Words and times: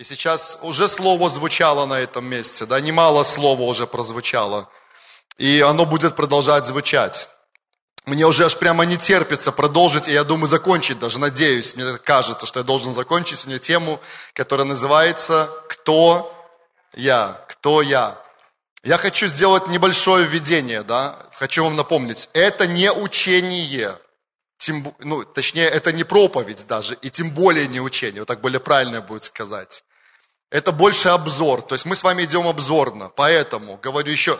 И 0.00 0.04
сейчас 0.04 0.58
уже 0.62 0.88
слово 0.88 1.28
звучало 1.28 1.84
на 1.84 2.00
этом 2.00 2.24
месте, 2.24 2.64
да, 2.64 2.80
немало 2.80 3.22
слова 3.22 3.64
уже 3.64 3.86
прозвучало. 3.86 4.66
И 5.36 5.60
оно 5.60 5.84
будет 5.84 6.16
продолжать 6.16 6.64
звучать. 6.64 7.28
Мне 8.06 8.24
уже 8.24 8.46
аж 8.46 8.56
прямо 8.56 8.86
не 8.86 8.96
терпится 8.96 9.52
продолжить, 9.52 10.08
и 10.08 10.12
я 10.12 10.24
думаю 10.24 10.48
закончить 10.48 10.98
даже, 10.98 11.18
надеюсь, 11.20 11.76
мне 11.76 11.98
кажется, 11.98 12.46
что 12.46 12.60
я 12.60 12.64
должен 12.64 12.94
закончить 12.94 13.40
сегодня 13.40 13.58
тему, 13.58 14.00
которая 14.32 14.66
называется 14.66 15.50
«Кто 15.68 16.34
я?» 16.94 17.38
Кто 17.46 17.82
я? 17.82 18.18
Я 18.82 18.96
хочу 18.96 19.26
сделать 19.26 19.66
небольшое 19.66 20.24
введение, 20.24 20.82
да, 20.82 21.14
хочу 21.34 21.62
вам 21.62 21.76
напомнить, 21.76 22.30
это 22.32 22.66
не 22.66 22.90
учение, 22.90 23.98
тем, 24.56 24.94
ну, 25.00 25.24
точнее, 25.24 25.68
это 25.68 25.92
не 25.92 26.04
проповедь 26.04 26.66
даже, 26.66 26.94
и 27.02 27.10
тем 27.10 27.32
более 27.32 27.66
не 27.68 27.82
учение, 27.82 28.22
вот 28.22 28.28
так 28.28 28.40
более 28.40 28.60
правильно 28.60 29.02
будет 29.02 29.24
сказать. 29.24 29.84
Это 30.50 30.72
больше 30.72 31.08
обзор, 31.10 31.62
то 31.62 31.74
есть 31.74 31.84
мы 31.84 31.94
с 31.94 32.02
вами 32.02 32.24
идем 32.24 32.48
обзорно, 32.48 33.10
поэтому, 33.14 33.78
говорю 33.80 34.10
еще, 34.10 34.38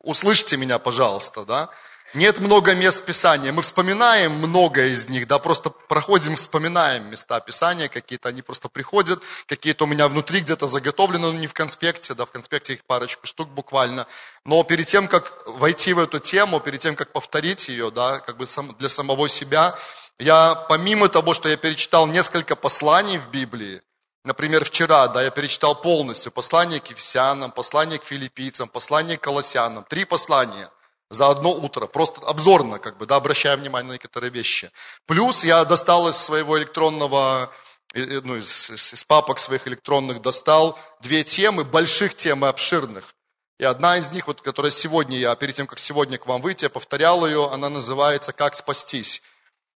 услышьте 0.00 0.56
меня, 0.56 0.80
пожалуйста, 0.80 1.44
да, 1.44 1.70
нет 2.14 2.38
много 2.38 2.76
мест 2.76 3.04
Писания. 3.04 3.52
Мы 3.52 3.62
вспоминаем 3.62 4.32
много 4.32 4.86
из 4.86 5.08
них, 5.08 5.26
да, 5.26 5.40
просто 5.40 5.70
проходим, 5.70 6.36
вспоминаем 6.36 7.10
места 7.10 7.40
Писания, 7.40 7.88
какие-то 7.88 8.28
они 8.28 8.40
просто 8.40 8.68
приходят, 8.68 9.20
какие-то 9.46 9.84
у 9.84 9.86
меня 9.88 10.08
внутри 10.08 10.40
где-то 10.40 10.68
заготовлены, 10.68 11.32
но 11.32 11.38
не 11.38 11.48
в 11.48 11.54
конспекте, 11.54 12.14
да, 12.14 12.24
в 12.24 12.30
конспекте 12.30 12.74
их 12.74 12.84
парочку 12.84 13.26
штук 13.26 13.48
буквально. 13.48 14.06
Но 14.44 14.62
перед 14.62 14.86
тем, 14.86 15.08
как 15.08 15.42
войти 15.46 15.92
в 15.92 15.98
эту 15.98 16.20
тему, 16.20 16.60
перед 16.60 16.80
тем, 16.80 16.94
как 16.94 17.12
повторить 17.12 17.68
ее, 17.68 17.90
да, 17.90 18.20
как 18.20 18.36
бы 18.36 18.46
для 18.78 18.88
самого 18.88 19.28
себя, 19.28 19.76
я, 20.20 20.54
помимо 20.68 21.08
того, 21.08 21.34
что 21.34 21.48
я 21.48 21.56
перечитал 21.56 22.06
несколько 22.06 22.54
посланий 22.54 23.18
в 23.18 23.28
Библии, 23.30 23.82
Например, 24.24 24.64
вчера, 24.64 25.06
да, 25.08 25.22
я 25.22 25.30
перечитал 25.30 25.74
полностью 25.74 26.32
послание 26.32 26.80
к 26.80 26.86
Ефесянам, 26.86 27.52
послание 27.52 27.98
к 27.98 28.04
филиппийцам, 28.04 28.68
послание 28.68 29.18
к 29.18 29.20
Колоссянам. 29.20 29.84
Три 29.84 30.06
послания 30.06 30.70
за 31.10 31.28
одно 31.28 31.52
утро, 31.52 31.86
просто 31.86 32.22
обзорно, 32.22 32.78
как 32.78 32.96
бы, 32.96 33.04
да, 33.04 33.16
обращая 33.16 33.56
внимание 33.58 33.88
на 33.88 33.92
некоторые 33.92 34.30
вещи. 34.30 34.70
Плюс 35.06 35.44
я 35.44 35.64
достал 35.66 36.08
из 36.08 36.16
своего 36.16 36.58
электронного, 36.58 37.50
ну, 37.94 38.36
из, 38.36 38.70
из 38.70 39.04
папок 39.04 39.38
своих 39.38 39.68
электронных 39.68 40.22
достал 40.22 40.78
две 41.00 41.22
темы, 41.22 41.64
больших 41.64 42.14
темы, 42.14 42.48
обширных. 42.48 43.14
И 43.58 43.64
одна 43.64 43.98
из 43.98 44.10
них, 44.10 44.26
вот, 44.26 44.40
которая 44.40 44.72
сегодня 44.72 45.18
я, 45.18 45.36
перед 45.36 45.54
тем, 45.54 45.66
как 45.66 45.78
сегодня 45.78 46.16
к 46.16 46.26
вам 46.26 46.40
выйти, 46.40 46.64
я 46.64 46.70
повторял 46.70 47.26
ее, 47.26 47.50
она 47.52 47.68
называется 47.68 48.32
«Как 48.32 48.54
спастись». 48.56 49.22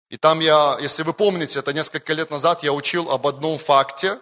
И 0.10 0.18
там 0.18 0.40
я, 0.40 0.78
если 0.80 1.02
вы 1.02 1.14
помните, 1.14 1.58
это 1.60 1.74
несколько 1.74 2.14
лет 2.14 2.30
назад 2.30 2.62
я 2.62 2.72
учил 2.72 3.10
об 3.10 3.26
одном 3.26 3.58
факте, 3.58 4.20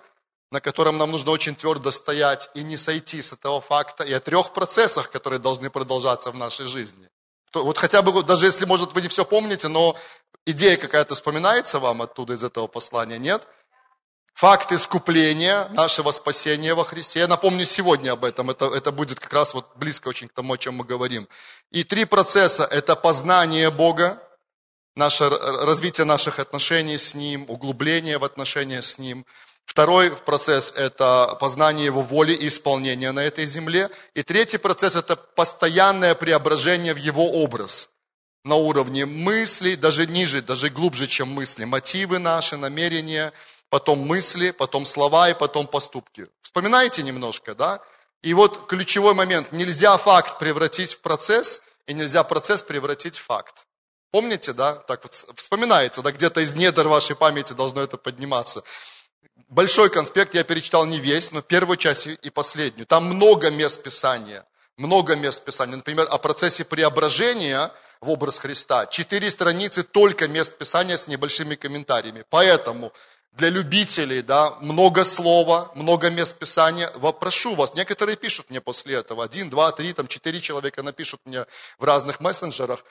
на 0.54 0.62
котором 0.62 1.00
нам 1.00 1.10
нужно 1.10 1.32
очень 1.32 1.56
твердо 1.56 1.90
стоять 1.90 2.52
и 2.54 2.64
не 2.64 2.78
сойти 2.78 3.24
с 3.24 3.34
этого 3.34 3.60
факта, 3.60 4.04
и 4.04 4.14
о 4.14 4.20
трех 4.20 4.54
процессах, 4.54 5.10
которые 5.10 5.40
должны 5.40 5.72
продолжаться 5.72 6.30
в 6.30 6.36
нашей 6.36 6.68
жизни. 6.68 7.10
Вот 7.56 7.80
хотя 7.80 8.04
бы, 8.04 8.22
даже 8.22 8.46
если, 8.46 8.66
может, 8.66 8.94
вы 8.94 9.02
не 9.02 9.08
все 9.08 9.26
помните, 9.26 9.68
но 9.68 9.96
идея 10.46 10.78
какая-то 10.78 11.16
вспоминается 11.16 11.80
вам 11.80 12.04
оттуда, 12.04 12.34
из 12.34 12.44
этого 12.44 12.68
послания, 12.68 13.18
нет? 13.18 13.42
Факт 14.36 14.72
искупления 14.72 15.68
нашего 15.70 16.12
спасения 16.12 16.76
во 16.76 16.84
Христе. 16.84 17.22
Я 17.22 17.28
напомню 17.28 17.66
сегодня 17.66 18.12
об 18.12 18.24
этом. 18.24 18.52
Это, 18.52 18.66
это 18.66 18.92
будет 18.92 19.20
как 19.20 19.34
раз 19.34 19.56
вот 19.56 19.66
близко 19.76 20.10
очень 20.10 20.28
к 20.28 20.34
тому, 20.34 20.54
о 20.54 20.58
чем 20.60 20.76
мы 20.76 20.84
говорим. 20.84 21.28
И 21.72 21.84
три 21.84 22.06
процесса. 22.06 22.64
Это 22.66 22.96
познание 22.96 23.72
Бога, 23.72 24.22
наше, 24.96 25.30
развитие 25.30 26.06
наших 26.06 26.38
отношений 26.38 27.00
с 27.00 27.16
Ним, 27.16 27.50
углубление 27.50 28.20
в 28.20 28.24
отношения 28.24 28.84
с 28.84 29.00
Ним– 29.00 29.26
Второй 29.66 30.12
процесс– 30.12 30.74
это 30.76 31.36
познание 31.40 31.86
Его 31.86 32.02
воли 32.02 32.34
и 32.34 32.48
исполнение 32.48 33.12
на 33.12 33.22
этой 33.22 33.46
земле. 33.46 33.90
И 34.14 34.24
третий 34.24 34.58
процесс– 34.58 34.96
это 34.98 35.16
постоянное 35.16 36.16
преображение 36.16 36.94
в 36.94 36.98
Его 36.98 37.30
образ 37.44 37.90
на 38.44 38.56
уровне 38.56 39.06
мыслей, 39.06 39.76
даже 39.76 40.06
ниже, 40.06 40.42
даже 40.42 40.70
глубже, 40.70 41.08
чем 41.08 41.30
мысли. 41.30 41.64
Мотивы 41.64 42.20
наши, 42.20 42.58
намерения, 42.58 43.32
потом 43.70 44.00
мысли, 44.00 44.52
потом 44.52 44.86
слова 44.86 45.30
и 45.30 45.34
потом 45.34 45.66
поступки. 45.66 46.28
Вспоминайте 46.42 47.02
немножко, 47.02 47.56
да? 47.56 47.80
И 48.22 48.34
вот 48.34 48.68
ключевой 48.68 49.14
момент. 49.14 49.52
Нельзя 49.52 49.98
факт 49.98 50.40
превратить 50.40 50.94
в 50.94 51.00
процесс, 51.00 51.62
и 51.88 51.94
нельзя 51.94 52.24
процесс 52.24 52.62
превратить 52.62 53.18
в 53.18 53.24
факт. 53.24 53.66
Помните, 54.12 54.54
да? 54.54 54.76
Так 54.76 55.04
вот 55.04 55.14
вспоминается, 55.36 56.02
да? 56.02 56.12
Где-то 56.12 56.42
из 56.42 56.54
недр 56.54 56.88
вашей 56.88 57.16
памяти 57.16 57.54
должно 57.54 57.82
это 57.82 57.98
подниматься. 57.98 58.64
Большой 59.54 59.92
конспект 59.92 60.34
я 60.34 60.44
перечитал 60.44 60.88
не 60.88 61.00
весь, 61.00 61.32
но 61.32 61.44
первую 61.44 61.78
часть 61.78 62.08
и 62.08 62.30
последнюю. 62.32 62.88
Там 62.88 63.06
много 63.06 63.52
мест 63.52 63.84
Писания. 63.84 64.44
Много 64.78 65.16
мест 65.16 65.46
Писания. 65.46 65.76
Например, 65.76 66.08
о 66.10 66.18
процессе 66.18 66.66
преображения 66.66 67.72
в 68.02 68.10
образ 68.10 68.40
Христа. 68.40 68.88
Четыре 68.88 69.30
страницы 69.30 69.84
только 69.84 70.28
мест 70.28 70.58
Писания 70.58 70.98
с 70.98 71.08
небольшими 71.08 71.54
комментариями. 71.54 72.26
Поэтому 72.32 72.94
для 73.34 73.50
любителей, 73.50 74.24
да, 74.24 74.58
много 74.62 75.04
слова, 75.04 75.72
много 75.76 76.10
мест 76.10 76.36
Писания. 76.40 76.90
Прошу 77.20 77.54
вас, 77.54 77.76
некоторые 77.76 78.18
пишут 78.18 78.50
мне 78.50 78.60
после 78.60 78.96
этого, 78.96 79.24
один, 79.24 79.52
два, 79.52 79.72
три, 79.72 79.94
там, 79.94 80.08
четыре 80.08 80.42
человека 80.42 80.82
напишут 80.82 81.22
мне 81.26 81.46
в 81.78 81.84
разных 81.84 82.20
мессенджерах. 82.20 82.84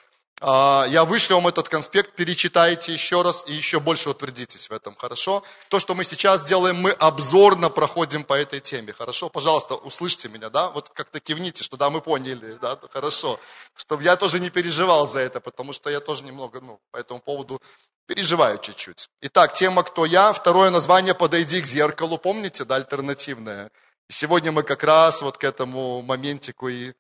А, 0.45 0.87
я 0.89 1.05
вышлю 1.05 1.37
вам 1.37 1.47
этот 1.47 1.69
конспект, 1.69 2.17
перечитайте 2.17 2.93
еще 2.93 3.23
раз 3.23 3.45
и 3.47 3.53
еще 3.53 3.79
больше 3.79 4.11
утвердитесь 4.11 4.69
в 4.69 4.73
этом, 4.73 4.97
хорошо? 4.97 5.45
То, 5.69 5.79
что 5.79 5.95
мы 5.95 6.03
сейчас 6.03 6.43
делаем, 6.43 6.79
мы 6.79 6.91
обзорно 6.91 7.71
проходим 7.71 8.25
по 8.25 8.35
этой 8.35 8.59
теме, 8.59 8.93
хорошо? 8.93 9.29
Пожалуйста, 9.29 9.77
услышьте 9.77 10.29
меня, 10.29 10.51
да? 10.51 10.71
Вот 10.71 10.89
как-то 10.89 11.21
кивните, 11.21 11.63
что 11.63 11.77
да, 11.77 11.91
мы 11.91 12.01
поняли, 12.01 12.59
да, 12.61 12.77
хорошо. 12.91 13.39
Чтобы 13.77 14.03
я 14.03 14.17
тоже 14.17 14.41
не 14.41 14.51
переживал 14.51 15.07
за 15.07 15.21
это, 15.21 15.41
потому 15.41 15.73
что 15.73 15.91
я 15.91 16.01
тоже 16.01 16.25
немного, 16.25 16.61
ну, 16.61 16.81
по 16.91 16.97
этому 16.97 17.21
поводу 17.21 17.63
переживаю 18.07 18.59
чуть-чуть. 18.59 19.11
Итак, 19.21 19.53
тема 19.53 19.85
«Кто 19.85 20.05
я?» 20.05 20.33
Второе 20.33 20.71
название 20.71 21.15
«Подойди 21.15 21.63
к 21.63 21.67
зеркалу». 21.67 22.19
Помните, 22.19 22.65
да, 22.65 22.75
альтернативное? 22.75 23.71
Сегодня 24.09 24.51
мы 24.51 24.65
как 24.65 24.83
раз 24.83 25.23
вот 25.23 25.39
к 25.39 25.45
этому 25.45 26.03
моментику 26.03 26.69
и 26.69 26.95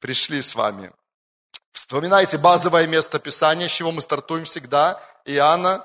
пришли 0.00 0.40
с 0.40 0.54
вами. 0.54 0.90
Вспоминайте 1.72 2.38
базовое 2.38 2.86
место 2.86 3.18
Писания, 3.18 3.68
с 3.68 3.72
чего 3.72 3.92
мы 3.92 4.02
стартуем 4.02 4.44
всегда. 4.44 5.00
Иоанна, 5.24 5.84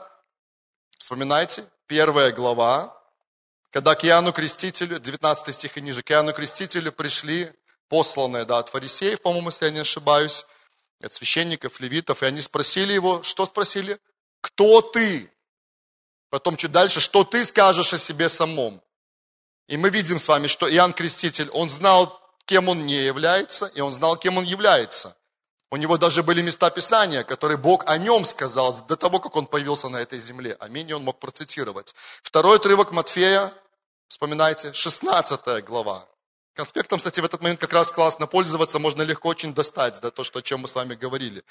вспоминайте, 0.97 1.63
первая 1.87 2.31
глава, 2.31 2.97
когда 3.71 3.95
к 3.95 4.05
Иоанну 4.05 4.33
Крестителю, 4.33 4.99
19 4.99 5.55
стих 5.55 5.77
и 5.77 5.81
ниже, 5.81 6.03
к 6.03 6.11
Иоанну 6.11 6.33
Крестителю 6.33 6.91
пришли 6.91 7.51
посланные 7.87 8.45
да, 8.45 8.59
от 8.59 8.69
фарисеев, 8.69 9.21
по-моему, 9.21 9.49
если 9.49 9.65
я 9.65 9.71
не 9.71 9.79
ошибаюсь, 9.79 10.45
от 11.01 11.13
священников, 11.13 11.79
левитов, 11.79 12.23
и 12.23 12.25
они 12.25 12.41
спросили 12.41 12.93
его, 12.93 13.23
что 13.23 13.45
спросили? 13.45 13.99
Кто 14.41 14.81
ты? 14.81 15.31
Потом 16.29 16.57
чуть 16.57 16.71
дальше, 16.71 16.99
что 16.99 17.23
ты 17.23 17.43
скажешь 17.43 17.93
о 17.93 17.97
себе 17.97 18.29
самом? 18.29 18.81
И 19.67 19.77
мы 19.77 19.89
видим 19.89 20.19
с 20.19 20.27
вами, 20.27 20.47
что 20.47 20.71
Иоанн 20.71 20.93
Креститель, 20.93 21.49
он 21.49 21.69
знал, 21.69 22.19
кем 22.45 22.69
он 22.69 22.85
не 22.85 23.03
является, 23.03 23.67
и 23.67 23.81
он 23.81 23.91
знал, 23.91 24.17
кем 24.17 24.37
он 24.37 24.43
является. 24.43 25.15
У 25.73 25.77
него 25.77 25.97
даже 25.97 26.21
были 26.21 26.41
места 26.41 26.69
Писания, 26.69 27.23
которые 27.23 27.57
Бог 27.57 27.89
о 27.89 27.97
нем 27.97 28.25
сказал 28.25 28.77
до 28.87 28.97
того, 28.97 29.21
как 29.21 29.37
он 29.37 29.45
появился 29.47 29.87
на 29.87 29.97
этой 29.97 30.19
земле. 30.19 30.57
Аминь, 30.59 30.91
он 30.91 31.03
мог 31.03 31.17
процитировать. 31.19 31.95
Второй 32.21 32.57
отрывок 32.57 32.91
Матфея, 32.91 33.53
вспоминайте, 34.09 34.73
16 34.73 35.63
глава. 35.63 36.05
Конспектом, 36.55 36.97
кстати, 36.97 37.21
в 37.21 37.25
этот 37.25 37.41
момент 37.41 37.61
как 37.61 37.71
раз 37.71 37.93
классно 37.93 38.27
пользоваться, 38.27 38.79
можно 38.79 39.01
легко 39.03 39.29
очень 39.29 39.53
достать, 39.53 39.97
да, 40.01 40.11
то, 40.11 40.25
что, 40.25 40.39
о 40.39 40.41
чем 40.41 40.59
мы 40.59 40.67
с 40.67 40.75
вами 40.75 40.95
говорили. 40.95 41.41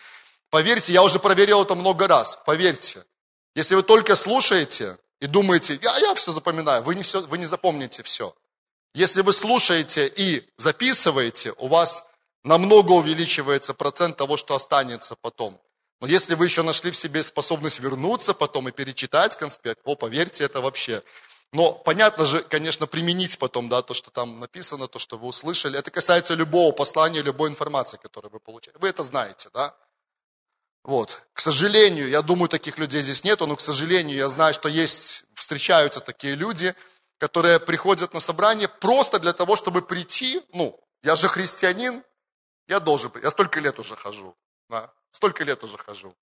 Поверьте, 0.51 0.93
я 0.93 1.03
уже 1.03 1.19
проверил 1.19 1.63
это 1.63 1.75
много 1.75 2.07
раз, 2.07 2.39
поверьте. 2.45 3.03
Если 3.55 3.75
вы 3.75 3.83
только 3.83 4.17
слушаете 4.17 4.99
и 5.21 5.27
думаете, 5.27 5.79
я, 5.81 5.97
я 5.97 6.15
все 6.15 6.31
запоминаю, 6.31 6.83
вы 6.83 6.95
не, 6.95 7.03
все, 7.03 7.23
вы 7.23 7.39
не 7.39 7.47
запомните 7.47 8.03
все. 8.03 8.35
Если 8.93 9.23
вы 9.23 9.33
слушаете 9.33 10.13
и 10.15 10.47
записываете, 10.59 11.55
у 11.57 11.69
вас 11.69 12.05
намного 12.45 12.93
увеличивается 12.93 13.75
процент 13.75 14.17
того, 14.17 14.37
что 14.37 14.55
останется 14.55 15.17
потом. 15.21 15.61
Но 16.01 16.07
если 16.07 16.35
вы 16.35 16.47
еще 16.47 16.63
нашли 16.63 16.91
в 16.91 16.97
себе 16.97 17.23
способность 17.23 17.81
вернуться 17.81 18.33
потом 18.33 18.69
и 18.69 18.73
перечитать 18.73 19.37
конспект, 19.37 19.81
о, 19.85 19.97
поверьте, 19.97 20.45
это 20.45 20.61
вообще. 20.61 21.03
Но 21.53 21.73
понятно 21.73 22.27
же, 22.27 22.43
конечно, 22.43 22.87
применить 22.87 23.39
потом, 23.39 23.69
да, 23.69 23.83
то, 23.83 23.93
что 23.93 24.11
там 24.11 24.41
написано, 24.41 24.89
то, 24.89 24.99
что 24.99 25.19
вы 25.19 25.27
услышали. 25.27 25.79
Это 25.79 25.91
касается 25.91 26.35
любого 26.35 26.73
послания, 26.73 27.23
любой 27.23 27.51
информации, 27.51 27.99
которую 28.01 28.33
вы 28.33 28.41
получаете. 28.41 28.79
Вы 28.81 28.89
это 28.89 29.03
знаете, 29.03 29.51
да? 29.53 29.75
Вот. 30.85 31.23
К 31.35 31.41
сожалению, 31.41 32.09
я 32.09 32.23
думаю, 32.23 32.49
таких 32.49 32.79
людей 32.79 33.03
здесь 33.03 33.25
нету, 33.25 33.47
но, 33.47 33.57
к 33.57 33.61
сожалению, 33.61 34.17
я 34.17 34.29
знаю, 34.29 34.55
что 34.55 34.69
есть, 34.69 35.25
встречаются 35.35 36.01
такие 36.01 36.35
люди, 36.35 36.75
которые 37.19 37.61
приходят 37.61 38.15
на 38.15 38.21
собрание 38.21 38.69
просто 38.69 39.19
для 39.19 39.33
того, 39.33 39.57
чтобы 39.57 39.83
прийти, 39.83 40.41
ну, 40.55 40.81
я 41.03 41.17
же 41.17 41.29
христианин, 41.29 42.03
я 42.71 42.81
должен, 42.81 43.13
я 43.23 43.31
столько 43.31 43.61
лет 43.61 43.79
уже 43.79 43.97
хожу, 43.97 44.35
да, 44.71 44.91
столько 45.13 45.45
лет 45.45 45.63
уже 45.63 45.77
хожу. 45.77 46.17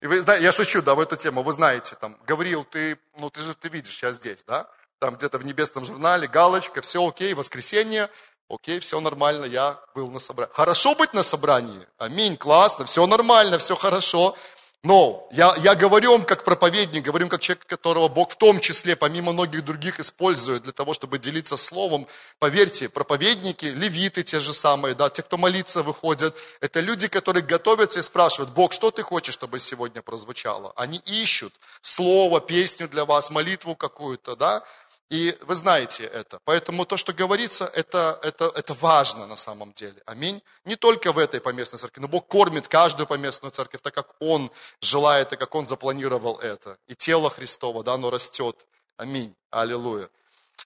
И 0.00 0.06
вы, 0.06 0.22
да, 0.22 0.36
я 0.36 0.52
шучу, 0.52 0.80
да, 0.82 0.94
в 0.94 1.00
эту 1.00 1.16
тему, 1.16 1.42
вы 1.42 1.52
знаете, 1.52 1.96
там, 1.96 2.16
Гавриил, 2.24 2.64
ты, 2.64 2.98
ну, 3.16 3.30
ты 3.30 3.40
же, 3.40 3.54
ты 3.54 3.68
видишь, 3.68 4.00
я 4.02 4.12
здесь, 4.12 4.44
да? 4.44 4.70
там 4.98 5.16
где-то 5.16 5.38
в 5.38 5.44
небесном 5.44 5.84
журнале, 5.84 6.26
галочка, 6.26 6.82
все 6.82 7.06
окей, 7.06 7.34
воскресенье, 7.34 8.10
окей, 8.48 8.80
все 8.80 9.00
нормально, 9.00 9.44
я 9.44 9.78
был 9.94 10.10
на 10.10 10.18
собрании. 10.18 10.52
Хорошо 10.52 10.94
быть 10.94 11.14
на 11.14 11.22
собрании, 11.22 11.86
аминь, 11.98 12.36
классно, 12.36 12.84
все 12.84 13.06
нормально, 13.06 13.58
все 13.58 13.76
хорошо. 13.76 14.36
Но 14.84 15.28
я, 15.32 15.56
я 15.58 15.74
говорю 15.74 16.12
вам 16.12 16.24
как 16.24 16.44
проповедник, 16.44 17.02
говорю 17.02 17.24
вам 17.24 17.30
как 17.30 17.40
человек, 17.40 17.66
которого 17.66 18.06
Бог 18.08 18.30
в 18.30 18.36
том 18.36 18.60
числе, 18.60 18.94
помимо 18.94 19.32
многих 19.32 19.64
других, 19.64 19.98
использует 19.98 20.62
для 20.62 20.72
того, 20.72 20.94
чтобы 20.94 21.18
делиться 21.18 21.56
словом. 21.56 22.06
Поверьте, 22.38 22.88
проповедники, 22.88 23.66
левиты 23.66 24.22
те 24.22 24.38
же 24.38 24.52
самые, 24.52 24.94
да, 24.94 25.10
те, 25.10 25.22
кто 25.22 25.36
молиться 25.36 25.82
выходят, 25.82 26.36
это 26.60 26.78
люди, 26.78 27.08
которые 27.08 27.42
готовятся 27.42 27.98
и 27.98 28.02
спрашивают, 28.02 28.52
Бог, 28.52 28.72
что 28.72 28.92
ты 28.92 29.02
хочешь, 29.02 29.34
чтобы 29.34 29.58
сегодня 29.58 30.00
прозвучало? 30.00 30.72
Они 30.76 30.98
ищут 31.06 31.54
слово, 31.80 32.40
песню 32.40 32.88
для 32.88 33.04
вас, 33.04 33.30
молитву 33.30 33.74
какую-то, 33.74 34.36
да, 34.36 34.62
и 35.10 35.36
вы 35.42 35.54
знаете 35.54 36.04
это. 36.04 36.38
Поэтому 36.44 36.84
то, 36.84 36.98
что 36.98 37.14
говорится, 37.14 37.70
это, 37.74 38.18
это, 38.22 38.52
это 38.54 38.74
важно 38.74 39.26
на 39.26 39.36
самом 39.36 39.72
деле. 39.72 40.02
Аминь. 40.04 40.42
Не 40.64 40.76
только 40.76 41.12
в 41.12 41.18
этой 41.18 41.40
поместной 41.40 41.78
церкви, 41.78 42.02
но 42.02 42.08
Бог 42.08 42.26
кормит 42.26 42.68
каждую 42.68 43.06
поместную 43.06 43.50
церковь 43.50 43.80
так, 43.80 43.94
как 43.94 44.14
Он 44.20 44.50
желает 44.82 45.32
и 45.32 45.36
как 45.36 45.54
Он 45.54 45.66
запланировал 45.66 46.36
это. 46.38 46.76
И 46.88 46.94
тело 46.94 47.30
Христово, 47.30 47.82
да, 47.82 47.94
оно 47.94 48.10
растет. 48.10 48.66
Аминь. 48.98 49.34
Аллилуйя. 49.50 50.10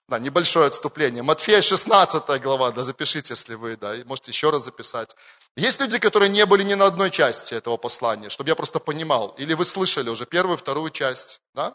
Да, 0.09 0.19
небольшое 0.19 0.67
отступление. 0.67 1.23
Матфея 1.23 1.61
16 1.61 2.41
глава, 2.41 2.71
да, 2.71 2.83
запишите, 2.83 3.33
если 3.33 3.55
вы, 3.55 3.77
да, 3.77 3.93
можете 4.05 4.31
еще 4.31 4.49
раз 4.49 4.65
записать. 4.65 5.15
Есть 5.55 5.79
люди, 5.79 5.97
которые 5.99 6.27
не 6.27 6.45
были 6.45 6.63
ни 6.63 6.73
на 6.73 6.87
одной 6.87 7.11
части 7.11 7.53
этого 7.53 7.77
послания, 7.77 8.29
чтобы 8.29 8.49
я 8.49 8.55
просто 8.55 8.79
понимал. 8.79 9.33
Или 9.37 9.53
вы 9.53 9.63
слышали 9.63 10.09
уже 10.09 10.25
первую, 10.25 10.57
вторую 10.57 10.89
часть, 10.89 11.39
да? 11.53 11.73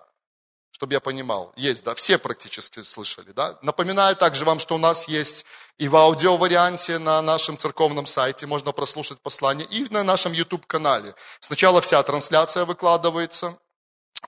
Чтобы 0.78 0.94
я 0.94 1.00
понимал. 1.00 1.52
Есть, 1.56 1.82
да, 1.82 1.96
все 1.96 2.18
практически 2.18 2.84
слышали, 2.84 3.32
да. 3.32 3.58
Напоминаю 3.62 4.14
также 4.14 4.44
вам, 4.44 4.60
что 4.60 4.76
у 4.76 4.78
нас 4.78 5.08
есть 5.08 5.44
и 5.76 5.88
в 5.88 5.96
аудиоварианте 5.96 6.98
на 6.98 7.20
нашем 7.20 7.58
церковном 7.58 8.06
сайте, 8.06 8.46
можно 8.46 8.70
прослушать 8.70 9.18
послание, 9.20 9.66
и 9.66 9.88
на 9.90 10.04
нашем 10.04 10.32
YouTube-канале. 10.32 11.16
Сначала 11.40 11.80
вся 11.80 12.00
трансляция 12.04 12.64
выкладывается, 12.64 13.58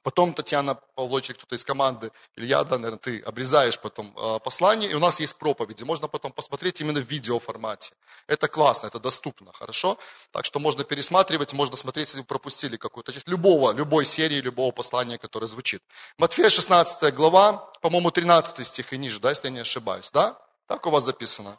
Потом 0.03 0.33
Татьяна 0.33 0.77
Павлович, 0.95 1.31
кто-то 1.35 1.55
из 1.55 1.65
команды, 1.65 2.11
или 2.35 2.47
я, 2.47 2.65
да, 2.65 2.79
наверное, 2.79 2.99
ты 2.99 3.21
обрезаешь 3.21 3.79
потом 3.79 4.15
э, 4.17 4.39
послание, 4.43 4.91
и 4.91 4.95
у 4.95 4.99
нас 4.99 5.21
есть 5.21 5.37
проповеди. 5.37 5.85
Можно 5.85 6.09
потом 6.09 6.33
посмотреть 6.33 6.81
именно 6.81 7.01
в 7.01 7.11
видеоформате. 7.11 7.93
Это 8.27 8.49
классно, 8.49 8.87
это 8.87 8.99
доступно, 8.99 9.53
хорошо? 9.53 9.99
Так 10.31 10.47
что 10.47 10.59
можно 10.59 10.85
пересматривать, 10.85 11.53
можно 11.53 11.77
смотреть, 11.77 12.09
если 12.09 12.21
вы 12.21 12.25
пропустили 12.25 12.77
какую-то 12.77 13.13
часть 13.13 13.29
любого, 13.29 13.73
любой 13.73 14.07
серии, 14.07 14.41
любого 14.41 14.73
послания, 14.73 15.19
которое 15.19 15.49
звучит. 15.49 15.83
Матфея 16.17 16.49
16 16.49 17.15
глава, 17.15 17.71
по-моему, 17.83 18.11
13 18.11 18.67
стих 18.67 18.93
и 18.93 18.99
ниже, 18.99 19.21
да, 19.21 19.31
если 19.31 19.49
я 19.49 19.55
не 19.55 19.61
ошибаюсь, 19.61 20.11
да? 20.11 20.39
Так 20.67 20.87
у 20.87 20.91
вас 20.91 21.05
записано? 21.05 21.59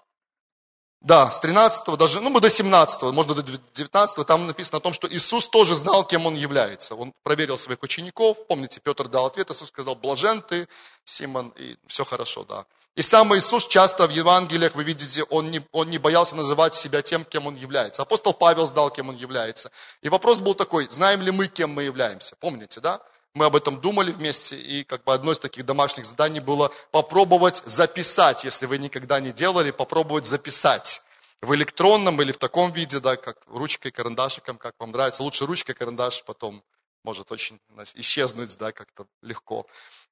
Да, 1.01 1.31
с 1.31 1.39
13 1.39 1.97
даже, 1.97 2.21
ну 2.21 2.29
мы 2.29 2.39
до 2.41 2.49
17, 2.49 3.01
можно 3.11 3.33
до 3.33 3.41
19, 3.41 4.27
там 4.27 4.45
написано 4.45 4.77
о 4.77 4.81
том, 4.81 4.93
что 4.93 5.07
Иисус 5.09 5.47
тоже 5.47 5.75
знал, 5.75 6.05
кем 6.05 6.27
Он 6.27 6.35
является. 6.35 6.93
Он 6.93 7.11
проверил 7.23 7.57
своих 7.57 7.81
учеников, 7.81 8.37
помните, 8.47 8.79
Петр 8.79 9.07
дал 9.07 9.25
ответ, 9.25 9.49
Иисус 9.49 9.69
сказал, 9.69 9.95
блажен 9.95 10.43
ты, 10.43 10.67
Симон, 11.03 11.53
и 11.57 11.75
все 11.87 12.05
хорошо, 12.05 12.43
да. 12.43 12.65
И 12.95 13.01
сам 13.01 13.33
Иисус 13.35 13.67
часто 13.67 14.05
в 14.05 14.11
Евангелиях, 14.11 14.75
вы 14.75 14.83
видите, 14.83 15.23
он 15.23 15.49
не, 15.49 15.65
он 15.71 15.89
не 15.89 15.97
боялся 15.97 16.35
называть 16.35 16.75
себя 16.75 17.01
тем, 17.01 17.23
кем 17.23 17.47
Он 17.47 17.55
является. 17.55 18.01
Апостол 18.01 18.33
Павел 18.33 18.67
знал, 18.67 18.91
кем 18.91 19.09
Он 19.09 19.15
является. 19.15 19.71
И 20.01 20.09
вопрос 20.09 20.41
был 20.41 20.55
такой, 20.55 20.87
знаем 20.91 21.21
ли 21.21 21.31
мы, 21.31 21.47
кем 21.47 21.71
мы 21.71 21.83
являемся? 21.83 22.35
Помните, 22.35 22.81
да? 22.81 23.01
Мы 23.33 23.45
об 23.45 23.55
этом 23.55 23.79
думали 23.79 24.11
вместе, 24.11 24.57
и 24.57 24.83
как 24.83 25.03
бы 25.03 25.13
одно 25.13 25.31
из 25.31 25.39
таких 25.39 25.65
домашних 25.65 26.05
заданий 26.05 26.41
было 26.41 26.71
попробовать 26.91 27.63
записать, 27.65 28.43
если 28.43 28.65
вы 28.65 28.77
никогда 28.77 29.19
не 29.19 29.31
делали, 29.31 29.71
попробовать 29.71 30.25
записать 30.25 31.01
в 31.41 31.55
электронном 31.55 32.21
или 32.21 32.31
в 32.31 32.37
таком 32.37 32.71
виде, 32.71 32.99
да, 32.99 33.15
как 33.15 33.37
ручкой, 33.47 33.91
карандашиком, 33.91 34.57
как 34.57 34.75
вам 34.79 34.91
нравится. 34.91 35.23
Лучше 35.23 35.45
ручкой, 35.45 35.73
карандаш 35.73 36.23
потом 36.23 36.61
может 37.03 37.31
очень 37.31 37.59
исчезнуть, 37.95 38.55
да, 38.57 38.71
как-то 38.71 39.07
легко. 39.21 39.65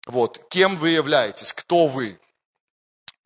Вот, 0.08 0.48
кем 0.50 0.78
вы 0.78 0.90
являетесь, 0.90 1.54
кто 1.54 1.88
вы. 1.88 2.20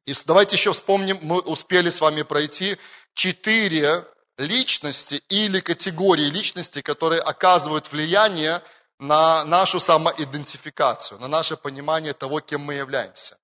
И 0.06 0.13
давайте 0.25 0.57
еще 0.57 0.74
вспомним, 0.74 1.18
мы 1.22 1.40
успели 1.40 1.90
с 1.90 2.01
вами 2.01 2.24
пройти 2.24 2.78
четыре 3.13 4.06
личности 4.38 5.24
или 5.30 5.60
категории 5.62 6.25
личности, 6.25 6.81
которые 6.81 7.22
оказывают 7.22 7.92
влияние 7.92 8.62
на 9.04 9.44
нашу 9.44 9.80
самоидентификацию, 9.80 11.20
на 11.20 11.28
наше 11.28 11.58
понимание 11.58 12.14
того, 12.14 12.40
кем 12.40 12.62
мы 12.62 12.76
являемся. 12.76 13.38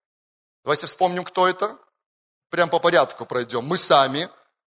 Давайте 0.64 0.88
вспомним, 0.88 1.26
кто 1.26 1.48
это. 1.48 1.78
Прям 2.50 2.70
по 2.70 2.80
порядку 2.80 3.26
пройдем. 3.26 3.66
Мы 3.66 3.78
сами. 3.78 4.30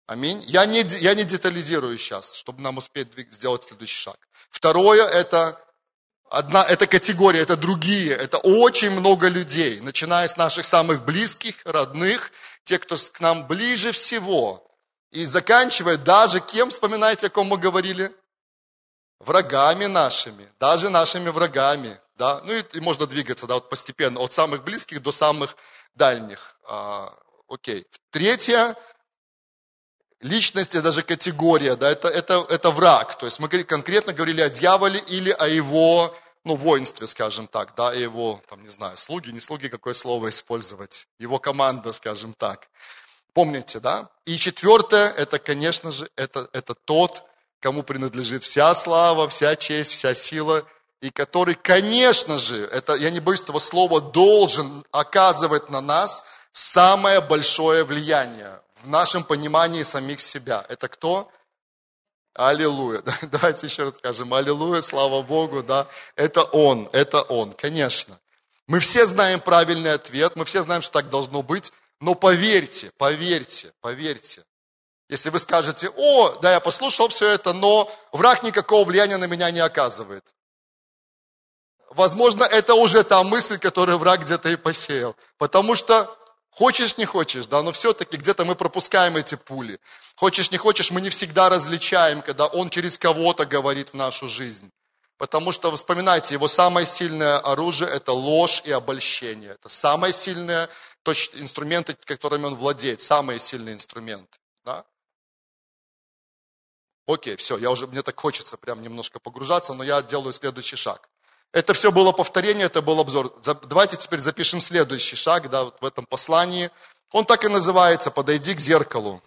Аминь. 0.07 0.43
Я 0.47 0.67
не, 0.67 0.81
я 0.81 1.15
не 1.15 1.25
детализирую 1.25 1.97
сейчас, 1.99 2.35
чтобы 2.35 2.63
нам 2.63 2.79
успеть 2.79 3.09
сделать 3.31 3.63
следующий 3.63 3.97
шаг. 3.97 4.17
Второе– 4.51 5.07
это 5.09 5.57
одна, 6.29 6.65
это 6.65 6.89
категория, 6.89 7.41
это 7.41 7.57
другие, 7.57 8.11
это 8.11 8.39
очень 8.39 8.91
много 8.91 9.29
людей, 9.29 9.81
начиная 9.81 10.27
с 10.27 10.37
наших 10.37 10.67
самых 10.67 11.05
близких, 11.05 11.55
родных, 11.65 12.33
те, 12.65 12.79
кто 12.79 12.97
к 12.97 13.21
нам 13.21 13.47
ближе 13.47 13.93
всего, 13.93 14.69
и 15.13 15.27
заканчивая 15.27 15.97
даже 15.97 16.41
кем, 16.41 16.71
вспоминаете, 16.71 17.29
о 17.29 17.31
ком 17.31 17.47
мы 17.47 17.57
говорили? 17.57 18.13
Врагами 19.25 19.87
нашими, 19.87 20.49
даже 20.59 20.91
нашими 20.91 21.29
врагами, 21.31 21.99
да, 22.17 22.41
ну 22.45 22.53
и, 22.53 22.63
и 22.75 22.81
можно 22.81 23.07
двигаться, 23.07 23.47
да, 23.47 23.55
вот 23.55 23.69
постепенно, 23.69 24.21
от 24.21 24.33
самых 24.33 24.65
близких 24.65 25.03
до 25.03 25.13
самых 25.13 25.57
дальних. 25.95 26.57
А, 26.69 27.13
окей. 27.49 27.87
Третья 28.11 28.77
личность, 30.21 30.81
даже 30.81 31.03
категория, 31.03 31.77
да, 31.77 31.91
это, 31.91 32.09
это, 32.09 32.47
это 32.49 32.71
враг. 32.71 33.19
То 33.19 33.27
есть 33.27 33.41
мы 33.41 33.49
конкретно 33.49 34.13
говорили 34.13 34.41
о 34.41 34.51
дьяволе 34.51 35.01
или 35.09 35.31
о 35.31 35.49
его, 35.49 36.15
ну, 36.45 36.55
воинстве, 36.57 37.07
скажем 37.07 37.47
так, 37.47 37.75
да, 37.75 37.93
его, 37.93 38.41
там, 38.49 38.63
не 38.63 38.71
знаю, 38.71 38.97
слуги, 38.97 39.31
не 39.31 39.41
слуги, 39.41 39.69
какое 39.69 39.95
слово 39.95 40.31
использовать, 40.31 41.07
его 41.19 41.39
команда, 41.39 41.93
скажем 41.93 42.35
так. 42.35 42.69
Помните, 43.35 43.81
да? 43.81 44.11
И 44.27 44.37
четвертое, 44.37 45.09
это, 45.11 45.39
конечно 45.39 45.91
же, 45.91 46.09
это, 46.17 46.49
это 46.53 46.75
тот, 46.75 47.25
кому 47.63 47.83
принадлежит 47.85 48.43
вся 48.43 48.75
слава, 48.75 49.29
вся 49.29 49.55
честь, 49.57 49.93
вся 49.93 50.15
сила, 50.15 50.65
и 51.01 51.11
который, 51.11 51.55
конечно 51.55 52.39
же, 52.39 52.65
это, 52.67 52.95
я 52.95 53.11
не 53.11 53.21
боюсь 53.21 53.43
этого 53.43 53.61
слова, 53.61 54.01
должен 54.01 54.85
оказывать 54.91 55.71
на 55.71 55.81
нас 55.81 56.25
самое 56.53 57.21
большое 57.21 57.85
влияние 57.85 58.61
в 58.83 58.89
нашем 58.89 59.23
понимании 59.25 59.85
самих 59.85 60.21
себя. 60.21 60.67
Это 60.69 60.89
кто? 60.89 61.31
Аллилуйя. 62.35 63.03
Давайте 63.23 63.67
еще 63.67 63.85
раз 63.85 63.97
скажем. 63.97 64.35
Аллилуйя, 64.35 64.83
слава 64.83 65.23
Богу, 65.23 65.63
да. 65.63 65.87
Это 66.17 66.43
Он, 66.43 66.89
это 66.93 67.23
Он, 67.23 67.53
конечно. 67.53 68.19
Мы 68.67 68.81
все 68.81 69.07
знаем 69.07 69.41
правильный 69.41 69.93
ответ, 69.93 70.35
мы 70.35 70.45
все 70.45 70.63
знаем, 70.63 70.83
что 70.83 70.93
так 70.93 71.11
должно 71.11 71.43
быть, 71.43 71.73
но 72.01 72.15
поверьте, 72.15 72.91
поверьте, 72.97 73.73
поверьте, 73.81 74.45
если 75.13 75.29
вы 75.29 75.39
скажете, 75.39 75.91
о, 75.95 76.31
да, 76.41 76.53
я 76.53 76.61
послушал 76.61 77.09
все 77.09 77.29
это, 77.29 77.53
но 77.53 77.93
враг 78.13 78.43
никакого 78.43 78.87
влияния 78.87 79.19
на 79.19 79.27
меня 79.27 79.51
не 79.51 79.61
оказывает. 79.61 80.25
Возможно, 81.91 82.45
это 82.45 82.75
уже 82.75 83.05
та 83.05 83.23
мысль, 83.23 83.59
которую 83.59 83.99
враг 83.99 84.23
где-то 84.23 84.49
и 84.49 84.57
посеял. 84.57 85.15
Потому 85.37 85.75
что 85.75 86.09
хочешь, 86.49 86.97
не 86.97 87.05
хочешь, 87.05 87.47
да, 87.47 87.63
но 87.63 87.73
все-таки 87.73 88.17
где-то 88.17 88.47
мы 88.47 88.55
пропускаем 88.55 89.19
эти 89.19 89.35
пули. 89.35 89.79
Хочешь, 90.17 90.51
не 90.51 90.57
хочешь, 90.57 90.91
мы 90.91 91.03
не 91.03 91.11
всегда 91.11 91.51
различаем, 91.51 92.23
когда 92.23 92.47
он 92.47 92.71
через 92.71 92.97
кого-то 92.97 93.45
говорит 93.45 93.91
в 93.91 93.95
нашу 93.95 94.31
жизнь. 94.31 94.71
Потому 95.19 95.53
что, 95.53 95.71
вспоминайте, 95.77 96.33
его 96.33 96.49
самое 96.49 96.87
сильное 96.87 97.39
оружие– 97.39 97.91
это 97.93 98.13
ложь 98.13 98.63
и 98.65 98.73
обольщение. 98.73 99.51
Это 99.51 99.69
самые 99.69 100.15
сильные 100.15 100.71
инструменты, 101.35 101.95
которыми 102.07 102.47
он 102.47 102.55
владеет, 102.55 103.03
самые 103.03 103.39
сильные 103.39 103.75
инструменты. 103.75 104.39
Да? 104.65 104.85
Окей, 107.07 107.37
все, 107.37 107.59
я 107.59 107.71
уже, 107.71 107.87
мне 107.87 108.03
так 108.03 108.19
хочется 108.19 108.57
прям 108.57 108.83
немножко 108.83 109.19
погружаться, 109.19 109.75
но 109.75 109.83
я 109.83 110.03
делаю 110.03 110.33
следующий 110.33 110.77
шаг. 110.77 111.09
Это 111.53 111.75
все 111.75 111.93
было 111.93 112.13
повторение, 112.13 112.67
это 112.67 112.81
был 112.81 113.01
обзор. 113.01 113.35
Давайте 113.65 113.97
теперь 113.97 114.21
запишем 114.21 114.61
следующий 114.61 115.17
шаг 115.17 115.51
да, 115.51 115.65
вот 115.65 115.81
в 115.81 115.85
этом 115.85 116.07
послании. 116.07 116.71
Он 117.11 117.27
так 117.27 117.45
и 117.45 117.49
называется 117.49 118.11
«Подойди 118.11 118.55
к 118.55 118.61
зеркалу». 118.61 119.23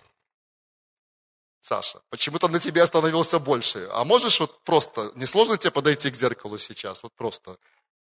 Саша, 1.61 2.01
почему-то 2.09 2.47
на 2.47 2.59
тебе 2.59 2.81
остановился 2.81 3.39
больше. 3.39 3.87
А 3.91 4.03
можешь 4.03 4.39
вот 4.39 4.63
просто, 4.63 5.11
не 5.15 5.25
сложно 5.25 5.57
тебе 5.57 5.71
подойти 5.71 6.11
к 6.11 6.15
зеркалу 6.15 6.57
сейчас? 6.57 7.03
Вот 7.03 7.13
просто. 7.13 7.57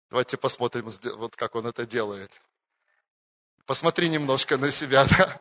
Давайте 0.08 0.36
посмотрим, 0.36 0.88
вот 1.16 1.36
как 1.36 1.54
он 1.54 1.66
это 1.66 1.86
делает. 1.86 2.40
Посмотри 3.66 4.08
немножко 4.08 4.56
на 4.56 4.70
себя, 4.70 5.04
да? 5.18 5.40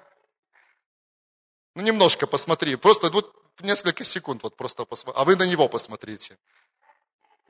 Ну, 1.75 1.81
немножко 1.81 2.27
посмотри. 2.27 2.75
Просто 2.75 3.09
вот 3.09 3.48
несколько 3.61 4.03
секунд 4.03 4.43
вот 4.43 4.55
просто 4.55 4.85
посмотрите. 4.85 5.21
А 5.21 5.25
вы 5.25 5.35
на 5.35 5.47
него 5.47 5.67
посмотрите. 5.67 6.37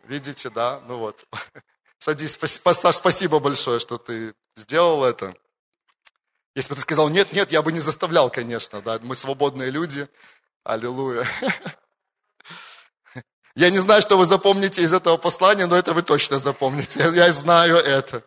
Видите, 0.04 0.50
да? 0.50 0.82
Ну 0.88 0.98
вот. 0.98 1.25
Садись, 2.00 2.34
спасибо 2.34 3.39
большое, 3.39 3.80
что 3.80 3.98
ты 3.98 4.34
сделал 4.56 5.04
это. 5.04 5.36
Если 6.56 6.70
бы 6.70 6.75
ты 6.75 6.82
сказал, 6.82 7.10
нет, 7.10 7.32
нет, 7.34 7.51
я 7.51 7.62
бы 7.62 7.72
не 7.72 7.80
заставлял, 7.80 8.30
конечно, 8.30 8.82
да, 8.82 9.00
мы 9.01 9.16
свободные 9.16 9.70
люди. 9.70 10.08
Аллилуйя. 10.63 11.25
Я 13.56 13.70
не 13.70 13.80
знаю, 13.80 14.01
что 14.01 14.18
вы 14.18 14.25
запомните 14.25 14.82
из 14.82 14.94
этого 14.94 15.18
послания, 15.18 15.66
но 15.66 15.75
это 15.75 15.94
вы 15.94 16.01
точно 16.01 16.39
запомните. 16.39 17.00
Я 17.13 17.32
знаю 17.34 17.78
это. 17.78 18.24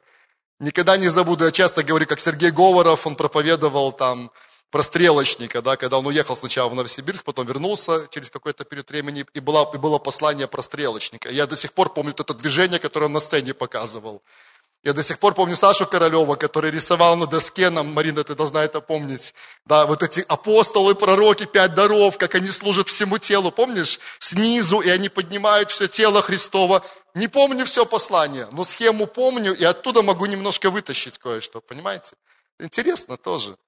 Никогда 0.60 0.96
не 0.96 1.08
забуду. 1.08 1.44
Я 1.44 1.52
часто 1.52 1.82
говорю, 1.82 2.06
как 2.06 2.20
Сергей 2.20 2.50
Говоров, 2.50 3.06
он 3.06 3.16
проповедовал 3.16 3.92
там 3.92 4.30
про 4.72 4.82
стрелочника, 4.82 5.60
да, 5.60 5.76
когда 5.76 5.98
он 5.98 6.06
уехал 6.06 6.34
сначала 6.34 6.70
в 6.70 6.74
Новосибирск, 6.74 7.24
потом 7.24 7.46
вернулся 7.46 8.08
через 8.10 8.30
какой-то 8.30 8.64
период 8.64 8.90
времени, 8.90 9.26
и 9.34 9.40
было, 9.40 9.70
и 9.74 9.76
было 9.76 9.98
послание 9.98 10.48
про 10.48 10.62
стрелочника. 10.62 11.30
Я 11.30 11.46
до 11.46 11.56
сих 11.56 11.74
пор 11.74 11.92
помню 11.92 12.14
это 12.18 12.32
движение, 12.32 12.78
которое 12.78 13.06
он 13.06 13.12
на 13.12 13.20
сцене 13.20 13.52
показывал. 13.52 14.22
Я 14.82 14.94
до 14.94 15.02
сих 15.02 15.18
пор 15.18 15.34
помню 15.34 15.56
Сашу 15.56 15.86
Королева, 15.86 16.36
который 16.36 16.70
рисовал 16.70 17.16
на 17.16 17.26
доске 17.26 17.68
нам, 17.68 17.92
Марина, 17.92 18.24
ты 18.24 18.34
должна 18.34 18.64
это 18.64 18.80
помнить, 18.80 19.34
да, 19.66 19.84
вот 19.84 20.02
эти 20.02 20.24
апостолы, 20.26 20.94
пророки, 20.94 21.44
пять 21.44 21.74
даров, 21.74 22.16
как 22.16 22.34
они 22.34 22.48
служат 22.48 22.88
всему 22.88 23.18
телу, 23.18 23.52
помнишь? 23.52 24.00
Снизу, 24.20 24.80
и 24.80 24.88
они 24.88 25.10
поднимают 25.10 25.70
все 25.70 25.86
тело 25.86 26.22
Христова. 26.22 26.82
Не 27.14 27.28
помню 27.28 27.66
все 27.66 27.84
послание, 27.84 28.48
но 28.52 28.64
схему 28.64 29.06
помню, 29.06 29.54
и 29.54 29.64
оттуда 29.64 30.00
могу 30.02 30.24
немножко 30.24 30.70
вытащить 30.70 31.18
кое-что, 31.18 31.60
понимаете? 31.60 32.16
Интересно 32.58 33.18
тоже. 33.18 33.58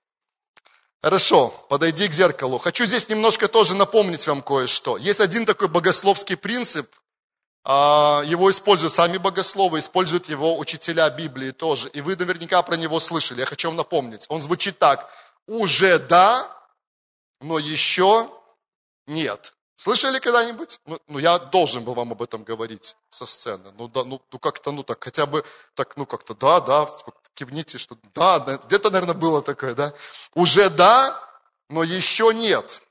Хорошо, 1.04 1.48
подойди 1.68 2.08
к 2.08 2.14
зеркалу. 2.14 2.58
Хочу 2.58 2.86
здесь 2.86 3.08
немножко 3.10 3.46
тоже 3.46 3.74
напомнить 3.74 4.26
вам 4.26 4.40
кое-что. 4.42 4.96
Есть 4.96 5.20
один 5.20 5.44
такой 5.44 5.68
богословский 5.68 6.36
принцип– 6.36 6.90
а, 7.64 8.22
его 8.26 8.50
используют 8.50 8.92
сами 8.92 9.16
богословы, 9.16 9.78
используют 9.78 10.28
его 10.28 10.58
учителя 10.58 11.08
Библии 11.08 11.50
тоже. 11.50 11.88
И 11.88 12.02
вы 12.02 12.14
наверняка 12.14 12.62
про 12.62 12.76
него 12.76 13.00
слышали. 13.00 13.40
Я 13.40 13.46
хочу 13.46 13.68
вам 13.68 13.76
напомнить. 13.76 14.26
Он 14.28 14.42
звучит 14.42 14.78
так. 14.78 15.10
Уже 15.46 15.98
да, 15.98 16.46
но 17.40 17.58
еще 17.58 18.28
нет. 19.06 19.54
Слышали 19.76 20.18
когда-нибудь? 20.18 20.78
Ну, 20.84 20.98
ну, 21.08 21.18
я 21.18 21.38
должен 21.38 21.84
был 21.84 21.94
вам 21.94 22.12
об 22.12 22.22
этом 22.22 22.44
говорить 22.44 22.96
со 23.08 23.24
сцены. 23.24 23.72
Ну, 23.76 23.88
да, 23.88 24.04
ну, 24.04 24.20
ну 24.30 24.38
как-то, 24.38 24.70
ну 24.70 24.82
так, 24.82 25.02
хотя 25.02 25.24
бы, 25.24 25.42
так, 25.74 25.96
ну 25.96 26.06
как-то, 26.06 26.34
да, 26.34 26.60
да, 26.60 26.86
кивните, 27.34 27.78
что 27.78 27.96
да, 28.14 28.38
да 28.38 28.56
где-то, 28.56 28.90
наверное, 28.90 29.14
было 29.14 29.42
такое, 29.42 29.74
да. 29.74 29.92
Уже 30.34 30.70
да, 30.70 31.20
но 31.68 31.82
еще 31.82 32.32
нет. 32.34 32.82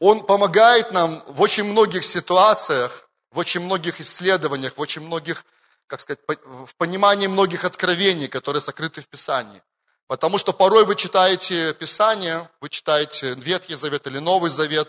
Он 0.00 0.24
помогает 0.24 0.92
нам 0.92 1.22
в 1.26 1.40
очень 1.40 1.64
многих 1.64 2.04
ситуациях 2.04 3.08
в 3.30 3.38
очень 3.38 3.60
многих 3.60 4.00
исследованиях, 4.00 4.76
в 4.76 4.80
очень 4.80 5.02
многих, 5.02 5.44
как 5.86 6.00
сказать, 6.00 6.20
в 6.26 6.74
понимании 6.76 7.26
многих 7.26 7.64
откровений, 7.64 8.28
которые 8.28 8.60
сокрыты 8.60 9.00
в 9.00 9.08
Писании. 9.08 9.62
Потому 10.06 10.38
что 10.38 10.52
порой 10.52 10.84
вы 10.84 10.96
читаете 10.96 11.74
Писание, 11.74 12.48
вы 12.60 12.70
читаете 12.70 13.34
Ветхий 13.34 13.74
Завет 13.74 14.06
или 14.06 14.18
Новый 14.18 14.50
Завет, 14.50 14.88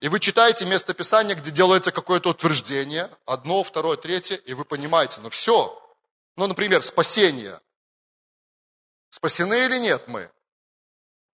и 0.00 0.08
вы 0.08 0.20
читаете 0.20 0.64
место 0.64 0.94
Писания, 0.94 1.34
где 1.34 1.50
делается 1.50 1.90
какое-то 1.90 2.30
утверждение, 2.30 3.10
одно, 3.26 3.62
второе, 3.64 3.96
третье, 3.96 4.36
и 4.36 4.54
вы 4.54 4.64
понимаете, 4.64 5.20
ну 5.20 5.28
все. 5.28 5.76
Ну, 6.40 6.46
например, 6.46 6.82
спасение. 6.82 7.60
Спасены 9.10 9.66
или 9.66 9.76
нет 9.76 10.08
мы? 10.08 10.32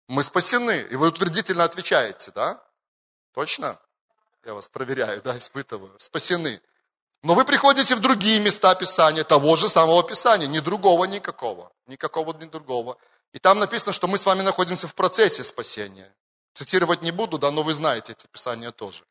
Мы 0.08 0.22
спасены. 0.22 0.80
И 0.90 0.96
вы 0.96 1.08
утвердительно 1.08 1.64
отвечаете, 1.64 2.30
да? 2.30 2.58
Точно? 3.34 3.78
Я 4.46 4.54
вас 4.54 4.66
проверяю, 4.70 5.20
да, 5.20 5.36
испытываю. 5.36 5.94
Спасены. 5.98 6.58
Но 7.22 7.34
вы 7.34 7.44
приходите 7.44 7.94
в 7.94 8.00
другие 8.00 8.40
места 8.40 8.74
Писания, 8.74 9.24
того 9.24 9.56
же 9.56 9.68
самого 9.68 10.02
Писания, 10.04 10.46
ни 10.46 10.60
другого 10.60 11.04
никакого, 11.04 11.70
никакого 11.86 12.32
ни 12.38 12.46
другого. 12.46 12.96
И 13.32 13.38
там 13.38 13.58
написано, 13.58 13.92
что 13.92 14.08
мы 14.08 14.16
с 14.16 14.24
вами 14.24 14.40
находимся 14.40 14.88
в 14.88 14.94
процессе 14.94 15.44
спасения. 15.44 16.16
Цитировать 16.54 17.02
не 17.02 17.10
буду, 17.10 17.36
да, 17.36 17.50
но 17.50 17.62
вы 17.62 17.74
знаете 17.74 18.12
эти 18.12 18.26
Писания 18.28 18.70
тоже. 18.70 19.04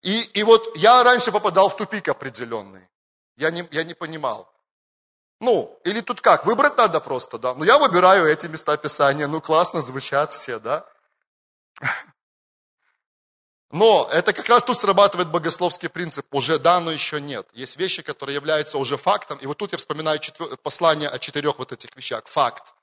И, 0.00 0.20
и 0.20 0.42
вот 0.42 0.76
я 0.76 1.04
раньше 1.04 1.30
попадал 1.30 1.68
в 1.68 1.76
тупик 1.76 2.08
определенный. 2.08 2.88
Я 3.36 3.52
не, 3.52 3.64
я 3.70 3.84
не 3.84 3.94
понимал. 3.94 4.51
Ну, 5.42 5.76
или 5.82 6.00
тут 6.02 6.20
как, 6.20 6.46
выбрать 6.46 6.76
надо 6.76 7.00
просто, 7.00 7.36
да. 7.36 7.52
Ну, 7.54 7.64
я 7.64 7.76
выбираю 7.76 8.28
эти 8.28 8.46
места 8.46 8.76
Писания, 8.76 9.26
ну, 9.26 9.40
классно 9.40 9.82
звучат 9.82 10.32
все, 10.32 10.60
да. 10.60 10.86
Но 13.72 14.08
это 14.12 14.32
как 14.32 14.48
раз 14.48 14.62
тут 14.62 14.78
срабатывает 14.78 15.30
богословский 15.30 15.88
принцип. 15.88 16.32
Уже 16.32 16.60
да, 16.60 16.78
но 16.78 16.92
еще 16.92 17.20
нет. 17.20 17.48
Есть 17.54 17.76
вещи, 17.76 18.02
которые 18.02 18.36
являются 18.36 18.78
уже 18.78 18.96
фактом. 18.96 19.38
И 19.38 19.46
вот 19.46 19.58
тут 19.58 19.72
я 19.72 19.78
вспоминаю 19.78 20.20
четвер... 20.20 20.56
послание 20.58 21.08
о 21.08 21.18
четырех 21.18 21.58
вот 21.58 21.72
этих 21.72 21.96
вещах. 21.96 22.22
Факт. 22.26 22.74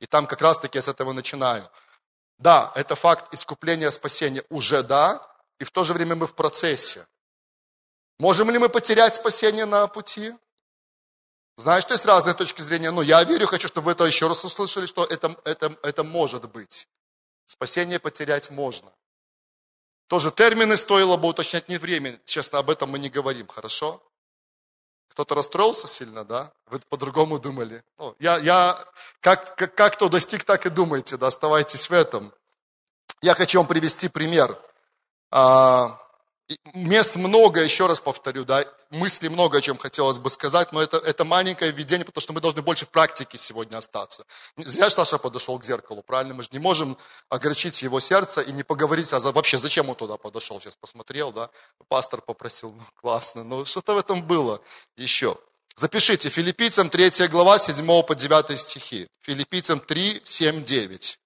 И 0.00 0.06
там 0.06 0.26
как 0.26 0.42
раз 0.42 0.58
таки 0.58 0.78
я 0.78 0.82
с 0.82 0.88
этого 0.88 1.12
начинаю. 1.14 1.68
Да, 2.38 2.70
это 2.76 2.94
факт 2.94 3.32
искупления, 3.34 3.90
спасения. 3.90 4.44
Уже 4.50 4.82
да. 4.82 5.26
И 5.58 5.64
в 5.64 5.70
то 5.70 5.82
же 5.82 5.94
время 5.94 6.14
мы 6.14 6.26
в 6.26 6.34
процессе. 6.34 7.06
Можем 8.18 8.50
ли 8.50 8.58
мы 8.58 8.68
потерять 8.68 9.14
спасение 9.16 9.64
на 9.64 9.86
пути? 9.88 10.34
Знаешь, 11.56 11.84
что 11.84 11.94
есть 11.94 12.04
разные 12.04 12.34
точки 12.34 12.62
зрения. 12.62 12.90
Но 12.90 13.02
я 13.02 13.22
верю, 13.24 13.46
хочу, 13.46 13.68
чтобы 13.68 13.86
вы 13.86 13.92
это 13.92 14.04
еще 14.04 14.26
раз 14.26 14.44
услышали, 14.44 14.86
что 14.86 15.04
это, 15.04 15.36
это, 15.44 15.76
это 15.82 16.04
может 16.04 16.50
быть. 16.50 16.88
Спасение 17.46 18.00
потерять 18.00 18.50
можно. 18.50 18.92
Тоже 20.08 20.30
термины 20.30 20.76
стоило 20.76 21.16
бы 21.16 21.28
уточнять 21.28 21.68
не 21.68 21.78
время. 21.78 22.20
Честно, 22.24 22.58
об 22.58 22.70
этом 22.70 22.90
мы 22.90 22.98
не 22.98 23.08
говорим, 23.08 23.46
хорошо? 23.46 24.02
Кто-то 25.08 25.36
расстроился 25.36 25.86
сильно, 25.86 26.24
да? 26.24 26.52
Вы 26.66 26.80
по-другому 26.88 27.38
думали. 27.38 27.84
Ну, 27.98 28.16
я, 28.18 28.36
я 28.38 28.76
как, 29.20 29.54
как, 29.56 29.74
как 29.74 29.94
кто 29.94 30.08
достиг, 30.08 30.42
так 30.44 30.66
и 30.66 30.70
думайте, 30.70 31.16
да, 31.16 31.28
оставайтесь 31.28 31.88
в 31.88 31.92
этом. 31.92 32.34
Я 33.22 33.34
хочу 33.34 33.58
вам 33.58 33.68
привести 33.68 34.08
пример. 34.08 34.58
А, 35.30 35.98
Мест 36.74 37.16
много, 37.16 37.62
еще 37.62 37.86
раз 37.86 38.00
повторю, 38.00 38.44
да, 38.44 38.64
мыслей 38.90 39.30
много, 39.30 39.58
о 39.58 39.60
чем 39.62 39.78
хотелось 39.78 40.18
бы 40.18 40.28
сказать, 40.28 40.72
но 40.72 40.82
это, 40.82 40.98
это 40.98 41.24
маленькое 41.24 41.72
введение, 41.72 42.04
потому 42.04 42.20
что 42.20 42.34
мы 42.34 42.42
должны 42.42 42.60
больше 42.60 42.84
в 42.84 42.90
практике 42.90 43.38
сегодня 43.38 43.78
остаться. 43.78 44.26
Зря 44.58 44.90
Саша 44.90 45.16
подошел 45.16 45.58
к 45.58 45.64
зеркалу, 45.64 46.02
правильно? 46.02 46.34
Мы 46.34 46.42
же 46.42 46.50
не 46.52 46.58
можем 46.58 46.98
огорчить 47.30 47.80
его 47.82 47.98
сердце 47.98 48.42
и 48.42 48.52
не 48.52 48.62
поговорить, 48.62 49.10
а 49.14 49.20
вообще 49.20 49.56
зачем 49.56 49.88
он 49.88 49.96
туда 49.96 50.18
подошел, 50.18 50.60
сейчас 50.60 50.76
посмотрел, 50.76 51.32
да, 51.32 51.48
пастор 51.88 52.20
попросил, 52.20 52.72
ну 52.72 52.82
классно, 53.00 53.42
ну 53.42 53.64
что-то 53.64 53.94
в 53.94 53.98
этом 53.98 54.22
было 54.22 54.60
еще. 54.96 55.38
Запишите, 55.76 56.28
филиппийцам 56.28 56.90
3 56.90 57.28
глава 57.28 57.58
7 57.58 58.02
по 58.02 58.14
9 58.14 58.60
стихи. 58.60 59.08
Филиппийцам 59.22 59.80
3, 59.80 60.20
7, 60.22 60.62
9. 60.62 61.18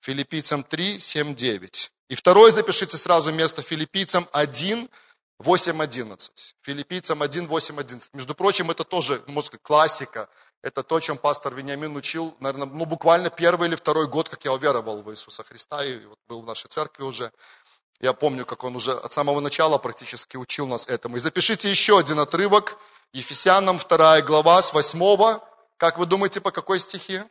Филиппийцам 0.00 0.62
3, 0.62 1.00
7, 1.00 1.34
9. 1.34 1.92
И 2.12 2.14
второе 2.14 2.52
запишите 2.52 2.98
сразу 2.98 3.32
место 3.32 3.62
филиппийцам 3.62 4.28
1, 4.32 4.90
8, 5.38 5.82
11. 5.82 6.54
Филиппийцам 6.60 7.22
1, 7.22 7.46
8, 7.46 7.80
11. 7.80 8.12
Между 8.12 8.34
прочим, 8.34 8.70
это 8.70 8.84
тоже, 8.84 9.22
можно 9.28 9.46
сказать, 9.46 9.62
классика. 9.62 10.28
Это 10.60 10.82
то, 10.82 11.00
чем 11.00 11.16
пастор 11.16 11.54
Вениамин 11.54 11.96
учил, 11.96 12.36
наверное, 12.38 12.66
ну, 12.66 12.84
буквально 12.84 13.30
первый 13.30 13.68
или 13.68 13.76
второй 13.76 14.08
год, 14.08 14.28
как 14.28 14.44
я 14.44 14.52
уверовал 14.52 15.02
в 15.02 15.10
Иисуса 15.10 15.42
Христа, 15.42 15.82
и 15.82 16.04
вот 16.04 16.18
был 16.28 16.42
в 16.42 16.46
нашей 16.46 16.68
церкви 16.68 17.02
уже. 17.04 17.32
Я 18.02 18.12
помню, 18.12 18.44
как 18.44 18.62
он 18.64 18.76
уже 18.76 18.92
от 18.92 19.10
самого 19.10 19.40
начала 19.40 19.78
практически 19.78 20.36
учил 20.36 20.66
нас 20.66 20.88
этому. 20.88 21.16
И 21.16 21.20
запишите 21.20 21.70
еще 21.70 21.98
один 21.98 22.20
отрывок, 22.20 22.76
Ефесянам 23.14 23.78
2 23.78 24.20
глава 24.20 24.60
с 24.60 24.74
8. 24.74 25.38
Как 25.78 25.96
вы 25.96 26.04
думаете, 26.04 26.42
по 26.42 26.50
какой 26.50 26.78
стихи? 26.78 27.22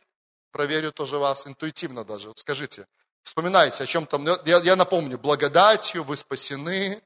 Проверю 0.50 0.90
тоже 0.90 1.18
вас, 1.18 1.46
интуитивно 1.46 2.04
даже. 2.04 2.26
Вот 2.26 2.40
скажите. 2.40 2.88
Вспоминайте 3.24 3.84
о 3.84 3.86
чем 3.86 4.06
там. 4.06 4.26
Я, 4.44 4.58
я 4.58 4.76
напомню, 4.76 5.18
благодатью 5.18 6.04
вы 6.04 6.16
спасены, 6.16 7.02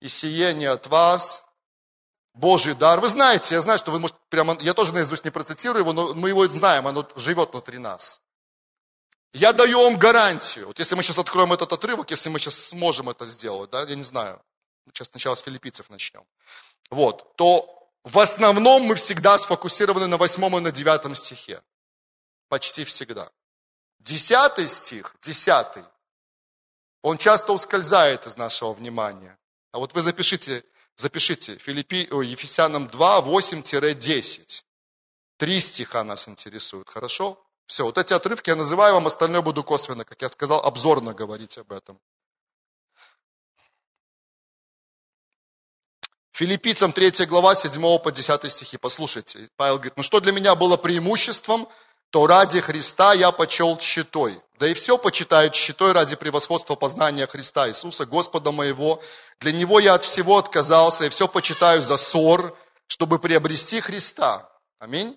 и 0.00 0.08
сие 0.08 0.52
не 0.54 0.66
от 0.66 0.86
вас, 0.88 1.44
Божий 2.34 2.74
дар. 2.74 3.00
Вы 3.00 3.08
знаете, 3.08 3.54
я 3.54 3.60
знаю, 3.60 3.78
что 3.78 3.92
вы, 3.92 4.00
может, 4.00 4.16
прямо, 4.28 4.56
я 4.60 4.74
тоже 4.74 4.92
наизусть 4.92 5.24
не 5.24 5.30
процитирую 5.30 5.82
его, 5.82 5.92
но 5.92 6.14
мы 6.14 6.30
его 6.30 6.46
знаем, 6.48 6.86
оно 6.86 7.08
живет 7.16 7.52
внутри 7.52 7.78
нас. 7.78 8.20
Я 9.34 9.52
даю 9.52 9.82
вам 9.82 9.98
гарантию, 9.98 10.66
вот 10.66 10.78
если 10.78 10.94
мы 10.94 11.02
сейчас 11.02 11.18
откроем 11.18 11.52
этот 11.52 11.72
отрывок, 11.72 12.10
если 12.10 12.28
мы 12.28 12.38
сейчас 12.38 12.54
сможем 12.54 13.08
это 13.08 13.26
сделать, 13.26 13.70
да, 13.70 13.82
я 13.82 13.94
не 13.94 14.02
знаю, 14.02 14.42
сейчас 14.92 15.08
сначала 15.08 15.36
с 15.36 15.42
филиппийцев 15.42 15.88
начнем, 15.88 16.24
вот, 16.90 17.34
то 17.36 17.88
в 18.04 18.18
основном 18.18 18.82
мы 18.82 18.94
всегда 18.94 19.38
сфокусированы 19.38 20.06
на 20.06 20.18
восьмом 20.18 20.58
и 20.58 20.60
на 20.60 20.70
девятом 20.70 21.14
стихе. 21.14 21.62
Почти 22.48 22.84
всегда. 22.84 23.30
Десятый 24.02 24.68
стих, 24.68 25.14
десятый, 25.22 25.84
он 27.02 27.18
часто 27.18 27.52
ускользает 27.52 28.26
из 28.26 28.36
нашего 28.36 28.72
внимания. 28.72 29.38
А 29.70 29.78
вот 29.78 29.94
вы 29.94 30.02
запишите, 30.02 30.64
запишите 30.96 31.56
Филиппи, 31.58 32.08
о, 32.10 32.20
Ефесянам 32.20 32.88
2, 32.88 33.20
8-10. 33.20 34.64
Три 35.36 35.60
стиха 35.60 36.02
нас 36.02 36.28
интересуют, 36.28 36.88
хорошо? 36.88 37.40
Все, 37.66 37.84
вот 37.84 37.96
эти 37.96 38.12
отрывки 38.12 38.50
я 38.50 38.56
называю 38.56 38.94
вам, 38.94 39.06
остальное 39.06 39.40
буду 39.40 39.62
косвенно, 39.62 40.04
как 40.04 40.20
я 40.20 40.28
сказал, 40.28 40.64
обзорно 40.64 41.14
говорить 41.14 41.56
об 41.58 41.70
этом. 41.70 42.00
Филиппийцам 46.32 46.92
3 46.92 47.26
глава 47.26 47.54
7 47.54 47.98
по 48.00 48.10
10 48.10 48.50
стихи. 48.50 48.78
Послушайте. 48.78 49.48
Павел 49.56 49.76
говорит, 49.76 49.96
ну 49.96 50.02
что 50.02 50.18
для 50.18 50.32
меня 50.32 50.56
было 50.56 50.76
преимуществом, 50.76 51.68
то 52.12 52.26
ради 52.26 52.60
Христа 52.60 53.14
я 53.14 53.32
почел 53.32 53.80
щитой. 53.80 54.38
Да 54.58 54.68
и 54.68 54.74
все 54.74 54.98
почитают 54.98 55.54
щитой 55.54 55.92
ради 55.92 56.14
превосходства 56.14 56.74
познания 56.74 57.26
Христа 57.26 57.70
Иисуса, 57.70 58.04
Господа 58.04 58.52
моего. 58.52 59.02
Для 59.40 59.50
Него 59.50 59.80
я 59.80 59.94
от 59.94 60.04
всего 60.04 60.36
отказался 60.36 61.06
и 61.06 61.08
все 61.08 61.26
почитаю 61.26 61.80
за 61.80 61.96
ссор, 61.96 62.54
чтобы 62.86 63.18
приобрести 63.18 63.80
Христа. 63.80 64.46
Аминь. 64.78 65.16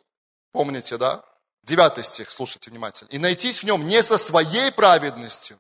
Помните, 0.54 0.96
да? 0.96 1.22
Девятый 1.64 2.06
стих, 2.06 2.32
слушайте 2.32 2.72
внимательно. 2.72 3.10
И 3.10 3.18
найтись 3.18 3.62
в 3.62 3.66
нем 3.66 3.90
не 3.90 4.02
со 4.02 4.18
своей 4.18 4.72
праведностью, 4.72 5.60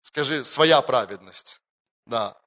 скажи, 0.00 0.46
своя 0.46 0.80
праведность, 0.80 1.60
да, 2.06 2.38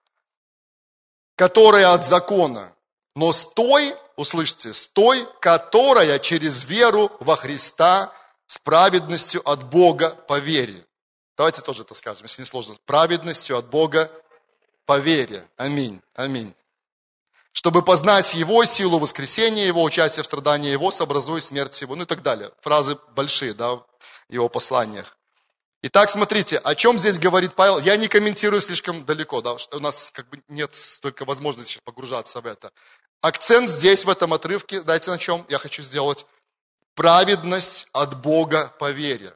которая 1.36 1.94
от 1.94 2.04
закона, 2.04 2.76
но 3.16 3.32
с 3.32 3.46
той, 3.46 3.96
услышьте, 4.16 4.74
с 4.74 4.88
той, 4.88 5.28
которая 5.40 6.18
через 6.18 6.64
веру 6.64 7.12
во 7.20 7.36
Христа 7.36 8.12
с 8.54 8.60
праведностью 8.60 9.42
от 9.50 9.64
Бога 9.64 10.12
по 10.28 10.38
вере. 10.38 10.86
Давайте 11.36 11.64
тоже 11.64 11.82
это 11.82 11.96
скажем, 11.96 12.26
если 12.26 12.44
не 12.44 12.46
сложно. 12.46 12.76
Праведностью 12.86 13.58
от 13.58 13.66
Бога 13.66 14.12
по 14.86 15.00
вере. 15.00 15.48
Аминь. 15.58 16.04
Аминь. 16.14 16.54
Чтобы 17.52 17.82
познать 17.82 18.36
Его 18.36 18.64
силу 18.66 19.00
воскресения 19.00 19.66
Его, 19.66 19.82
участие 19.82 20.22
в 20.22 20.28
страдании 20.28 20.70
Его, 20.70 20.92
сообразуя 20.92 21.42
смерть 21.42 21.82
Его, 21.82 21.96
ну 21.96 22.04
и 22.04 22.06
так 22.06 22.22
далее. 22.22 22.52
Фразы 22.62 22.96
большие, 23.16 23.56
да, 23.56 23.78
в 23.78 23.86
Его 24.30 24.50
посланиях. 24.50 25.18
Итак, 25.82 26.12
смотрите, 26.12 26.60
о 26.60 26.76
чем 26.76 27.00
здесь 27.00 27.18
говорит 27.18 27.56
Павел. 27.56 27.80
Я 27.80 27.98
не 27.98 28.08
комментирую 28.08 28.62
слишком 28.62 29.04
далеко, 29.04 29.42
да, 29.42 29.58
у 29.72 29.80
нас 29.80 30.12
как 30.14 30.30
бы 30.30 30.44
нет 30.48 30.76
столько 30.76 31.26
возможности 31.26 31.80
погружаться 31.84 32.40
в 32.40 32.46
это. 32.46 32.72
Акцент 33.22 33.68
здесь, 33.68 34.06
в 34.06 34.10
этом 34.12 34.32
отрывке, 34.32 34.82
знаете 34.82 35.10
на 35.10 35.18
чем 35.18 35.44
я 35.50 35.58
хочу 35.58 35.82
сделать? 35.82 36.28
Праведность 36.96 37.88
от 37.94 38.22
Бога 38.22 38.74
по 38.80 38.92
вере. 38.92 39.34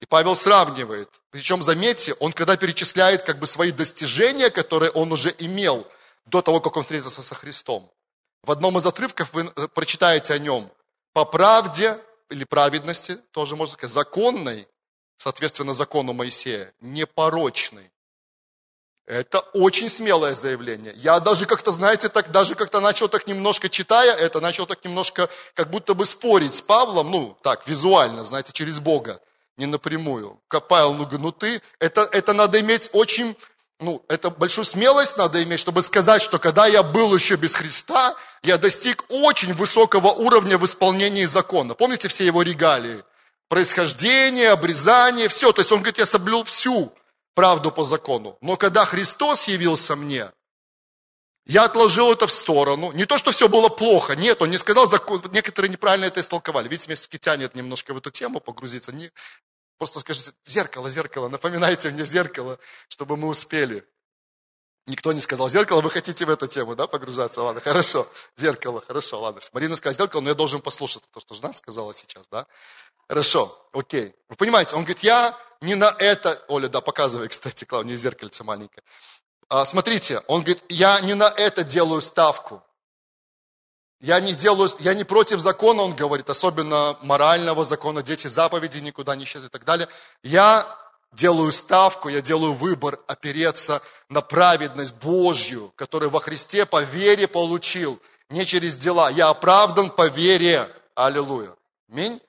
И 0.00 0.06
Павел 0.06 0.36
сравнивает. 0.36 1.08
Причем, 1.30 1.62
заметьте, 1.62 2.14
он 2.14 2.32
когда 2.32 2.56
перечисляет 2.56 3.22
как 3.22 3.38
бы 3.38 3.46
свои 3.46 3.72
достижения, 3.72 4.50
которые 4.50 4.90
он 4.90 5.12
уже 5.12 5.34
имел 5.38 5.86
до 6.26 6.42
того, 6.42 6.60
как 6.60 6.76
он 6.76 6.82
встретился 6.82 7.22
со 7.22 7.34
Христом. 7.34 7.90
В 8.42 8.50
одном 8.50 8.76
из 8.78 8.86
отрывков 8.86 9.32
вы 9.32 9.50
э, 9.56 9.68
прочитаете 9.68 10.34
о 10.34 10.38
нем. 10.38 10.70
По 11.12 11.24
правде 11.24 11.98
или 12.28 12.44
праведности, 12.44 13.16
тоже 13.30 13.56
можно 13.56 13.72
сказать, 13.72 13.94
законной, 13.94 14.68
соответственно, 15.16 15.72
закону 15.72 16.12
Моисея, 16.12 16.72
непорочный. 16.80 17.90
Это 19.06 19.40
очень 19.52 19.90
смелое 19.90 20.34
заявление. 20.34 20.94
Я 20.96 21.20
даже 21.20 21.44
как-то, 21.44 21.72
знаете, 21.72 22.08
так 22.08 22.30
даже 22.30 22.54
как-то 22.54 22.80
начал 22.80 23.06
так 23.08 23.26
немножко, 23.26 23.68
читая 23.68 24.14
это, 24.14 24.40
начал 24.40 24.64
так 24.64 24.82
немножко 24.82 25.28
как 25.54 25.68
будто 25.68 25.92
бы 25.92 26.06
спорить 26.06 26.54
с 26.54 26.62
Павлом, 26.62 27.10
ну, 27.10 27.36
так, 27.42 27.68
визуально, 27.68 28.24
знаете, 28.24 28.52
через 28.54 28.80
Бога, 28.80 29.20
не 29.58 29.66
напрямую. 29.66 30.40
Павел, 30.68 30.94
ну, 30.94 31.06
ну 31.18 31.32
ты, 31.32 31.60
это, 31.80 32.08
это 32.12 32.32
надо 32.32 32.60
иметь 32.60 32.88
очень, 32.94 33.36
ну, 33.78 34.02
это 34.08 34.30
большую 34.30 34.64
смелость 34.64 35.18
надо 35.18 35.42
иметь, 35.42 35.60
чтобы 35.60 35.82
сказать, 35.82 36.22
что 36.22 36.38
когда 36.38 36.66
я 36.66 36.82
был 36.82 37.14
еще 37.14 37.36
без 37.36 37.54
Христа, 37.54 38.14
я 38.42 38.56
достиг 38.56 39.04
очень 39.10 39.52
высокого 39.52 40.12
уровня 40.12 40.56
в 40.56 40.64
исполнении 40.64 41.26
закона. 41.26 41.74
Помните 41.74 42.08
все 42.08 42.24
его 42.24 42.40
регалии? 42.40 43.02
происхождение, 43.48 44.50
обрезание, 44.50 45.28
все. 45.28 45.52
То 45.52 45.60
есть 45.60 45.70
он 45.70 45.78
говорит, 45.78 45.98
я 45.98 46.06
соблюл 46.06 46.42
всю 46.42 46.92
правду 47.34 47.70
по 47.72 47.84
закону. 47.84 48.38
Но 48.40 48.56
когда 48.56 48.84
Христос 48.84 49.48
явился 49.48 49.96
мне, 49.96 50.30
я 51.46 51.64
отложил 51.64 52.10
это 52.12 52.26
в 52.26 52.32
сторону. 52.32 52.92
Не 52.92 53.04
то, 53.04 53.18
что 53.18 53.30
все 53.30 53.48
было 53.48 53.68
плохо, 53.68 54.16
нет, 54.16 54.40
он 54.40 54.50
не 54.50 54.56
сказал, 54.56 54.86
закон, 54.86 55.22
некоторые 55.32 55.70
неправильно 55.70 56.06
это 56.06 56.20
истолковали. 56.20 56.68
Видите, 56.68 56.88
меня 56.88 56.96
все-таки 56.96 57.18
тянет 57.18 57.54
немножко 57.54 57.92
в 57.92 57.98
эту 57.98 58.10
тему 58.10 58.40
погрузиться. 58.40 58.92
Не, 58.92 59.10
просто 59.76 60.00
скажите, 60.00 60.32
зеркало, 60.44 60.88
зеркало, 60.88 61.28
напоминайте 61.28 61.90
мне 61.90 62.06
зеркало, 62.06 62.58
чтобы 62.88 63.16
мы 63.16 63.28
успели. 63.28 63.84
Никто 64.86 65.12
не 65.12 65.20
сказал 65.22 65.48
зеркало, 65.48 65.80
вы 65.80 65.90
хотите 65.90 66.26
в 66.26 66.30
эту 66.30 66.46
тему, 66.46 66.76
да, 66.76 66.86
погружаться? 66.86 67.42
Ладно, 67.42 67.60
хорошо, 67.60 68.06
зеркало, 68.36 68.82
хорошо, 68.86 69.20
ладно. 69.20 69.40
Марина 69.52 69.76
сказала 69.76 69.94
зеркало, 69.94 70.20
но 70.20 70.28
я 70.30 70.34
должен 70.34 70.60
послушать 70.60 71.02
то, 71.10 71.20
что 71.20 71.34
жена 71.34 71.52
сказала 71.54 71.94
сейчас, 71.94 72.28
да. 72.28 72.46
Хорошо, 73.08 73.68
окей. 73.72 74.14
Вы 74.28 74.36
понимаете, 74.36 74.76
он 74.76 74.82
говорит, 74.82 75.02
я 75.02 75.36
не 75.60 75.74
на 75.74 75.94
это... 75.98 76.42
Оля, 76.48 76.68
да, 76.68 76.80
показывай, 76.80 77.28
кстати, 77.34 77.64
Клавдия, 77.64 77.96
зеркальце 77.96 78.44
маленькое. 78.44 78.82
А, 79.48 79.64
смотрите, 79.64 80.20
он 80.26 80.42
говорит, 80.42 80.62
я 80.68 81.00
не 81.00 81.14
на 81.14 81.28
это 81.28 81.64
делаю 81.64 82.00
ставку. 82.00 82.62
Я 84.00 84.20
не 84.20 84.34
делаю, 84.34 84.68
я 84.80 84.92
не 84.92 85.04
против 85.04 85.40
закона, 85.40 85.82
он 85.82 85.94
говорит, 85.94 86.28
особенно 86.28 86.98
морального 87.00 87.64
закона, 87.64 88.02
дети 88.02 88.26
заповеди 88.26 88.78
никуда 88.78 89.16
не 89.16 89.24
исчезнут 89.24 89.50
и 89.50 89.52
так 89.52 89.64
далее. 89.64 89.88
Я 90.22 90.66
делаю 91.12 91.52
ставку, 91.52 92.08
я 92.08 92.20
делаю 92.20 92.52
выбор 92.52 92.98
опереться 93.06 93.80
на 94.08 94.20
праведность 94.20 94.94
Божью, 94.96 95.72
которую 95.76 96.10
во 96.10 96.20
Христе 96.20 96.66
по 96.66 96.82
вере 96.82 97.26
получил, 97.26 98.00
не 98.28 98.44
через 98.44 98.76
дела. 98.76 99.10
Я 99.10 99.28
оправдан 99.28 99.90
по 99.90 100.08
вере. 100.08 100.68
Аллилуйя. 100.94 101.54
Аминь. 101.90 102.20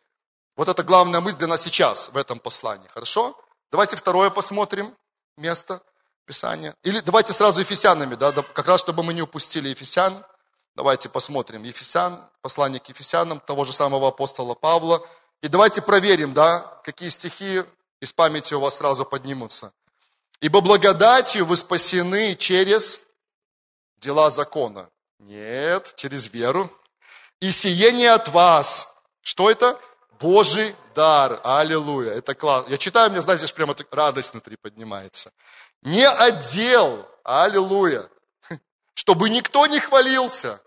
Вот 0.55 0.69
это 0.69 0.83
главная 0.83 1.19
мысль 1.19 1.37
для 1.37 1.47
нас 1.47 1.61
сейчас 1.61 2.09
в 2.09 2.17
этом 2.17 2.39
послании. 2.39 2.87
Хорошо? 2.87 3.37
Давайте 3.71 3.97
второе 3.97 4.29
посмотрим 4.29 4.95
место 5.37 5.81
Писания. 6.25 6.73
Или 6.83 7.01
давайте 7.01 7.33
сразу 7.33 7.59
Ефесянами, 7.59 8.15
да, 8.15 8.31
как 8.31 8.67
раз 8.67 8.79
чтобы 8.79 9.03
мы 9.03 9.13
не 9.13 9.21
упустили 9.21 9.69
Ефесян. 9.69 10.25
Давайте 10.75 11.09
посмотрим 11.09 11.63
Ефесян, 11.63 12.21
послание 12.41 12.79
к 12.79 12.87
Ефесянам, 12.87 13.39
того 13.39 13.65
же 13.65 13.73
самого 13.73 14.07
апостола 14.07 14.55
Павла. 14.55 15.05
И 15.41 15.47
давайте 15.47 15.81
проверим, 15.81 16.33
да, 16.33 16.59
какие 16.83 17.09
стихи 17.09 17.63
из 17.99 18.13
памяти 18.13 18.53
у 18.53 18.59
вас 18.61 18.77
сразу 18.77 19.05
поднимутся. 19.05 19.73
Ибо 20.39 20.61
благодатью 20.61 21.45
вы 21.45 21.57
спасены 21.57 22.35
через 22.35 23.01
дела 23.97 24.31
закона. 24.31 24.89
Нет, 25.19 25.93
через 25.95 26.29
веру. 26.31 26.69
И 27.39 27.51
сие 27.51 27.91
не 27.91 28.05
от 28.05 28.29
вас. 28.29 28.93
Что 29.21 29.49
это? 29.49 29.79
Божий 30.19 30.75
дар. 30.95 31.39
Аллилуйя. 31.43 32.13
Это 32.13 32.35
класс. 32.35 32.65
Я 32.69 32.77
читаю, 32.77 33.11
мне, 33.11 33.21
знаете, 33.21 33.51
прямо 33.53 33.75
радость 33.91 34.33
внутри 34.33 34.55
поднимается. 34.55 35.31
Не 35.81 36.07
отдел. 36.07 37.07
Аллилуйя. 37.23 38.09
Чтобы 38.93 39.29
никто 39.29 39.65
не 39.67 39.79
хвалился. 39.79 40.61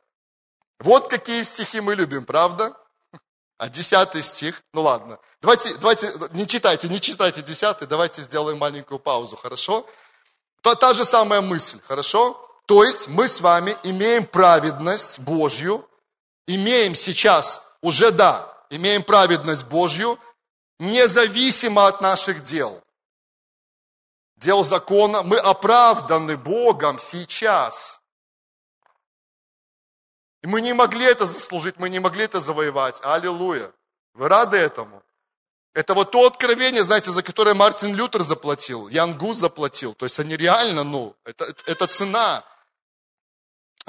Вот 0.80 1.08
какие 1.08 1.42
стихи 1.42 1.80
мы 1.80 1.94
любим, 1.94 2.24
правда? 2.24 2.74
А 3.58 3.68
десятый 3.68 4.22
стих, 4.22 4.62
ну 4.72 4.82
ладно. 4.82 5.18
Давайте, 5.40 5.74
давайте, 5.78 6.12
не 6.30 6.46
читайте, 6.46 6.88
не 6.88 7.00
читайте 7.00 7.42
десятый, 7.42 7.88
давайте 7.88 8.22
сделаем 8.22 8.58
маленькую 8.58 9.00
паузу, 9.00 9.36
хорошо? 9.36 9.84
Та, 10.62 10.76
та 10.76 10.92
же 10.92 11.04
самая 11.04 11.40
мысль, 11.40 11.80
хорошо? 11.82 12.36
То 12.66 12.84
есть 12.84 13.08
мы 13.08 13.26
с 13.26 13.40
вами 13.40 13.74
имеем 13.82 14.26
праведность 14.26 15.18
Божью, 15.20 15.84
имеем 16.46 16.94
сейчас, 16.94 17.62
уже 17.80 18.12
да, 18.12 18.57
имеем 18.70 19.02
праведность 19.02 19.66
Божью, 19.66 20.18
независимо 20.78 21.86
от 21.86 22.00
наших 22.00 22.42
дел. 22.42 22.82
Дел 24.36 24.64
закона, 24.64 25.22
мы 25.22 25.38
оправданы 25.38 26.36
Богом 26.36 26.98
сейчас. 26.98 28.00
И 30.42 30.46
мы 30.46 30.60
не 30.60 30.72
могли 30.72 31.04
это 31.04 31.26
заслужить, 31.26 31.78
мы 31.78 31.88
не 31.88 31.98
могли 31.98 32.24
это 32.24 32.40
завоевать. 32.40 33.00
Аллилуйя. 33.02 33.72
Вы 34.14 34.28
рады 34.28 34.56
этому? 34.56 35.02
Это 35.74 35.94
вот 35.94 36.10
то 36.10 36.26
откровение, 36.26 36.82
знаете, 36.82 37.10
за 37.10 37.22
которое 37.22 37.54
Мартин 37.54 37.94
Лютер 37.94 38.22
заплатил, 38.22 38.88
Ян 38.88 39.16
Гус 39.16 39.36
заплатил. 39.36 39.94
То 39.94 40.06
есть 40.06 40.18
они 40.18 40.36
реально, 40.36 40.82
ну, 40.82 41.14
это, 41.24 41.44
это, 41.66 41.86
цена. 41.86 42.42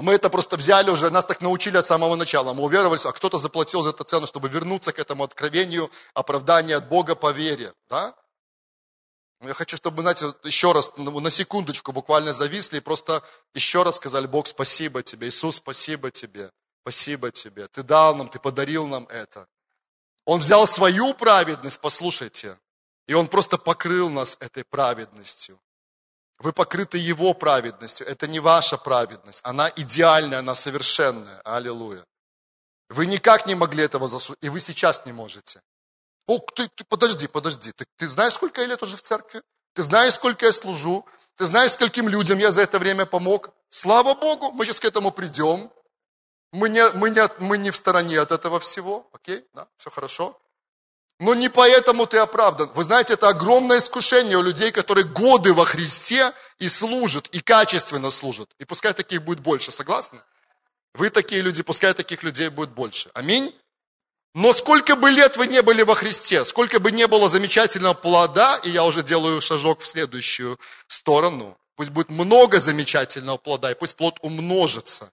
Мы 0.02 0.14
это 0.14 0.30
просто 0.30 0.56
взяли 0.56 0.90
уже, 0.90 1.10
нас 1.10 1.26
так 1.26 1.42
научили 1.42 1.78
от 1.78 1.86
самого 1.86 2.16
начала. 2.16 2.54
Мы 2.54 2.64
уверовали, 2.64 3.00
а 3.04 3.12
кто-то 3.12 3.38
заплатил 3.38 3.84
за 3.84 3.90
это 3.90 4.04
цену, 4.04 4.28
чтобы 4.28 4.48
вернуться 4.48 4.94
к 4.94 5.00
этому 5.00 5.24
откровению, 5.24 5.92
оправдания 6.14 6.78
от 6.78 6.88
Бога 6.88 7.16
по 7.16 7.32
вере. 7.32 7.74
Да? 7.90 8.16
Я 9.42 9.54
хочу, 9.54 9.78
чтобы, 9.78 10.02
знаете, 10.02 10.34
еще 10.44 10.72
раз, 10.72 10.92
ну, 10.98 11.20
на 11.20 11.32
секундочку 11.32 11.92
буквально 11.92 12.34
зависли 12.34 12.78
и 12.78 12.82
просто 12.82 13.24
еще 13.54 13.84
раз 13.84 13.96
сказали, 13.96 14.28
Бог, 14.28 14.48
спасибо 14.48 15.02
тебе, 15.02 15.28
Иисус, 15.28 15.58
спасибо 15.58 16.12
тебе, 16.12 16.52
спасибо 16.82 17.32
тебе. 17.32 17.68
Ты 17.68 17.84
дал 17.84 18.16
нам, 18.16 18.30
ты 18.30 18.40
подарил 18.40 18.88
нам 18.88 19.06
это. 19.08 19.48
Он 20.26 20.40
взял 20.40 20.68
свою 20.68 21.14
праведность, 21.14 21.80
послушайте, 21.80 22.58
и 23.08 23.14
Он 23.14 23.28
просто 23.28 23.58
покрыл 23.58 24.10
нас 24.10 24.38
этой 24.40 24.64
праведностью. 24.64 25.60
Вы 26.40 26.54
покрыты 26.54 26.98
Его 26.98 27.34
праведностью. 27.34 28.08
Это 28.08 28.28
не 28.28 28.40
ваша 28.40 28.78
праведность. 28.78 29.42
Она 29.44 29.72
идеальная, 29.76 30.40
она 30.40 30.56
совершенная. 30.56 31.42
Аллилуйя. 31.44 32.06
Вы 32.90 33.06
никак 33.06 33.46
не 33.46 33.56
могли 33.56 33.84
этого 33.84 34.08
заслужить, 34.08 34.44
и 34.44 34.50
вы 34.50 34.60
сейчас 34.60 35.06
не 35.06 35.12
можете. 35.12 35.62
О, 36.28 36.40
ты, 36.40 36.68
ты 36.70 36.84
подожди, 36.86 37.28
подожди. 37.28 37.72
Ты, 37.72 37.86
ты 37.98 38.08
знаешь, 38.08 38.34
сколько 38.34 38.62
я 38.62 38.68
лет 38.68 38.82
уже 38.82 38.96
в 38.96 39.02
церкви? 39.02 39.42
Ты 39.74 39.84
знаешь, 39.84 40.14
сколько 40.14 40.46
я 40.46 40.52
служу? 40.52 41.06
Ты 41.36 41.46
знаешь, 41.46 41.72
скольким 41.72 42.10
людям 42.10 42.40
я 42.40 42.52
за 42.52 42.62
это 42.62 42.80
время 42.80 43.06
помог? 43.06 43.50
Слава 43.70 44.16
Богу, 44.16 44.52
мы 44.52 44.66
сейчас 44.66 44.80
к 44.80 44.86
этому 44.86 45.12
придем. 45.12 45.72
Мы 46.52 46.70
не, 46.70 46.90
мы 46.92 47.10
не, 47.12 47.22
мы 47.40 47.58
не 47.58 47.72
в 47.72 47.76
стороне 47.76 48.20
от 48.20 48.32
этого 48.32 48.60
всего. 48.60 49.08
Окей, 49.14 49.46
да, 49.54 49.68
все 49.78 49.90
хорошо. 49.90 50.40
Но 51.20 51.36
не 51.36 51.50
поэтому 51.50 52.06
ты 52.06 52.18
оправдан. 52.18 52.72
Вы 52.76 52.86
знаете, 52.86 53.14
это 53.14 53.28
огромное 53.28 53.80
искушение 53.80 54.38
у 54.38 54.42
людей, 54.42 54.72
которые 54.72 55.06
годы 55.06 55.54
во 55.54 55.66
Христе 55.66 56.32
и 56.60 56.70
служат, 56.70 57.28
и 57.28 57.42
качественно 57.42 58.10
служат. 58.10 58.50
И 58.58 58.66
пускай 58.66 58.94
таких 58.94 59.24
будет 59.24 59.42
больше, 59.42 59.72
согласны? 59.72 60.20
Вы 60.94 61.10
такие 61.10 61.42
люди, 61.42 61.62
пускай 61.62 61.94
таких 61.94 62.24
людей 62.24 62.48
будет 62.48 62.70
больше. 62.70 63.10
Аминь. 63.14 63.54
Но 64.34 64.54
сколько 64.54 64.96
бы 64.96 65.10
лет 65.10 65.36
вы 65.36 65.48
не 65.48 65.62
были 65.62 65.82
во 65.82 65.96
Христе, 65.96 66.46
сколько 66.46 66.80
бы 66.80 66.92
не 66.92 67.08
было 67.08 67.28
замечательного 67.28 67.96
плода, 67.96 68.58
и 68.64 68.70
я 68.70 68.86
уже 68.86 69.04
делаю 69.04 69.42
шажок 69.42 69.82
в 69.82 69.88
следующую 69.88 70.58
сторону, 70.88 71.58
пусть 71.76 71.90
будет 71.90 72.10
много 72.10 72.60
замечательного 72.60 73.38
плода, 73.38 73.72
и 73.72 73.76
пусть 73.76 73.96
плод 73.96 74.20
умножится. 74.22 75.12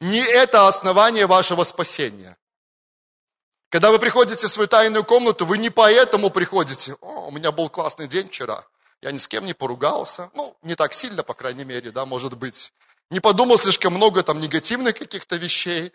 Не 0.00 0.20
это 0.20 0.68
основание 0.68 1.26
вашего 1.26 1.64
спасения. 1.64 2.36
Когда 3.70 3.92
вы 3.92 4.00
приходите 4.00 4.48
в 4.48 4.50
свою 4.50 4.68
тайную 4.68 5.04
комнату, 5.04 5.46
вы 5.46 5.56
не 5.56 5.70
поэтому 5.70 6.30
приходите, 6.30 6.96
о, 7.00 7.28
у 7.28 7.30
меня 7.30 7.52
был 7.52 7.68
классный 7.68 8.08
день 8.08 8.28
вчера, 8.28 8.64
я 9.00 9.12
ни 9.12 9.18
с 9.18 9.28
кем 9.28 9.46
не 9.46 9.54
поругался, 9.54 10.28
ну, 10.34 10.56
не 10.62 10.74
так 10.74 10.92
сильно, 10.92 11.22
по 11.22 11.34
крайней 11.34 11.64
мере, 11.64 11.92
да, 11.92 12.04
может 12.04 12.36
быть. 12.36 12.72
Не 13.10 13.20
подумал 13.20 13.58
слишком 13.58 13.94
много 13.94 14.24
там 14.24 14.40
негативных 14.40 14.98
каких-то 14.98 15.36
вещей, 15.36 15.92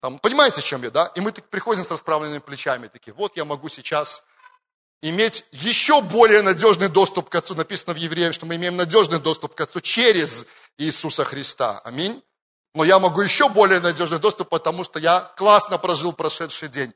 там, 0.00 0.18
понимаете, 0.18 0.60
о 0.60 0.62
чем 0.62 0.82
я, 0.82 0.90
да? 0.90 1.06
И 1.14 1.20
мы 1.20 1.30
так 1.32 1.48
приходим 1.48 1.84
с 1.84 1.90
расправленными 1.90 2.40
плечами, 2.40 2.88
такие, 2.88 3.14
вот 3.14 3.36
я 3.36 3.44
могу 3.44 3.68
сейчас 3.68 4.24
иметь 5.00 5.44
еще 5.52 6.02
более 6.02 6.42
надежный 6.42 6.88
доступ 6.88 7.28
к 7.28 7.34
Отцу. 7.34 7.54
Написано 7.54 7.94
в 7.94 7.98
Евреям, 7.98 8.32
что 8.32 8.46
мы 8.46 8.56
имеем 8.56 8.76
надежный 8.76 9.20
доступ 9.20 9.54
к 9.54 9.60
Отцу 9.60 9.80
через 9.80 10.46
Иисуса 10.78 11.24
Христа. 11.24 11.80
Аминь. 11.84 12.22
Но 12.76 12.84
я 12.84 12.98
могу 12.98 13.22
еще 13.22 13.48
более 13.48 13.80
надежный 13.80 14.18
доступ, 14.18 14.50
потому 14.50 14.84
что 14.84 14.98
я 14.98 15.32
классно 15.38 15.78
прожил 15.78 16.12
прошедший 16.12 16.68
день. 16.68 16.92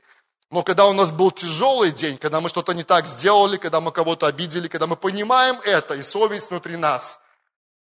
Но 0.50 0.62
когда 0.62 0.84
у 0.84 0.92
нас 0.92 1.10
был 1.10 1.30
тяжелый 1.30 1.90
день, 1.90 2.18
когда 2.18 2.42
мы 2.42 2.50
что-то 2.50 2.74
не 2.74 2.82
так 2.82 3.06
сделали, 3.06 3.56
когда 3.56 3.80
мы 3.80 3.90
кого-то 3.90 4.26
обидели, 4.26 4.68
когда 4.68 4.86
мы 4.86 4.96
понимаем 4.96 5.58
это, 5.64 5.94
и 5.94 6.02
совесть 6.02 6.50
внутри 6.50 6.76
нас, 6.76 7.22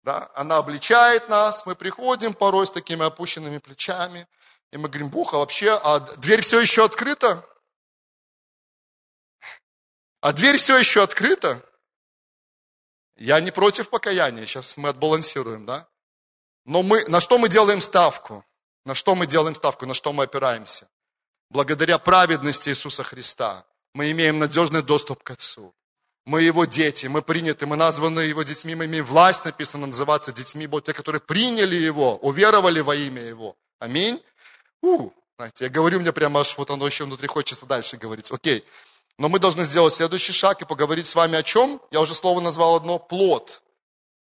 да, 0.03 0.29
она 0.35 0.57
обличает 0.57 1.29
нас, 1.29 1.65
мы 1.65 1.75
приходим 1.75 2.33
порой 2.33 2.67
с 2.67 2.71
такими 2.71 3.05
опущенными 3.05 3.59
плечами, 3.59 4.27
и 4.73 4.77
мы 4.77 4.89
говорим, 4.89 5.09
Бог, 5.09 5.33
а 5.33 5.37
вообще, 5.37 5.71
а 5.81 6.01
дверь 6.01 6.41
все 6.41 6.59
еще 6.59 6.83
открыта? 6.83 7.41
А 10.19 10.33
дверь 10.33 10.57
все 10.57 10.77
еще 10.77 11.03
открыта? 11.03 11.63
Я 13.15 13.39
не 13.39 13.51
против 13.51 13.89
покаяния, 13.89 14.45
сейчас 14.45 14.75
мы 14.75 14.89
отбалансируем, 14.89 15.65
да? 15.65 15.87
Но 16.67 16.83
мы, 16.83 17.05
на 17.07 17.21
что 17.21 17.37
мы 17.37 17.47
делаем 17.47 17.81
ставку? 17.81 18.45
На 18.85 18.93
что 18.93 19.15
мы 19.15 19.25
делаем 19.25 19.55
ставку, 19.55 19.85
на 19.85 19.93
что 19.93 20.13
мы 20.13 20.25
опираемся? 20.25 20.87
Благодаря 21.49 21.97
праведности 21.97 22.69
Иисуса 22.69 23.03
Христа 23.03 23.65
мы 23.93 24.11
имеем 24.11 24.37
надежный 24.37 24.83
доступ 24.83 25.23
к 25.23 25.31
Отцу. 25.31 25.73
Мы 26.25 26.41
Его 26.41 26.65
дети, 26.65 27.07
мы 27.07 27.21
приняты, 27.21 27.65
мы 27.65 27.77
названы 27.77 28.19
Его 28.19 28.43
детьми, 28.43 28.75
мы 28.75 28.85
имеем 28.85 29.05
власть, 29.05 29.45
написано, 29.45 29.87
называться 29.87 30.33
детьми 30.33 30.67
Бога, 30.67 30.83
те, 30.83 30.93
которые 30.93 31.21
приняли 31.21 31.75
Его, 31.75 32.17
уверовали 32.17 32.81
во 32.81 32.95
имя 32.95 33.21
Его. 33.21 33.55
Аминь. 33.79 34.21
У, 34.81 35.11
знаете, 35.37 35.65
я 35.65 35.69
говорю, 35.69 36.01
мне 36.01 36.11
прямо 36.11 36.41
аж 36.41 36.57
вот 36.57 36.69
оно 36.69 36.85
еще 36.85 37.05
внутри 37.05 37.27
хочется 37.27 37.65
дальше 37.65 37.95
говорить. 37.95 38.29
Окей. 38.29 38.65
Но 39.17 39.29
мы 39.29 39.39
должны 39.39 39.63
сделать 39.63 39.93
следующий 39.93 40.33
шаг 40.33 40.61
и 40.61 40.65
поговорить 40.65 41.07
с 41.07 41.15
вами 41.15 41.37
о 41.37 41.43
чем? 41.43 41.81
Я 41.91 42.01
уже 42.01 42.13
слово 42.13 42.41
назвал 42.41 42.75
одно– 42.75 42.99
плод. 43.09 43.61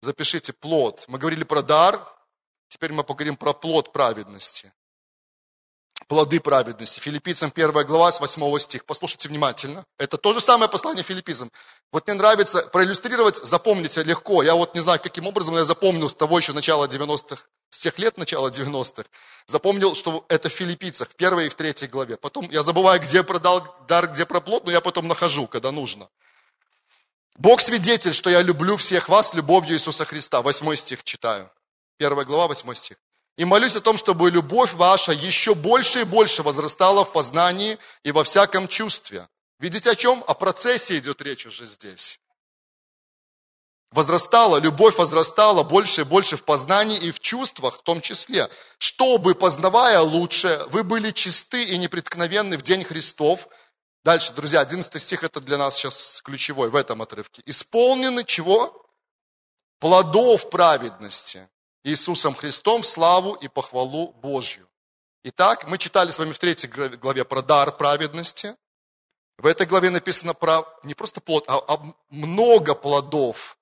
Запишите 0.00 0.52
плод. 0.52 1.06
Мы 1.08 1.18
говорили 1.18 1.42
про 1.42 1.62
дар, 1.62 2.00
теперь 2.68 2.92
мы 2.92 3.04
поговорим 3.04 3.36
про 3.36 3.52
плод 3.52 3.92
праведности. 3.92 4.72
Плоды 6.08 6.40
праведности. 6.40 7.00
Филиппийцам 7.00 7.50
1 7.54 7.86
глава 7.86 8.12
с 8.12 8.20
8 8.20 8.58
стих. 8.60 8.84
Послушайте 8.84 9.28
внимательно. 9.28 9.84
Это 9.98 10.18
то 10.18 10.32
же 10.32 10.40
самое 10.40 10.70
послание 10.70 11.02
филиппийцам. 11.02 11.50
Вот 11.90 12.06
мне 12.06 12.14
нравится 12.14 12.62
проиллюстрировать, 12.62 13.36
запомните 13.36 14.04
легко. 14.04 14.42
Я 14.42 14.54
вот 14.54 14.74
не 14.74 14.80
знаю, 14.80 15.00
каким 15.00 15.26
образом, 15.26 15.56
я 15.56 15.64
запомнил 15.64 16.08
с 16.08 16.14
того 16.14 16.38
еще 16.38 16.52
начала 16.52 16.86
90-х 16.86 17.46
с 17.70 17.78
тех 17.78 17.98
лет, 17.98 18.16
начала 18.18 18.50
90-х, 18.50 19.04
запомнил, 19.46 19.94
что 19.94 20.24
это 20.28 20.48
в 20.48 20.52
филиппийцах, 20.52 21.08
в 21.08 21.14
первой 21.14 21.46
и 21.46 21.48
в 21.48 21.54
третьей 21.54 21.88
главе. 21.88 22.16
Потом 22.16 22.48
я 22.50 22.62
забываю, 22.62 23.00
где 23.00 23.22
продал 23.22 23.66
дар, 23.88 24.06
где 24.08 24.24
проплод, 24.24 24.64
но 24.64 24.70
я 24.70 24.80
потом 24.80 25.08
нахожу, 25.08 25.46
когда 25.48 25.72
нужно. 25.72 26.08
Бог 27.36 27.60
свидетель, 27.60 28.14
что 28.14 28.30
я 28.30 28.42
люблю 28.42 28.76
всех 28.76 29.08
вас 29.08 29.34
любовью 29.34 29.74
Иисуса 29.74 30.04
Христа. 30.04 30.40
Восьмой 30.40 30.76
стих 30.76 31.04
читаю. 31.04 31.50
Первая 31.96 32.26
глава, 32.26 32.48
восьмой 32.48 32.76
стих. 32.76 32.96
И 33.36 33.44
молюсь 33.44 33.76
о 33.76 33.80
том, 33.80 33.96
чтобы 33.96 34.30
любовь 34.30 34.72
ваша 34.74 35.12
еще 35.12 35.54
больше 35.54 36.00
и 36.00 36.04
больше 36.04 36.42
возрастала 36.42 37.04
в 37.04 37.12
познании 37.12 37.78
и 38.02 38.12
во 38.12 38.24
всяком 38.24 38.68
чувстве. 38.68 39.28
Видите, 39.58 39.90
о 39.90 39.94
чем? 39.94 40.24
О 40.26 40.34
процессе 40.34 40.98
идет 40.98 41.20
речь 41.22 41.46
уже 41.46 41.66
здесь 41.66 42.18
возрастала, 43.96 44.58
любовь 44.58 44.96
возрастала 44.98 45.62
больше 45.62 46.02
и 46.02 46.04
больше 46.04 46.36
в 46.36 46.44
познании 46.44 46.98
и 46.98 47.10
в 47.10 47.18
чувствах 47.18 47.78
в 47.78 47.82
том 47.82 48.00
числе, 48.00 48.48
чтобы, 48.78 49.34
познавая 49.34 50.00
лучше, 50.00 50.64
вы 50.68 50.84
были 50.84 51.10
чисты 51.10 51.64
и 51.64 51.78
непреткновенны 51.78 52.58
в 52.58 52.62
день 52.62 52.84
Христов. 52.84 53.48
Дальше, 54.04 54.32
друзья, 54.34 54.60
11 54.60 55.02
стих 55.02 55.24
это 55.24 55.40
для 55.40 55.56
нас 55.56 55.76
сейчас 55.76 56.20
ключевой 56.22 56.68
в 56.70 56.76
этом 56.76 57.02
отрывке. 57.02 57.42
Исполнены 57.46 58.22
чего? 58.24 58.86
Плодов 59.80 60.50
праведности 60.50 61.48
Иисусом 61.86 62.34
Христом 62.34 62.82
славу 62.82 63.34
и 63.34 63.48
похвалу 63.48 64.12
Божью. 64.14 64.68
Итак, 65.24 65.66
мы 65.66 65.78
читали 65.78 66.10
с 66.10 66.18
вами 66.18 66.32
в 66.32 66.38
третьей 66.38 66.68
главе 66.68 67.24
про 67.24 67.42
дар 67.42 67.76
праведности. 67.76 68.54
В 69.38 69.46
этой 69.46 69.66
главе 69.66 69.90
написано 69.90 70.34
про 70.34 70.64
не 70.82 70.94
просто 70.94 71.20
плод, 71.20 71.44
а, 71.48 71.62
а 71.68 71.80
много 72.10 72.74
плодов 72.74 73.56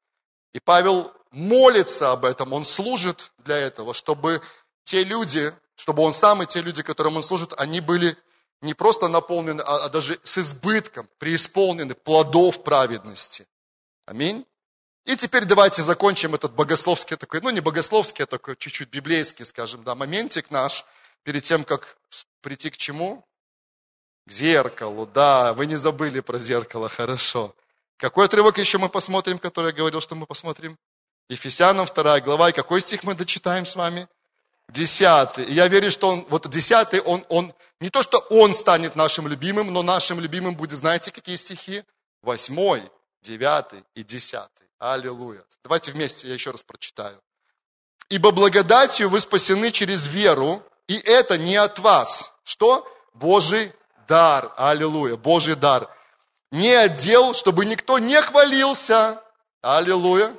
и 0.55 0.61
Павел 0.61 1.13
молится 1.33 2.13
об 2.13 2.25
этом, 2.25 2.53
он 2.53 2.65
служит 2.65 3.33
для 3.39 3.59
этого, 3.59 3.93
чтобы 3.93 4.41
те 4.85 5.03
люди, 5.03 5.53
чтобы 5.75 6.03
он 6.03 6.15
сам 6.15 6.43
и 6.43 6.47
те 6.47 6.63
люди, 6.63 6.83
которым 6.83 7.17
он 7.17 7.23
служит, 7.23 7.53
они 7.59 7.81
были 7.81 8.17
не 8.63 8.73
просто 8.73 9.09
наполнены, 9.09 9.61
а, 9.61 9.85
а 9.85 9.89
даже 9.89 10.19
с 10.23 10.39
избытком, 10.39 11.09
преисполнены 11.19 11.95
плодов 11.95 12.63
праведности. 12.63 13.47
Аминь. 14.07 14.47
И 15.05 15.17
теперь 15.17 15.45
давайте 15.45 15.83
закончим 15.83 16.35
этот 16.35 16.53
богословский 16.53 17.17
такой, 17.17 17.41
ну 17.43 17.51
не 17.51 17.61
богословский, 17.61 18.25
а 18.25 18.27
такой 18.27 18.57
чуть-чуть 18.57 18.89
библейский, 18.89 19.45
скажем, 19.45 19.85
да, 19.85 19.95
моментик 19.95 20.51
наш, 20.51 20.87
перед 21.25 21.43
тем, 21.43 21.65
как 21.65 21.99
прийти 22.41 22.71
к 22.71 22.77
чему? 22.77 23.25
К 24.27 24.31
зеркалу, 24.31 25.07
да, 25.07 25.53
вы 25.53 25.67
не 25.67 25.77
забыли 25.77 26.21
про 26.21 26.39
зеркало, 26.39 26.89
хорошо. 26.89 27.55
Какой 27.99 28.27
отрывок 28.27 28.59
еще 28.59 28.79
мы 28.79 28.89
посмотрим, 28.89 29.39
который 29.39 29.67
я 29.67 29.73
говорил, 29.73 30.01
что 30.01 30.15
мы 30.15 30.27
посмотрим? 30.27 30.79
Ефесянам 31.29 31.87
2 31.87 32.21
глава. 32.21 32.51
И 32.51 32.53
какой 32.53 32.81
стих 32.81 33.05
мы 33.05 33.15
дочитаем 33.15 33.67
с 33.67 33.77
вами? 33.77 34.09
Десятый. 34.69 35.45
Я 35.53 35.69
верю, 35.69 35.91
что 35.91 36.09
он, 36.09 36.27
вот 36.31 36.49
десятый, 36.49 37.01
он, 37.01 37.25
он, 37.29 37.55
не 37.81 37.91
то, 37.91 38.03
что 38.03 38.19
он 38.31 38.55
станет 38.55 38.97
нашим 38.97 39.29
любимым, 39.29 39.73
но 39.73 39.83
нашим 39.83 40.21
любимым 40.21 40.55
будет, 40.55 40.79
знаете, 40.79 41.11
какие 41.11 41.37
стихи? 41.37 41.85
Восьмой, 42.23 42.83
девятый 43.23 43.85
и 43.95 44.03
десятый. 44.03 44.64
Аллилуйя. 44.79 45.43
Давайте 45.63 45.93
вместе, 45.93 46.29
я 46.29 46.35
еще 46.35 46.51
раз 46.51 46.63
прочитаю. 46.63 47.21
Ибо 48.09 48.31
благодатью 48.33 49.09
вы 49.09 49.21
спасены 49.21 49.71
через 49.73 50.07
веру, 50.07 50.63
и 50.87 50.97
это 50.97 51.39
не 51.39 51.57
от 51.57 51.79
вас. 51.79 52.35
Что? 52.45 52.87
Божий 53.15 53.73
дар. 54.07 54.53
Аллилуйя. 54.57 55.17
Божий 55.17 55.55
дар 55.55 55.89
не 56.55 56.71
отдел, 56.71 57.35
чтобы 57.35 57.65
никто 57.65 57.99
не 57.99 58.21
хвалился. 58.23 59.21
Аллилуйя. 59.61 60.37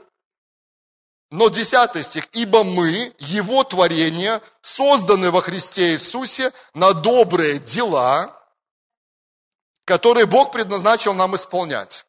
Но 1.29 1.49
10 1.49 2.05
стих. 2.05 2.29
«Ибо 2.31 2.63
мы, 2.63 3.13
Его 3.19 3.63
творение, 3.65 4.41
созданы 4.61 5.31
во 5.31 5.41
Христе 5.41 5.93
Иисусе 5.93 6.53
на 6.73 6.93
добрые 6.93 7.59
дела, 7.59 8.31
которые 9.83 10.25
Бог 10.25 10.53
предназначил 10.53 11.13
нам 11.13 11.35
исполнять». 11.35 12.05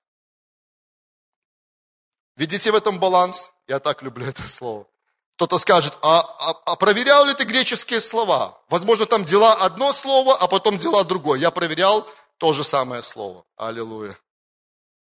Видите 2.36 2.70
в 2.70 2.74
этом 2.74 2.98
баланс? 3.00 3.52
Я 3.66 3.78
так 3.78 4.02
люблю 4.02 4.26
это 4.26 4.46
слово. 4.46 4.86
Кто-то 5.36 5.58
скажет, 5.58 5.94
а, 6.02 6.20
а, 6.20 6.50
а 6.64 6.76
проверял 6.76 7.26
ли 7.26 7.34
ты 7.34 7.44
греческие 7.44 8.00
слова? 8.00 8.58
Возможно, 8.70 9.04
там 9.04 9.24
дела 9.24 9.54
одно 9.54 9.92
слово, 9.92 10.34
а 10.36 10.46
потом 10.46 10.78
дела 10.78 11.04
другое. 11.04 11.38
Я 11.38 11.50
проверял, 11.50 12.06
то 12.38 12.52
же 12.52 12.64
самое 12.64 13.02
слово. 13.02 13.44
Аллилуйя. 13.56 14.16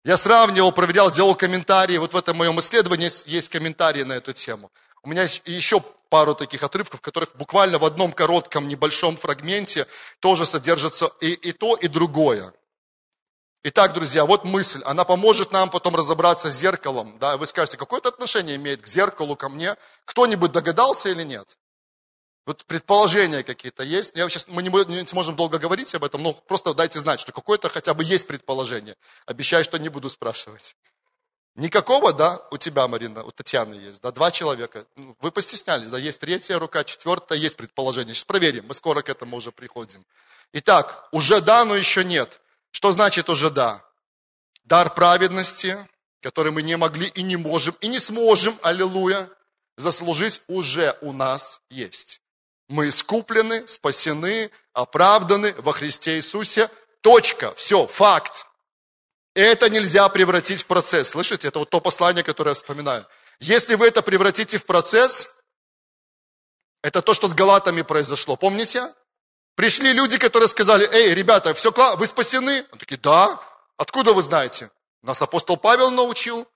Я 0.03 0.17
сравнивал, 0.17 0.71
проверял, 0.71 1.11
делал 1.11 1.35
комментарии. 1.35 1.97
Вот 1.97 2.13
в 2.13 2.17
этом 2.17 2.37
моем 2.37 2.59
исследовании 2.59 3.09
есть 3.29 3.49
комментарии 3.49 4.03
на 4.03 4.13
эту 4.13 4.33
тему. 4.33 4.71
У 5.03 5.09
меня 5.09 5.23
еще 5.45 5.81
пару 6.09 6.35
таких 6.35 6.63
отрывков, 6.63 6.99
в 6.99 7.03
которых 7.03 7.35
буквально 7.35 7.79
в 7.79 7.85
одном 7.85 8.11
коротком 8.11 8.67
небольшом 8.67 9.15
фрагменте 9.17 9.87
тоже 10.19 10.45
содержится 10.45 11.11
и, 11.21 11.31
и 11.31 11.51
то, 11.51 11.75
и 11.75 11.87
другое. 11.87 12.53
Итак, 13.61 13.93
друзья, 13.93 14.25
вот 14.25 14.45
мысль. 14.45 14.81
Она 14.85 15.03
поможет 15.03 15.51
нам 15.51 15.69
потом 15.69 15.95
разобраться 15.95 16.49
с 16.49 16.55
зеркалом. 16.55 17.19
Да, 17.19 17.35
вы 17.35 17.45
скажете, 17.45 17.75
какое 17.75 17.99
это 17.99 18.07
отношение 18.07 18.55
имеет 18.55 18.81
к 18.81 18.87
зеркалу, 18.87 19.35
ко 19.35 19.49
мне? 19.49 19.75
Кто-нибудь 20.05 20.53
догадался 20.53 21.09
или 21.09 21.23
нет? 21.23 21.57
Вот 22.45 22.65
предположения 22.65 23.43
какие-то 23.43 23.83
есть. 23.83 24.15
Я 24.15 24.29
сейчас, 24.29 24.47
мы 24.47 24.63
не, 24.63 24.69
не 24.69 25.05
сможем 25.07 25.35
долго 25.35 25.59
говорить 25.59 25.93
об 25.93 26.05
этом, 26.05 26.23
но 26.23 26.33
просто 26.33 26.73
дайте 26.73 26.99
знать, 27.01 27.19
что 27.19 27.33
какое-то 27.33 27.67
хотя 27.69 27.93
бы 27.93 28.03
есть 28.03 28.27
предположение. 28.27 28.95
Обещаю, 29.25 29.65
что 29.65 29.77
не 29.77 29.89
буду 29.89 30.09
спрашивать. 30.09 30.77
Никакого, 31.55 32.13
да, 32.13 32.41
у 32.51 32.57
тебя, 32.57 32.87
Марина, 32.87 33.25
у 33.25 33.31
Татьяны 33.31 33.73
есть, 33.73 34.01
да, 34.01 34.11
два 34.11 34.31
человека. 34.31 34.85
Ну, 34.95 35.17
вы 35.19 35.31
постеснялись, 35.31 35.87
да, 35.87 35.97
есть 35.97 36.21
третья 36.21 36.57
рука, 36.57 36.85
четвертая, 36.85 37.37
есть 37.37 37.57
предположение. 37.57 38.15
Сейчас 38.15 38.23
проверим, 38.23 38.67
мы 38.67 38.73
скоро 38.73 39.01
к 39.01 39.09
этому 39.09 39.35
уже 39.35 39.51
приходим. 39.51 40.05
Итак, 40.53 41.09
уже 41.11 41.41
да, 41.41 41.65
но 41.65 41.75
еще 41.75 42.05
нет. 42.05 42.39
Что 42.71 42.91
значит 42.91 43.29
уже 43.29 43.49
да? 43.49 43.83
Дар 44.63 44.93
праведности, 44.93 45.77
который 46.21 46.51
мы 46.51 46.61
не 46.61 46.77
могли 46.77 47.07
и 47.07 47.21
не 47.21 47.35
можем, 47.35 47.75
и 47.81 47.87
не 47.87 47.99
сможем, 47.99 48.57
аллилуйя, 48.61 49.29
заслужить, 49.77 50.41
уже 50.47 50.97
у 51.01 51.13
нас 51.13 51.61
есть. 51.69 52.21
Мы 52.67 52.89
искуплены, 52.89 53.67
спасены, 53.67 54.51
оправданы 54.73 55.53
во 55.57 55.73
Христе 55.73 56.17
Иисусе. 56.17 56.69
Точка. 57.01 57.53
Все, 57.55 57.87
факт. 57.87 58.45
Это 59.33 59.69
нельзя 59.69 60.07
превратить 60.09 60.63
в 60.63 60.65
процесс. 60.65 61.09
Слышите, 61.09 61.47
это 61.47 61.59
вот 61.59 61.69
то 61.69 61.79
послание, 61.79 62.23
которое 62.23 62.51
я 62.51 62.55
вспоминаю. 62.55 63.07
Если 63.39 63.75
вы 63.75 63.87
это 63.87 64.01
превратите 64.01 64.57
в 64.57 64.65
процесс, 64.65 65.33
это 66.83 67.01
то, 67.01 67.13
что 67.13 67.27
с 67.27 67.33
галатами 67.33 67.81
произошло. 67.81 68.35
Помните? 68.35 68.93
Пришли 69.59 69.91
люди, 69.91 70.17
которые 70.17 70.47
сказали, 70.47 70.87
эй, 70.89 71.13
ребята, 71.13 71.53
все 71.53 71.73
классно, 71.73 71.97
вы 71.99 72.07
спасены? 72.07 72.65
Они 72.71 72.79
такие, 72.79 72.95
да. 72.95 73.41
Откуда 73.75 74.13
вы 74.13 74.23
знаете? 74.23 74.71
Нас 75.01 75.21
апостол 75.21 75.57
Павел 75.57 75.91
научил. 75.91 76.47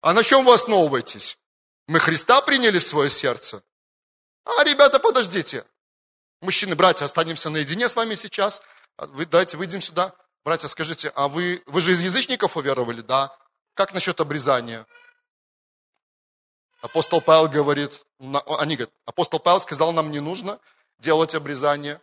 А 0.00 0.12
на 0.12 0.22
чем 0.22 0.44
вы 0.44 0.54
основываетесь? 0.54 1.40
Мы 1.88 1.98
Христа 1.98 2.40
приняли 2.42 2.78
в 2.78 2.86
свое 2.86 3.10
сердце. 3.10 3.64
А, 4.44 4.62
ребята, 4.62 5.00
подождите. 5.00 5.64
Мужчины, 6.40 6.76
братья, 6.76 7.04
останемся 7.04 7.50
наедине 7.50 7.88
с 7.88 7.96
вами 7.96 8.14
сейчас. 8.14 8.62
А 8.96 9.06
вы 9.06 9.26
давайте 9.26 9.56
выйдем 9.56 9.80
сюда. 9.80 10.14
Братья, 10.44 10.68
скажите, 10.68 11.10
а 11.16 11.26
вы, 11.26 11.64
вы 11.66 11.80
же 11.80 11.94
из 11.94 12.00
язычников 12.00 12.56
уверовали, 12.56 13.00
да? 13.00 13.36
Как 13.74 13.92
насчет 13.92 14.20
обрезания? 14.20 14.86
Апостол 16.80 17.20
Павел 17.20 17.48
говорит, 17.48 18.02
они 18.20 18.76
говорят, 18.76 18.94
апостол 19.04 19.40
Павел 19.40 19.58
сказал, 19.58 19.92
нам 19.92 20.12
не 20.12 20.20
нужно 20.20 20.60
делать 21.00 21.34
обрезание. 21.34 22.00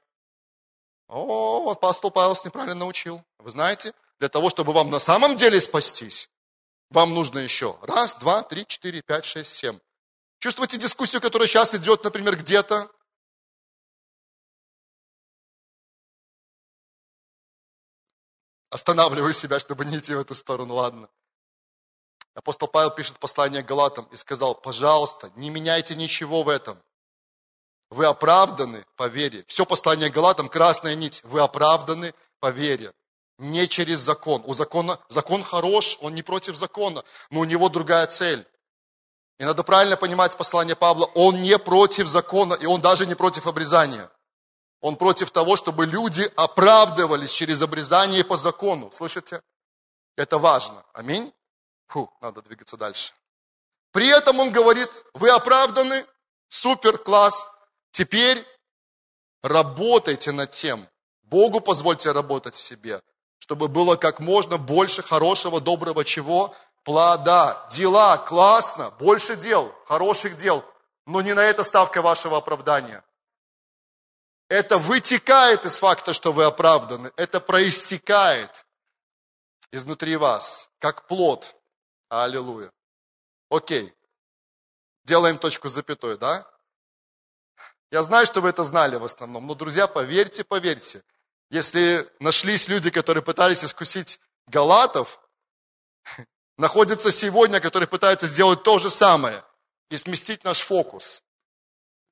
О, 1.16 1.70
апостол 1.70 2.10
Павел 2.10 2.36
неправильно 2.44 2.74
научил. 2.74 3.24
Вы 3.38 3.52
знаете, 3.52 3.94
для 4.20 4.30
того, 4.30 4.50
чтобы 4.50 4.74
вам 4.74 4.90
на 4.90 4.98
самом 4.98 5.36
деле 5.36 5.62
спастись, 5.62 6.28
вам 6.90 7.14
нужно 7.14 7.38
еще 7.38 7.78
раз, 7.84 8.16
два, 8.16 8.42
три, 8.42 8.66
четыре, 8.66 9.04
пять, 9.04 9.24
шесть, 9.24 9.52
семь. 9.52 9.80
Чувствуете 10.40 10.78
дискуссию, 10.78 11.22
которая 11.22 11.48
сейчас 11.48 11.76
идет, 11.76 12.04
например, 12.04 12.36
где-то? 12.36 12.90
Останавливаю 18.72 19.36
себя, 19.36 19.60
чтобы 19.60 19.86
не 19.86 20.00
идти 20.00 20.16
в 20.16 20.20
эту 20.20 20.34
сторону, 20.34 20.74
ладно. 20.74 21.10
Апостол 22.34 22.68
Павел 22.68 22.90
пишет 22.90 23.20
послание 23.20 23.62
Галатам 23.62 24.06
и 24.06 24.16
сказал, 24.16 24.56
пожалуйста, 24.56 25.32
не 25.36 25.52
меняйте 25.52 25.94
ничего 25.94 26.42
в 26.42 26.50
этом. 26.50 26.82
Вы 27.94 28.08
оправданы 28.08 28.84
по 28.96 29.08
вере. 29.08 29.46
Все 29.48 29.68
послание 29.68 30.10
Галатам, 30.10 30.50
красная 30.50 30.96
нить. 30.96 31.22
Вы 31.24 31.42
оправданы 31.42 32.16
по 32.40 32.50
вере. 32.50 32.92
Не 33.38 33.68
через 33.68 34.00
закон. 34.00 34.44
У 34.48 34.56
закона, 34.56 35.00
закон 35.10 35.44
хорош, 35.44 36.00
он 36.02 36.16
не 36.16 36.24
против 36.24 36.56
закона, 36.56 37.04
но 37.30 37.42
у 37.42 37.44
него 37.44 37.70
другая 37.70 38.08
цель. 38.08 38.48
И 39.38 39.46
надо 39.46 39.62
правильно 39.64 39.96
понимать 39.96 40.36
послание 40.36 40.76
Павла. 40.76 41.06
Он 41.14 41.44
не 41.44 41.60
против 41.60 42.08
закона, 42.08 42.56
и 42.56 42.66
он 42.66 42.82
даже 42.82 43.06
не 43.06 43.14
против 43.14 43.46
обрезания. 43.46 44.10
Он 44.82 44.96
против 44.96 45.30
того, 45.30 45.56
чтобы 45.56 45.86
люди 45.86 46.28
оправдывались 46.36 47.32
через 47.32 47.62
обрезание 47.62 48.24
по 48.24 48.38
закону. 48.38 48.92
Слышите? 48.92 49.40
Это 50.16 50.40
важно. 50.40 50.84
Аминь. 50.94 51.32
Фу, 51.90 52.12
надо 52.22 52.42
двигаться 52.42 52.76
дальше. 52.76 53.14
При 53.92 54.08
этом 54.08 54.40
он 54.40 54.52
говорит, 54.52 54.90
вы 55.14 55.30
оправданы, 55.30 56.08
супер, 56.50 56.98
класс. 56.98 57.53
Теперь 57.94 58.46
работайте 59.42 60.34
над 60.34 60.52
тем. 60.52 60.90
Богу 61.22 61.62
позвольте 61.62 62.12
работать 62.12 62.56
в 62.56 62.62
себе, 62.62 63.02
чтобы 63.40 63.70
было 63.70 63.96
как 63.96 64.20
можно 64.20 64.58
больше 64.58 65.02
хорошего, 65.02 65.62
доброго 65.62 66.04
чего? 66.04 66.54
плода, 66.84 67.68
дела, 67.72 68.18
классно, 68.18 68.92
больше 68.92 69.36
дел, 69.36 69.74
хороших 69.86 70.38
дел, 70.38 70.64
но 71.06 71.22
не 71.22 71.34
на 71.34 71.44
это 71.44 71.64
ставка 71.64 72.02
вашего 72.02 72.38
оправдания. 72.38 73.04
Это 74.50 74.78
вытекает 74.78 75.66
из 75.66 75.78
факта, 75.78 76.14
что 76.14 76.32
вы 76.32 76.44
оправданы, 76.44 77.12
это 77.16 77.40
проистекает 77.40 78.66
изнутри 79.72 80.16
вас, 80.16 80.70
как 80.80 81.08
плод. 81.08 81.56
Аллилуйя. 82.10 82.72
Окей. 83.50 83.92
Делаем 85.04 85.40
точку 85.40 85.68
запятой, 85.68 86.18
да? 86.18 86.48
Я 87.94 88.02
знаю, 88.02 88.26
что 88.26 88.42
вы 88.42 88.50
это 88.50 88.64
знали 88.64 88.96
в 88.96 89.04
основном, 89.04 89.46
но, 89.46 89.54
друзья, 89.54 89.86
поверьте, 89.86 90.44
поверьте, 90.44 91.04
если 91.52 92.10
нашлись 92.20 92.68
люди, 92.68 92.90
которые 92.90 93.24
пытались 93.24 93.64
искусить 93.64 94.20
галатов, 94.48 95.20
находятся 96.58 97.12
сегодня, 97.12 97.60
которые 97.60 97.88
пытаются 97.88 98.26
сделать 98.26 98.64
то 98.64 98.80
же 98.80 98.90
самое 98.90 99.44
и 99.92 99.98
сместить 99.98 100.44
наш 100.44 100.62
фокус. 100.62 101.22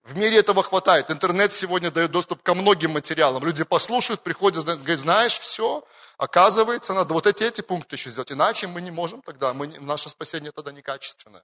В 0.03 0.15
мире 0.15 0.37
этого 0.37 0.61
хватает. 0.61 1.09
Интернет 1.09 1.51
сегодня 1.51 1.89
дает 1.89 2.11
доступ 2.11 2.43
ко 2.43 2.53
многим 2.53 2.91
материалам. 2.91 3.43
Люди 3.43 3.63
послушают, 3.63 4.21
приходят, 4.21 4.63
говорят, 4.63 4.99
знаешь, 4.99 5.39
все, 5.39 5.83
оказывается, 6.17 6.93
надо 6.93 7.15
вот 7.15 7.25
эти, 7.25 7.43
эти 7.43 7.61
пункты 7.61 7.95
еще 7.95 8.11
сделать. 8.11 8.31
Иначе 8.31 8.67
мы 8.67 8.81
не 8.81 8.91
можем 8.91 9.23
тогда, 9.23 9.51
мы, 9.55 9.65
наше 9.79 10.11
спасение 10.11 10.51
тогда 10.51 10.71
некачественное. 10.71 11.41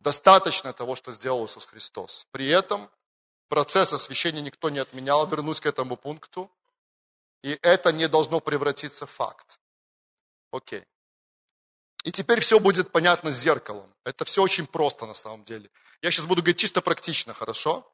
Достаточно 0.00 0.72
того, 0.72 0.96
что 0.96 1.12
сделал 1.12 1.44
Иисус 1.46 1.66
Христос. 1.66 2.26
При 2.32 2.48
этом 2.48 2.90
процесс 3.48 3.92
освящения 3.92 4.40
никто 4.40 4.70
не 4.70 4.78
отменял. 4.78 5.26
Вернусь 5.26 5.60
к 5.60 5.66
этому 5.66 5.96
пункту. 5.96 6.50
И 7.42 7.58
это 7.62 7.92
не 7.92 8.08
должно 8.08 8.40
превратиться 8.40 9.06
в 9.06 9.10
факт. 9.10 9.60
Окей. 10.52 10.84
И 12.04 12.12
теперь 12.12 12.40
все 12.40 12.58
будет 12.58 12.90
понятно 12.92 13.30
с 13.30 13.36
зеркалом. 13.36 13.94
Это 14.04 14.24
все 14.24 14.42
очень 14.42 14.66
просто 14.66 15.06
на 15.06 15.14
самом 15.14 15.44
деле. 15.44 15.70
Я 16.02 16.10
сейчас 16.10 16.24
буду 16.24 16.40
говорить 16.40 16.58
чисто 16.58 16.80
практично, 16.80 17.34
хорошо? 17.34 17.86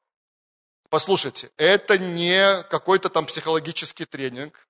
Послушайте, 0.88 1.50
это 1.56 1.98
не 1.98 2.62
какой-то 2.64 3.08
там 3.08 3.26
психологический 3.26 4.04
тренинг. 4.04 4.68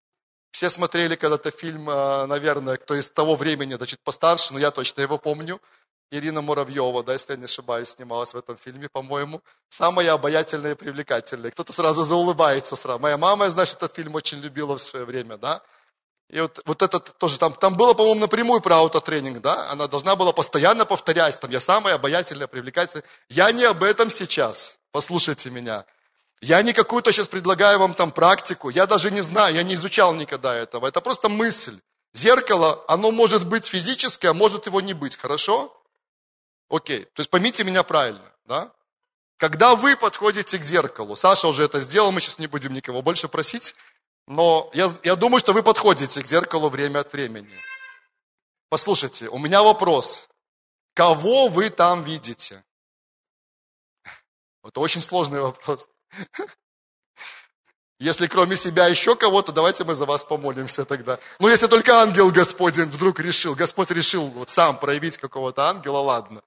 Все 0.53 0.70
смотрели 0.70 1.16
когда-то 1.16 1.51
фильм, 1.51 1.90
э, 1.90 2.25
наверное, 2.25 2.79
кто 2.79 2.94
из 2.94 3.11
того 3.11 3.37
времени, 3.37 3.75
значит, 3.75 4.01
постарше, 4.01 4.55
но 4.55 4.59
я 4.59 4.70
точно 4.70 5.03
его 5.03 5.18
помню. 5.18 5.61
Ирина 6.11 6.40
Муравьева, 6.40 7.03
да, 7.03 7.14
если 7.14 7.33
я 7.33 7.38
не 7.38 7.47
ошибаюсь, 7.47 7.90
снималась 7.90 8.33
в 8.33 8.37
этом 8.37 8.57
фильме, 8.57 8.88
по-моему. 8.88 9.42
Самая 9.69 10.12
обаятельная 10.12 10.73
и 10.73 10.75
привлекательная. 10.75 11.51
Кто-то 11.51 11.73
сразу 11.73 12.05
заулыбается 12.05 12.77
сразу. 12.77 13.01
Моя 13.01 13.19
мама, 13.19 13.51
что 13.51 13.62
этот 13.62 13.95
фильм 13.97 14.14
очень 14.14 14.38
любила 14.38 14.79
в 14.79 14.83
свое 14.83 15.05
время, 15.05 15.37
да. 15.37 15.62
И 16.31 16.40
вот, 16.40 16.61
вот 16.64 16.83
это 16.83 16.99
тоже 16.99 17.38
там, 17.38 17.53
там 17.55 17.77
было, 17.77 17.95
по-моему, 17.95 18.21
напрямую 18.21 18.61
про 18.61 18.77
аутотренинг, 18.77 19.40
да? 19.40 19.71
Она 19.71 19.87
должна 19.87 20.16
была 20.16 20.33
постоянно 20.33 20.85
повторять, 20.85 21.40
там, 21.40 21.51
я 21.51 21.61
самая 21.61 21.95
обаятельная, 21.95 22.47
привлекательная. 22.47 23.05
Я 23.29 23.51
не 23.53 23.64
об 23.64 23.83
этом 23.83 24.11
сейчас, 24.11 24.77
послушайте 24.92 25.51
меня. 25.51 25.85
Я 26.40 26.62
не 26.62 26.73
какую-то 26.73 27.12
сейчас 27.12 27.29
предлагаю 27.29 27.79
вам 27.79 27.95
там 27.95 28.12
практику, 28.12 28.71
я 28.71 28.87
даже 28.87 29.11
не 29.11 29.23
знаю, 29.23 29.55
я 29.55 29.62
не 29.62 29.75
изучал 29.75 30.14
никогда 30.14 30.55
этого. 30.55 30.87
Это 30.87 31.01
просто 31.01 31.29
мысль. 31.29 31.79
Зеркало, 32.12 32.85
оно 32.88 33.12
может 33.12 33.47
быть 33.47 33.66
физическое, 33.66 34.31
а 34.31 34.35
может 34.35 34.66
его 34.66 34.81
не 34.81 34.95
быть, 34.95 35.16
хорошо? 35.16 35.75
Окей, 36.68 37.05
то 37.05 37.20
есть 37.20 37.31
поймите 37.31 37.64
меня 37.64 37.83
правильно, 37.83 38.33
да? 38.44 38.72
Когда 39.37 39.76
вы 39.76 39.96
подходите 39.96 40.59
к 40.59 40.64
зеркалу, 40.64 41.14
Саша 41.14 41.46
уже 41.48 41.64
это 41.64 41.81
сделал, 41.81 42.11
мы 42.11 42.20
сейчас 42.20 42.38
не 42.38 42.46
будем 42.46 42.72
никого 42.72 43.02
больше 43.02 43.29
просить, 43.29 43.74
но 44.26 44.70
я, 44.72 44.90
я 45.05 45.14
думаю, 45.14 45.40
что 45.40 45.52
вы 45.52 45.62
подходите 45.62 46.22
к 46.22 46.26
зеркалу 46.26 46.68
время 46.68 47.00
от 47.00 47.12
времени. 47.12 47.52
Послушайте, 48.68 49.29
у 49.29 49.38
меня 49.38 49.62
вопрос. 49.62 50.29
Кого 50.94 51.48
вы 51.48 51.70
там 51.70 52.02
видите? 52.02 52.64
Это 54.64 54.81
очень 54.81 55.02
сложный 55.02 55.40
вопрос. 55.40 55.88
Если 57.98 58.26
кроме 58.26 58.56
себя 58.56 58.87
еще 58.88 59.16
кого-то, 59.16 59.52
давайте 59.52 59.85
мы 59.85 59.94
за 59.94 60.04
вас 60.04 60.22
помолимся 60.22 60.85
тогда. 60.85 61.18
Ну, 61.38 61.48
если 61.48 61.66
только 61.66 62.02
ангел 62.02 62.30
Господень 62.30 62.90
вдруг 62.90 63.20
решил, 63.20 63.54
Господь 63.54 63.90
решил 63.90 64.26
вот 64.28 64.50
сам 64.50 64.78
проявить 64.78 65.16
какого-то 65.16 65.68
ангела, 65.68 65.98
ладно. 65.98 66.42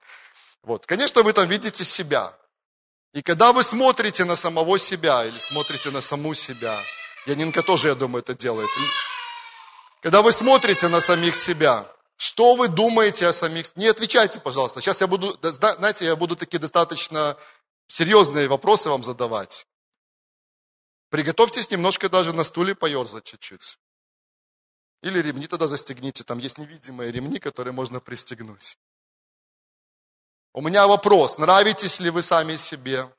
Вот, 0.62 0.86
конечно, 0.86 1.22
вы 1.22 1.32
там 1.32 1.48
видите 1.48 1.84
себя. 1.84 2.32
И 3.12 3.22
когда 3.22 3.52
вы 3.52 3.64
смотрите 3.64 4.24
на 4.24 4.36
самого 4.36 4.78
себя 4.78 5.24
или 5.24 5.38
смотрите 5.38 5.90
на 5.90 6.00
саму 6.00 6.34
себя, 6.34 6.78
Янинка 7.26 7.62
тоже, 7.62 7.88
я 7.88 7.94
думаю, 7.96 8.22
это 8.22 8.34
делает. 8.34 8.70
Когда 10.00 10.22
вы 10.22 10.32
смотрите 10.32 10.86
на 10.86 11.00
самих 11.00 11.34
себя, 11.34 11.84
что 12.16 12.54
вы 12.54 12.68
думаете 12.68 13.26
о 13.26 13.32
самих... 13.32 13.74
Не 13.76 13.88
отвечайте, 13.88 14.38
пожалуйста. 14.38 14.80
Сейчас 14.80 15.00
я 15.00 15.08
буду, 15.08 15.36
знаете, 15.42 16.04
я 16.04 16.14
буду 16.14 16.36
такие 16.36 16.58
достаточно 16.58 17.36
серьезные 17.86 18.46
вопросы 18.46 18.88
вам 18.88 19.02
задавать. 19.02 19.66
Приготовьтесь 21.10 21.70
немножко 21.70 22.08
даже 22.08 22.32
на 22.32 22.44
стуле 22.44 22.74
поерзать 22.74 23.24
чуть-чуть. 23.24 23.78
Или 25.02 25.20
ремни 25.20 25.46
тогда 25.46 25.66
застегните, 25.66 26.24
там 26.24 26.38
есть 26.38 26.56
невидимые 26.56 27.10
ремни, 27.10 27.38
которые 27.38 27.72
можно 27.72 28.00
пристегнуть. 28.00 28.78
У 30.52 30.62
меня 30.62 30.86
вопрос, 30.86 31.38
нравитесь 31.38 32.00
ли 32.00 32.10
вы 32.10 32.22
сами 32.22 32.56
себе? 32.56 33.12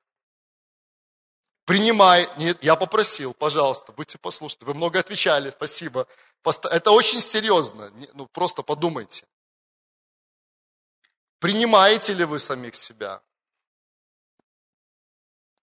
Принимай, 1.66 2.30
нет, 2.38 2.64
я 2.64 2.76
попросил, 2.76 3.34
пожалуйста, 3.34 3.92
будьте 3.92 4.18
послушны. 4.18 4.66
Вы 4.66 4.74
много 4.74 5.00
отвечали, 5.00 5.50
спасибо. 5.50 6.08
Это 6.44 6.92
очень 6.92 7.22
серьезно, 7.22 7.92
ну 8.14 8.28
просто 8.28 8.64
подумайте. 8.64 9.26
Принимаете 11.40 12.14
ли 12.14 12.24
вы 12.24 12.40
самих 12.40 12.76
себя? 12.76 13.22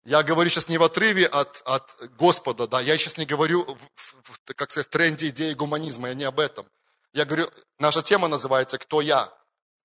Я 0.08 0.22
говорю 0.22 0.48
сейчас 0.48 0.68
не 0.68 0.78
в 0.78 0.82
отрыве 0.82 1.26
от, 1.26 1.60
от 1.66 1.94
Господа, 2.16 2.66
да, 2.66 2.80
я 2.80 2.96
сейчас 2.96 3.18
не 3.18 3.26
говорю, 3.26 3.64
в, 3.64 4.14
в, 4.22 4.54
как 4.54 4.70
сказать, 4.70 4.86
в 4.86 4.90
тренде 4.90 5.28
идеи 5.28 5.52
гуманизма, 5.52 6.08
я 6.08 6.14
не 6.14 6.24
об 6.24 6.40
этом. 6.40 6.66
Я 7.12 7.26
говорю, 7.26 7.46
наша 7.78 8.02
тема 8.02 8.26
называется 8.26 8.78
«Кто 8.78 9.02
я?» 9.02 9.30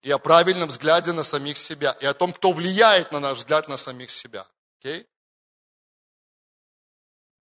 и 0.02 0.10
о 0.12 0.20
правильном 0.20 0.70
взгляде 0.70 1.12
на 1.12 1.24
самих 1.24 1.58
себя, 1.58 1.92
и 2.00 2.06
о 2.06 2.14
том, 2.14 2.32
кто 2.32 2.54
влияет 2.54 3.12
на 3.12 3.20
наш 3.20 3.40
взгляд 3.40 3.68
на 3.68 3.76
самих 3.76 4.10
себя. 4.10 4.48
Okay? 4.82 5.06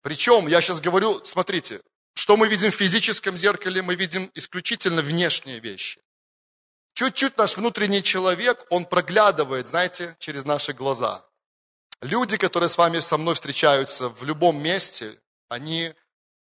Причем, 0.03 0.49
я 0.49 0.61
сейчас 0.61 0.81
говорю, 0.81 1.25
смотрите, 1.25 1.81
что 2.14 2.37
мы 2.37 2.49
видим 2.49 2.73
в 2.73 2.75
физическом 2.75 3.37
зеркале, 3.37 3.83
мы 3.83 3.95
видим 3.95 4.29
исключительно 4.35 5.03
внешние 5.03 5.61
вещи. 5.61 6.03
Чуть-чуть 6.95 7.38
наш 7.38 7.57
внутренний 7.57 8.03
человек, 8.03 8.66
он 8.71 8.87
проглядывает, 8.87 9.68
знаете, 9.68 10.16
через 10.18 10.45
наши 10.45 10.73
глаза. 10.73 11.25
Люди, 12.03 12.37
которые 12.37 12.69
с 12.69 12.77
вами, 12.77 12.99
со 12.99 13.17
мной 13.17 13.35
встречаются 13.37 14.09
в 14.09 14.25
любом 14.25 14.61
месте, 14.61 15.17
они 15.49 15.95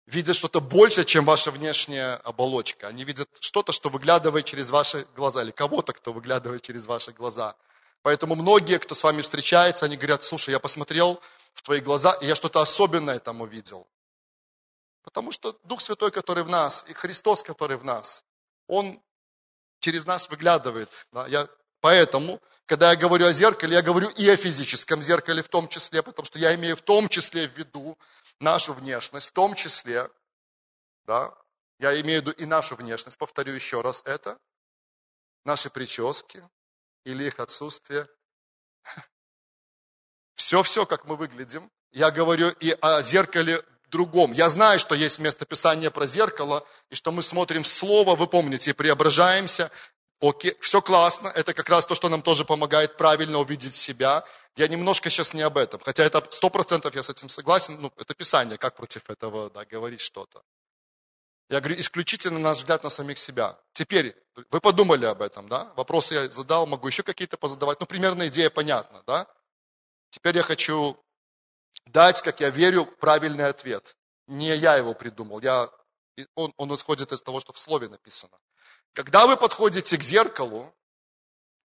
видят 0.06 0.34
что-то 0.34 0.60
больше, 0.60 1.04
чем 1.04 1.24
ваша 1.24 1.52
внешняя 1.52 2.16
оболочка. 2.16 2.88
Они 2.88 3.04
видят 3.04 3.28
что-то, 3.38 3.70
что 3.72 3.88
выглядывает 3.88 4.44
через 4.44 4.70
ваши 4.70 5.06
глаза, 5.14 5.42
или 5.42 5.52
кого-то, 5.52 5.92
кто 5.92 6.12
выглядывает 6.12 6.62
через 6.62 6.86
ваши 6.86 7.12
глаза. 7.12 7.54
Поэтому 8.02 8.34
многие, 8.34 8.80
кто 8.80 8.96
с 8.96 9.04
вами 9.04 9.22
встречается, 9.22 9.84
они 9.86 9.96
говорят, 9.96 10.24
слушай, 10.24 10.50
я 10.50 10.58
посмотрел 10.58 11.22
в 11.52 11.62
твои 11.62 11.80
глаза, 11.80 12.12
и 12.20 12.26
я 12.26 12.34
что-то 12.34 12.60
особенное 12.60 13.20
там 13.20 13.40
увидел. 13.40 13.86
Потому 15.04 15.30
что 15.30 15.56
Дух 15.62 15.80
Святой, 15.80 16.10
который 16.10 16.42
в 16.42 16.48
нас, 16.48 16.84
и 16.88 16.94
Христос, 16.94 17.44
который 17.44 17.76
в 17.76 17.84
нас, 17.84 18.24
Он 18.66 19.00
через 19.78 20.04
нас 20.04 20.28
выглядывает. 20.28 21.06
Да? 21.12 21.28
Я, 21.28 21.46
поэтому 21.80 22.40
когда 22.66 22.90
я 22.90 22.96
говорю 22.96 23.26
о 23.26 23.32
зеркале, 23.32 23.74
я 23.74 23.82
говорю 23.82 24.08
и 24.10 24.28
о 24.28 24.36
физическом 24.36 25.02
зеркале 25.02 25.42
в 25.42 25.48
том 25.48 25.68
числе, 25.68 26.02
потому 26.02 26.24
что 26.24 26.38
я 26.38 26.54
имею 26.54 26.76
в 26.76 26.82
том 26.82 27.08
числе 27.08 27.48
в 27.48 27.56
виду 27.56 27.98
нашу 28.40 28.72
внешность, 28.74 29.28
в 29.28 29.32
том 29.32 29.54
числе, 29.54 30.08
да, 31.04 31.34
я 31.78 32.00
имею 32.00 32.22
в 32.22 32.26
виду 32.26 32.32
и 32.32 32.46
нашу 32.46 32.76
внешность, 32.76 33.18
повторю 33.18 33.52
еще 33.52 33.82
раз 33.82 34.02
это, 34.06 34.38
наши 35.44 35.68
прически 35.68 36.42
или 37.04 37.24
их 37.24 37.38
отсутствие. 37.38 38.08
Все-все, 40.34 40.86
как 40.86 41.04
мы 41.04 41.16
выглядим. 41.16 41.70
Я 41.92 42.10
говорю 42.10 42.48
и 42.60 42.76
о 42.80 43.02
зеркале 43.02 43.62
другом. 43.88 44.32
Я 44.32 44.48
знаю, 44.50 44.80
что 44.80 44.94
есть 44.94 45.20
местописание 45.20 45.90
про 45.90 46.06
зеркало, 46.06 46.66
и 46.90 46.94
что 46.94 47.12
мы 47.12 47.22
смотрим 47.22 47.62
в 47.62 47.68
Слово, 47.68 48.16
вы 48.16 48.26
помните, 48.26 48.70
и 48.70 48.74
преображаемся, 48.74 49.70
Окей, 50.26 50.56
все 50.60 50.80
классно, 50.80 51.28
это 51.28 51.52
как 51.52 51.68
раз 51.68 51.84
то, 51.84 51.94
что 51.94 52.08
нам 52.08 52.22
тоже 52.22 52.46
помогает 52.46 52.96
правильно 52.96 53.40
увидеть 53.40 53.74
себя. 53.74 54.24
Я 54.56 54.68
немножко 54.68 55.10
сейчас 55.10 55.34
не 55.34 55.42
об 55.42 55.58
этом, 55.58 55.80
хотя 55.84 56.02
это 56.02 56.26
сто 56.30 56.48
процентов 56.48 56.94
я 56.94 57.02
с 57.02 57.10
этим 57.10 57.28
согласен, 57.28 57.78
ну, 57.78 57.92
это 57.98 58.14
Писание, 58.14 58.56
как 58.56 58.74
против 58.74 59.10
этого 59.10 59.50
да, 59.50 59.66
говорить 59.66 60.00
что-то. 60.00 60.42
Я 61.50 61.60
говорю, 61.60 61.78
исключительно 61.78 62.38
наш 62.38 62.58
взгляд 62.58 62.82
на 62.82 62.88
самих 62.88 63.18
себя. 63.18 63.58
Теперь, 63.74 64.16
вы 64.50 64.60
подумали 64.62 65.04
об 65.04 65.20
этом, 65.20 65.46
да? 65.46 65.70
Вопросы 65.76 66.14
я 66.14 66.30
задал, 66.30 66.66
могу 66.66 66.88
еще 66.88 67.02
какие-то 67.02 67.36
позадавать. 67.36 67.78
Ну, 67.80 67.86
примерно 67.86 68.26
идея 68.28 68.48
понятна, 68.48 69.02
да? 69.06 69.26
Теперь 70.08 70.36
я 70.36 70.42
хочу 70.42 70.96
дать, 71.84 72.22
как 72.22 72.40
я 72.40 72.48
верю, 72.48 72.86
правильный 72.86 73.46
ответ. 73.46 73.94
Не 74.26 74.56
я 74.56 74.76
его 74.76 74.94
придумал, 74.94 75.42
я, 75.42 75.68
он, 76.34 76.54
он 76.56 76.74
исходит 76.74 77.12
из 77.12 77.20
того, 77.20 77.40
что 77.40 77.52
в 77.52 77.58
слове 77.58 77.88
написано. 77.88 78.38
Когда 78.94 79.26
вы 79.26 79.36
подходите 79.36 79.98
к 79.98 80.02
зеркалу 80.02 80.72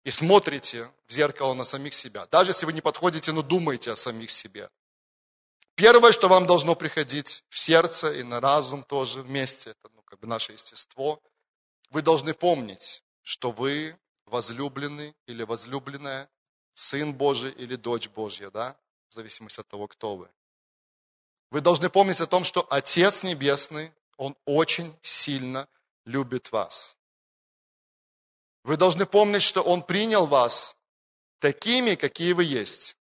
и 0.03 0.09
смотрите 0.09 0.91
в 1.07 1.13
зеркало 1.13 1.53
на 1.53 1.63
самих 1.63 1.93
себя, 1.93 2.25
даже 2.31 2.49
если 2.49 2.65
вы 2.65 2.73
не 2.73 2.81
подходите, 2.81 3.31
но 3.31 3.43
думаете 3.43 3.91
о 3.91 3.95
самих 3.95 4.31
себе, 4.31 4.69
первое, 5.75 6.11
что 6.11 6.27
вам 6.27 6.47
должно 6.47 6.75
приходить 6.75 7.45
в 7.49 7.59
сердце 7.59 8.13
и 8.13 8.23
на 8.23 8.41
разум 8.41 8.83
тоже 8.83 9.21
вместе, 9.21 9.69
это 9.69 9.89
ну, 9.93 10.01
как 10.01 10.19
бы 10.19 10.27
наше 10.27 10.53
естество, 10.53 11.21
вы 11.91 12.01
должны 12.01 12.33
помнить, 12.33 13.03
что 13.21 13.51
вы 13.51 13.95
возлюбленный 14.25 15.15
или 15.27 15.43
возлюбленная, 15.43 16.29
сын 16.73 17.13
Божий 17.13 17.51
или 17.51 17.75
дочь 17.75 18.09
Божья, 18.09 18.49
да, 18.49 18.75
в 19.09 19.13
зависимости 19.13 19.59
от 19.59 19.67
того, 19.67 19.87
кто 19.87 20.15
вы. 20.15 20.29
Вы 21.51 21.61
должны 21.61 21.89
помнить 21.89 22.21
о 22.21 22.27
том, 22.27 22.43
что 22.43 22.65
Отец 22.71 23.21
Небесный, 23.23 23.91
Он 24.17 24.35
очень 24.45 24.95
сильно 25.01 25.67
любит 26.05 26.51
вас. 26.51 26.98
Вы 28.69 28.77
должны 28.77 29.07
помнить, 29.07 29.41
что 29.41 29.63
Он 29.63 29.81
принял 29.81 30.27
вас 30.27 30.77
такими, 31.39 31.95
какие 31.95 32.33
вы 32.33 32.43
есть. 32.43 32.95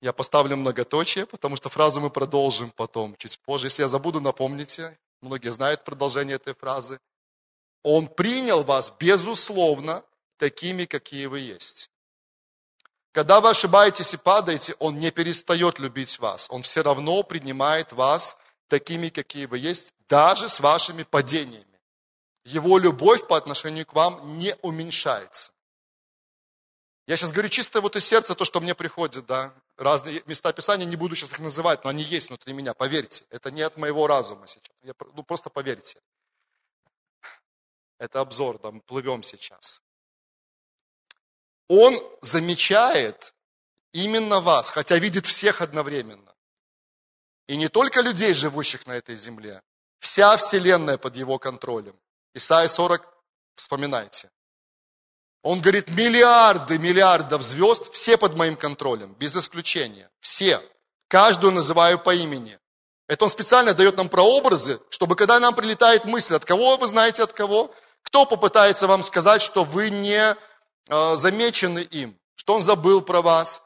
Я 0.00 0.12
поставлю 0.12 0.56
многоточие, 0.56 1.26
потому 1.26 1.56
что 1.56 1.68
фразу 1.68 2.00
мы 2.00 2.10
продолжим 2.10 2.70
потом, 2.70 3.16
чуть 3.16 3.40
позже. 3.40 3.66
Если 3.66 3.82
я 3.82 3.88
забуду, 3.88 4.20
напомните. 4.20 4.96
Многие 5.20 5.50
знают 5.50 5.82
продолжение 5.82 6.36
этой 6.36 6.54
фразы. 6.54 7.00
Он 7.82 8.06
принял 8.06 8.62
вас, 8.62 8.92
безусловно, 9.00 10.04
такими, 10.36 10.84
какие 10.84 11.26
вы 11.26 11.40
есть. 11.40 11.90
Когда 13.10 13.40
вы 13.40 13.50
ошибаетесь 13.50 14.14
и 14.14 14.16
падаете, 14.16 14.76
Он 14.78 14.96
не 15.00 15.10
перестает 15.10 15.80
любить 15.80 16.20
вас. 16.20 16.46
Он 16.50 16.62
все 16.62 16.82
равно 16.84 17.24
принимает 17.24 17.90
вас 17.90 18.36
такими, 18.68 19.08
какие 19.08 19.46
вы 19.46 19.58
есть, 19.58 19.92
даже 20.08 20.48
с 20.48 20.60
вашими 20.60 21.02
падениями. 21.02 21.71
Его 22.44 22.78
любовь 22.78 23.26
по 23.28 23.36
отношению 23.36 23.86
к 23.86 23.94
вам 23.94 24.38
не 24.38 24.54
уменьшается. 24.62 25.52
Я 27.06 27.16
сейчас 27.16 27.32
говорю 27.32 27.48
чисто 27.48 27.80
вот 27.80 27.96
из 27.96 28.04
сердца 28.04 28.34
то, 28.34 28.44
что 28.44 28.60
мне 28.60 28.74
приходит, 28.74 29.26
да. 29.26 29.54
Разные 29.76 30.22
места 30.26 30.52
Писания, 30.52 30.86
не 30.86 30.96
буду 30.96 31.16
сейчас 31.16 31.32
их 31.32 31.40
называть, 31.40 31.82
но 31.84 31.90
они 31.90 32.02
есть 32.02 32.28
внутри 32.28 32.52
меня, 32.52 32.74
поверьте. 32.74 33.24
Это 33.30 33.50
не 33.50 33.62
от 33.62 33.76
моего 33.76 34.06
разума 34.06 34.46
сейчас. 34.46 34.74
Я, 34.82 34.92
ну, 35.14 35.22
просто 35.22 35.50
поверьте. 35.50 36.00
Это 37.98 38.20
обзор, 38.20 38.58
да, 38.58 38.70
мы 38.70 38.80
плывем 38.80 39.22
сейчас. 39.22 39.82
Он 41.68 41.94
замечает 42.20 43.34
именно 43.92 44.40
вас, 44.40 44.70
хотя 44.70 44.98
видит 44.98 45.26
всех 45.26 45.60
одновременно. 45.60 46.34
И 47.46 47.56
не 47.56 47.68
только 47.68 48.00
людей, 48.00 48.34
живущих 48.34 48.86
на 48.86 48.92
этой 48.92 49.16
земле. 49.16 49.62
Вся 49.98 50.36
Вселенная 50.36 50.98
под 50.98 51.16
его 51.16 51.38
контролем. 51.38 51.98
Исайя 52.34 52.68
40, 52.68 53.06
вспоминайте. 53.56 54.30
Он 55.42 55.60
говорит, 55.60 55.90
миллиарды, 55.90 56.78
миллиардов 56.78 57.42
звезд, 57.42 57.92
все 57.92 58.16
под 58.16 58.36
моим 58.36 58.56
контролем, 58.56 59.12
без 59.14 59.36
исключения. 59.36 60.10
Все. 60.20 60.62
Каждую 61.08 61.52
называю 61.52 61.98
по 61.98 62.14
имени. 62.14 62.58
Это 63.08 63.24
он 63.24 63.30
специально 63.30 63.74
дает 63.74 63.96
нам 63.96 64.08
прообразы, 64.08 64.80
чтобы 64.88 65.16
когда 65.16 65.40
нам 65.40 65.54
прилетает 65.54 66.04
мысль, 66.04 66.34
от 66.34 66.44
кого 66.44 66.76
вы 66.76 66.86
знаете 66.86 67.22
от 67.22 67.32
кого, 67.32 67.74
кто 68.02 68.24
попытается 68.24 68.86
вам 68.86 69.02
сказать, 69.02 69.42
что 69.42 69.64
вы 69.64 69.90
не 69.90 70.34
э, 70.88 71.16
замечены 71.16 71.80
им, 71.80 72.18
что 72.36 72.54
он 72.54 72.62
забыл 72.62 73.02
про 73.02 73.20
вас. 73.20 73.62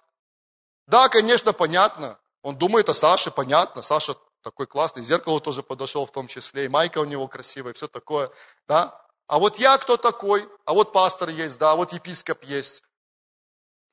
Да, 0.86 1.08
конечно, 1.08 1.52
понятно. 1.52 2.18
Он 2.42 2.56
думает 2.56 2.88
о 2.88 2.94
Саше, 2.94 3.30
понятно. 3.30 3.82
Саша 3.82 4.14
такой 4.46 4.68
классный, 4.68 5.02
зеркало 5.02 5.40
тоже 5.40 5.64
подошел 5.64 6.06
в 6.06 6.12
том 6.12 6.28
числе, 6.28 6.66
и 6.66 6.68
майка 6.68 6.98
у 6.98 7.04
него 7.04 7.26
красивая, 7.26 7.72
все 7.72 7.88
такое, 7.88 8.30
да. 8.68 8.96
А 9.26 9.40
вот 9.40 9.58
я 9.58 9.76
кто 9.76 9.96
такой? 9.96 10.48
А 10.64 10.72
вот 10.72 10.92
пастор 10.92 11.30
есть, 11.30 11.58
да, 11.58 11.72
а 11.72 11.76
вот 11.76 11.92
епископ 11.92 12.44
есть. 12.44 12.84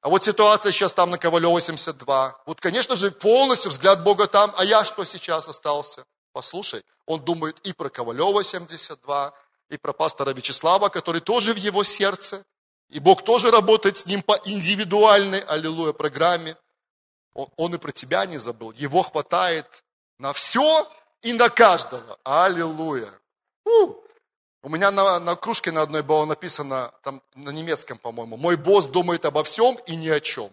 А 0.02 0.10
вот 0.10 0.24
ситуация 0.24 0.72
сейчас 0.72 0.94
там 0.94 1.10
на 1.10 1.18
Ковалева 1.18 1.54
82. 1.54 2.44
Вот, 2.46 2.62
конечно 2.62 2.96
же, 2.96 3.10
полностью 3.10 3.72
взгляд 3.72 4.04
Бога 4.04 4.28
там, 4.28 4.54
а 4.56 4.64
я 4.64 4.86
что 4.86 5.06
сейчас 5.06 5.50
остался? 5.50 6.06
Послушай, 6.34 6.84
он 7.08 7.22
думает 7.22 7.58
и 7.64 7.74
про 7.74 7.90
Ковалева 7.90 8.44
72, 8.44 9.34
и 9.70 9.78
про 9.80 9.92
пастора 9.92 10.34
Вячеслава, 10.34 10.90
который 10.90 11.22
тоже 11.22 11.56
в 11.56 11.58
его 11.58 11.84
сердце. 11.84 12.44
И 12.90 13.00
Бог 13.00 13.24
тоже 13.24 13.50
работает 13.50 13.98
с 13.98 14.06
ним 14.06 14.22
по 14.22 14.40
индивидуальной, 14.46 15.40
аллилуйя, 15.40 15.94
программе. 15.94 16.56
Он, 17.34 17.50
он 17.58 17.74
и 17.74 17.80
про 17.80 17.92
тебя 17.92 18.28
не 18.28 18.38
забыл. 18.38 18.72
Его 18.74 19.02
хватает 19.02 19.83
на 20.24 20.32
все 20.32 20.90
и 21.22 21.34
на 21.34 21.50
каждого. 21.50 22.18
Аллилуйя. 22.24 23.12
У, 23.66 23.94
У 24.62 24.70
меня 24.70 24.90
на, 24.90 25.20
на 25.20 25.36
кружке 25.36 25.72
на 25.72 25.82
одной 25.82 26.02
было 26.02 26.24
написано, 26.24 26.94
там 27.04 27.22
на 27.36 27.50
немецком, 27.50 27.98
по-моему, 27.98 28.38
«Мой 28.38 28.56
босс 28.56 28.88
думает 28.88 29.26
обо 29.26 29.44
всем 29.44 29.78
и 29.86 29.98
ни 29.98 30.08
о 30.08 30.22
чем». 30.22 30.50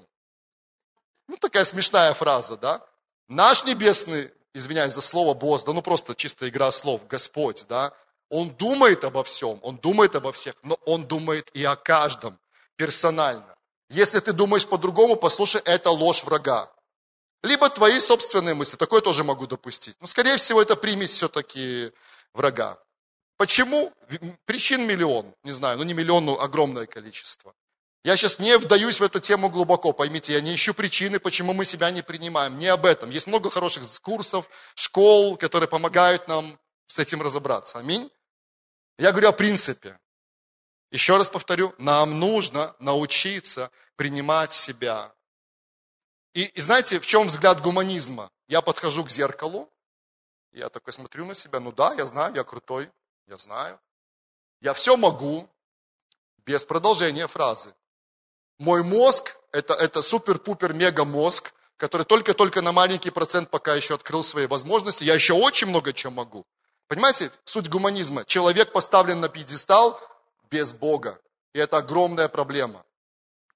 Ну, 1.28 1.36
такая 1.36 1.64
смешная 1.64 2.12
фраза, 2.14 2.56
да? 2.56 2.84
Наш 3.28 3.64
небесный, 3.64 4.32
извиняюсь 4.54 4.94
за 4.94 5.00
слово, 5.00 5.34
босс, 5.34 5.62
да 5.62 5.72
ну 5.72 5.82
просто 5.82 6.16
чистая 6.16 6.50
игра 6.50 6.72
слов, 6.72 7.06
Господь, 7.06 7.64
да? 7.68 7.92
Он 8.28 8.50
думает 8.50 9.04
обо 9.04 9.22
всем, 9.22 9.60
он 9.62 9.76
думает 9.76 10.16
обо 10.16 10.32
всех, 10.32 10.56
но 10.64 10.76
он 10.84 11.04
думает 11.04 11.48
и 11.54 11.62
о 11.62 11.76
каждом 11.76 12.36
персонально. 12.74 13.54
Если 13.88 14.18
ты 14.18 14.32
думаешь 14.32 14.66
по-другому, 14.66 15.14
послушай, 15.14 15.62
это 15.64 15.90
ложь 15.90 16.24
врага. 16.24 16.68
Либо 17.42 17.70
твои 17.70 17.98
собственные 18.00 18.54
мысли, 18.54 18.76
такое 18.76 19.00
тоже 19.00 19.24
могу 19.24 19.46
допустить. 19.46 19.96
Но, 20.00 20.06
скорее 20.06 20.36
всего, 20.36 20.60
это 20.60 20.76
примесь 20.76 21.12
все-таки 21.12 21.90
врага. 22.34 22.78
Почему? 23.38 23.92
Причин 24.44 24.86
миллион, 24.86 25.34
не 25.44 25.52
знаю, 25.52 25.78
ну 25.78 25.84
не 25.84 25.94
миллион, 25.94 26.26
но 26.26 26.40
огромное 26.40 26.86
количество. 26.86 27.54
Я 28.04 28.16
сейчас 28.16 28.38
не 28.38 28.56
вдаюсь 28.58 29.00
в 29.00 29.02
эту 29.02 29.20
тему 29.20 29.50
глубоко, 29.50 29.92
поймите, 29.92 30.32
я 30.32 30.40
не 30.40 30.54
ищу 30.54 30.74
причины, 30.74 31.18
почему 31.18 31.52
мы 31.52 31.64
себя 31.64 31.90
не 31.90 32.02
принимаем, 32.02 32.58
не 32.58 32.66
об 32.66 32.86
этом. 32.86 33.10
Есть 33.10 33.26
много 33.26 33.50
хороших 33.50 33.84
курсов, 34.00 34.48
школ, 34.74 35.36
которые 35.36 35.68
помогают 35.68 36.28
нам 36.28 36.58
с 36.86 36.98
этим 36.98 37.22
разобраться. 37.22 37.78
Аминь. 37.78 38.10
Я 38.98 39.12
говорю 39.12 39.28
о 39.28 39.32
принципе. 39.32 39.98
Еще 40.90 41.16
раз 41.16 41.28
повторю, 41.28 41.74
нам 41.78 42.18
нужно 42.18 42.74
научиться 42.78 43.70
принимать 43.96 44.52
себя. 44.52 45.14
И, 46.34 46.44
и 46.44 46.60
знаете, 46.60 47.00
в 47.00 47.06
чем 47.06 47.26
взгляд 47.26 47.60
гуманизма? 47.60 48.30
Я 48.48 48.60
подхожу 48.60 49.04
к 49.04 49.10
зеркалу, 49.10 49.68
я 50.52 50.68
такой 50.68 50.92
смотрю 50.92 51.24
на 51.24 51.34
себя, 51.34 51.60
ну 51.60 51.72
да, 51.72 51.94
я 51.94 52.06
знаю, 52.06 52.34
я 52.34 52.44
крутой, 52.44 52.90
я 53.26 53.36
знаю. 53.36 53.80
Я 54.60 54.74
все 54.74 54.96
могу, 54.96 55.48
без 56.38 56.64
продолжения 56.64 57.26
фразы. 57.26 57.74
Мой 58.58 58.82
мозг, 58.82 59.36
это, 59.52 59.74
это 59.74 60.02
супер-пупер-мега 60.02 61.04
мозг, 61.04 61.52
который 61.76 62.04
только-только 62.04 62.60
на 62.60 62.72
маленький 62.72 63.10
процент 63.10 63.50
пока 63.50 63.74
еще 63.74 63.94
открыл 63.94 64.22
свои 64.22 64.46
возможности. 64.46 65.04
Я 65.04 65.14
еще 65.14 65.32
очень 65.32 65.68
много 65.68 65.92
чем 65.92 66.14
могу. 66.14 66.44
Понимаете, 66.88 67.30
суть 67.44 67.68
гуманизма. 67.68 68.24
Человек 68.24 68.72
поставлен 68.72 69.20
на 69.20 69.28
пьедестал 69.28 69.98
без 70.50 70.72
Бога. 70.72 71.18
И 71.54 71.58
это 71.58 71.78
огромная 71.78 72.28
проблема. 72.28 72.84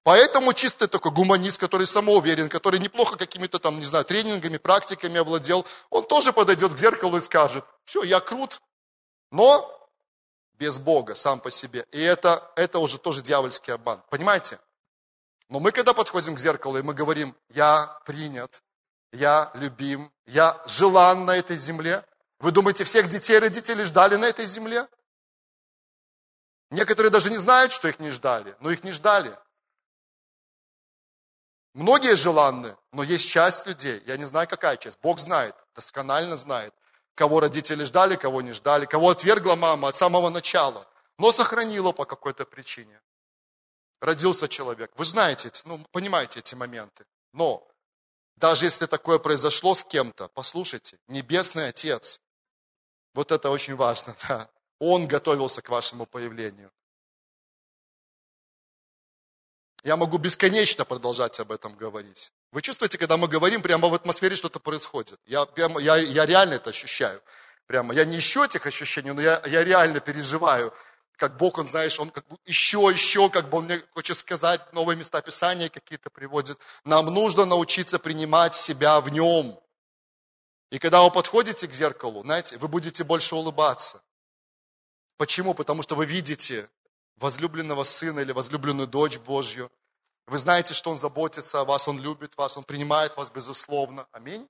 Поэтому 0.05 0.53
чисто 0.53 0.87
такой 0.87 1.11
гуманист, 1.11 1.59
который 1.59 1.87
самоуверен, 1.87 2.47
который 2.47 2.79
неплохо 2.79 3.17
какими-то 3.17 3.57
там, 3.57 3.79
не 3.79 3.85
знаю, 3.85 4.05
тренингами, 4.05 4.57
практиками 4.57 5.17
овладел, 5.17 5.65
он 5.89 6.05
тоже 6.05 6.31
подойдет 6.31 6.75
к 6.75 6.77
зеркалу 6.77 7.17
и 7.17 7.21
скажет, 7.21 7.65
все, 7.85 8.03
я 8.03 8.19
крут, 8.19 8.61
но 9.31 9.89
без 10.53 10.77
Бога 10.77 11.15
сам 11.15 11.39
по 11.39 11.49
себе. 11.49 11.87
И 11.91 11.99
это, 11.99 12.51
это 12.55 12.77
уже 12.77 12.99
тоже 12.99 13.23
дьявольский 13.23 13.73
обман. 13.73 14.03
Понимаете? 14.11 14.59
Но 15.49 15.59
мы 15.59 15.71
когда 15.71 15.95
подходим 15.95 16.35
к 16.35 16.39
зеркалу, 16.39 16.77
и 16.77 16.83
мы 16.83 16.93
говорим, 16.93 17.35
я 17.49 17.99
принят, 18.05 18.61
я 19.11 19.49
любим, 19.55 20.11
я 20.27 20.61
желан 20.67 21.25
на 21.25 21.35
этой 21.35 21.57
земле. 21.57 22.05
Вы 22.37 22.51
думаете, 22.51 22.83
всех 22.83 23.07
детей 23.07 23.39
родители 23.39 23.81
ждали 23.81 24.17
на 24.17 24.25
этой 24.25 24.45
земле? 24.45 24.87
Некоторые 26.69 27.09
даже 27.09 27.31
не 27.31 27.37
знают, 27.37 27.71
что 27.71 27.87
их 27.87 27.99
не 27.99 28.11
ждали, 28.11 28.55
но 28.59 28.69
их 28.69 28.83
не 28.83 28.91
ждали. 28.91 29.35
Многие 31.75 32.15
желанны, 32.15 32.73
но 32.93 33.03
есть 33.03 33.29
часть 33.29 33.67
людей, 33.67 34.01
я 34.05 34.15
не 34.15 34.23
знаю, 34.23 34.47
какая 34.47 34.77
часть, 34.77 34.97
Бог 35.01 35.19
знает, 35.19 35.53
досконально 35.75 36.37
знает, 36.37 36.73
кого 37.15 37.41
родители 37.41 37.83
ждали, 37.83 38.15
кого 38.15 38.41
не 38.41 38.53
ждали, 38.53 38.85
кого 38.85 39.09
отвергла 39.09 39.55
мама 39.55 39.89
от 39.89 39.97
самого 39.97 40.29
начала, 40.29 40.87
но 41.17 41.33
сохранила 41.33 41.91
по 41.91 42.05
какой-то 42.05 42.45
причине. 42.45 43.01
Родился 43.99 44.47
человек. 44.47 44.89
Вы 44.95 45.03
знаете, 45.03 45.51
ну, 45.65 45.85
понимаете 45.91 46.39
эти 46.39 46.55
моменты. 46.55 47.05
Но 47.33 47.67
даже 48.37 48.63
если 48.63 48.85
такое 48.85 49.19
произошло 49.19 49.75
с 49.75 49.83
кем-то, 49.83 50.29
послушайте, 50.29 50.97
Небесный 51.09 51.67
Отец, 51.67 52.21
вот 53.13 53.33
это 53.33 53.49
очень 53.49 53.75
важно, 53.75 54.15
да, 54.29 54.49
Он 54.79 55.07
готовился 55.07 55.61
к 55.61 55.67
вашему 55.67 56.05
появлению. 56.05 56.71
Я 59.85 59.97
могу 59.97 60.17
бесконечно 60.17 60.83
продолжать 60.83 61.39
об 61.39 61.51
этом 61.51 61.75
говорить. 61.75 62.31
Вы 62.51 62.63
чувствуете, 62.63 62.97
когда 62.97 63.17
мы 63.17 63.27
говорим, 63.27 63.61
прямо 63.61 63.87
в 63.87 63.93
атмосфере 63.93 64.35
что-то 64.35 64.59
происходит. 64.59 65.19
Я, 65.27 65.45
прямо, 65.45 65.79
я, 65.79 65.95
я 65.97 66.25
реально 66.25 66.55
это 66.55 66.71
ощущаю. 66.71 67.21
Прямо. 67.67 67.93
Я 67.93 68.03
не 68.03 68.17
ищу 68.17 68.43
этих 68.43 68.65
ощущений, 68.65 69.11
но 69.11 69.21
я, 69.21 69.39
я 69.45 69.63
реально 69.63 69.99
переживаю, 69.99 70.73
как 71.17 71.37
Бог, 71.37 71.59
Он, 71.59 71.67
знаешь, 71.67 71.99
Он 71.99 72.09
как 72.09 72.27
бы 72.27 72.35
еще, 72.45 72.89
еще, 72.91 73.29
как 73.29 73.47
бы 73.49 73.59
Он 73.59 73.65
мне 73.65 73.79
хочет 73.93 74.17
сказать, 74.17 74.73
новые 74.73 74.97
места 74.97 75.21
Писания 75.21 75.69
какие-то 75.69 76.09
приводит. 76.09 76.57
Нам 76.83 77.05
нужно 77.05 77.45
научиться 77.45 77.99
принимать 77.99 78.55
себя 78.55 78.99
в 79.01 79.09
Нем. 79.09 79.59
И 80.71 80.79
когда 80.79 81.03
вы 81.03 81.11
подходите 81.11 81.67
к 81.67 81.73
зеркалу, 81.73 82.23
знаете, 82.23 82.57
вы 82.57 82.67
будете 82.67 83.03
больше 83.03 83.35
улыбаться. 83.35 84.01
Почему? 85.17 85.53
Потому 85.53 85.83
что 85.83 85.93
вы 85.95 86.07
видите 86.07 86.67
возлюбленного 87.17 87.83
сына 87.83 88.19
или 88.19 88.31
возлюбленную 88.31 88.87
дочь 88.87 89.17
Божью. 89.17 89.71
Вы 90.27 90.37
знаете, 90.37 90.73
что 90.73 90.91
Он 90.91 90.97
заботится 90.97 91.61
о 91.61 91.65
вас, 91.65 91.87
Он 91.87 91.99
любит 91.99 92.37
вас, 92.37 92.57
Он 92.57 92.63
принимает 92.63 93.15
вас 93.17 93.29
безусловно. 93.29 94.07
Аминь. 94.11 94.47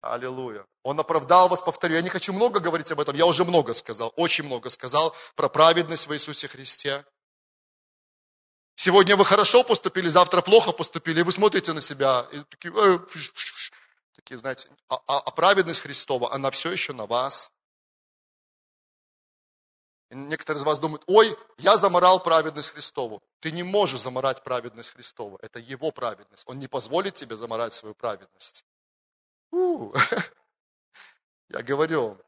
Аллилуйя. 0.00 0.64
Он 0.82 1.00
оправдал 1.00 1.48
вас, 1.48 1.60
повторю. 1.60 1.94
Я 1.94 2.02
не 2.02 2.08
хочу 2.08 2.32
много 2.32 2.60
говорить 2.60 2.90
об 2.92 3.00
этом, 3.00 3.16
я 3.16 3.26
уже 3.26 3.44
много 3.44 3.74
сказал, 3.74 4.12
очень 4.16 4.44
много 4.44 4.70
сказал 4.70 5.14
про 5.34 5.48
праведность 5.48 6.06
в 6.06 6.14
Иисусе 6.14 6.48
Христе. 6.48 7.04
Сегодня 8.76 9.16
вы 9.16 9.24
хорошо 9.24 9.64
поступили, 9.64 10.08
завтра 10.08 10.40
плохо 10.40 10.70
поступили, 10.70 11.20
и 11.20 11.22
вы 11.24 11.32
смотрите 11.32 11.72
на 11.72 11.80
себя, 11.80 12.26
и 12.30 12.38
такие, 12.44 12.72
э, 12.72 12.98
такие 14.14 14.38
знаете, 14.38 14.68
а, 14.88 15.00
а, 15.08 15.18
а 15.18 15.30
праведность 15.32 15.80
Христова, 15.80 16.32
она 16.32 16.52
все 16.52 16.70
еще 16.70 16.92
на 16.92 17.06
вас. 17.06 17.50
И 20.10 20.14
некоторые 20.14 20.60
из 20.60 20.64
вас 20.64 20.78
думают, 20.78 21.02
ой, 21.06 21.36
я 21.58 21.76
заморал 21.76 22.22
праведность 22.22 22.70
Христову. 22.70 23.22
Ты 23.40 23.50
не 23.50 23.62
можешь 23.62 24.00
заморать 24.00 24.42
праведность 24.42 24.92
Христову. 24.92 25.38
Это 25.42 25.58
Его 25.58 25.90
праведность. 25.90 26.44
Он 26.46 26.58
не 26.58 26.66
позволит 26.66 27.14
тебе 27.14 27.36
заморать 27.36 27.74
свою 27.74 27.94
праведность. 27.94 28.64
У-у-у. 29.50 29.94
Я 31.50 31.62
говорю. 31.62 32.18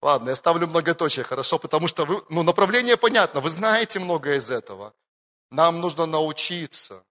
Ладно, 0.00 0.28
я 0.28 0.36
ставлю 0.36 0.68
многоточие, 0.68 1.24
хорошо, 1.24 1.58
потому 1.58 1.88
что 1.88 2.04
вы, 2.04 2.22
ну, 2.28 2.44
направление 2.44 2.96
понятно, 2.96 3.40
вы 3.40 3.50
знаете 3.50 3.98
многое 3.98 4.36
из 4.36 4.48
этого. 4.48 4.94
Нам 5.50 5.80
нужно 5.80 6.06
научиться. 6.06 7.04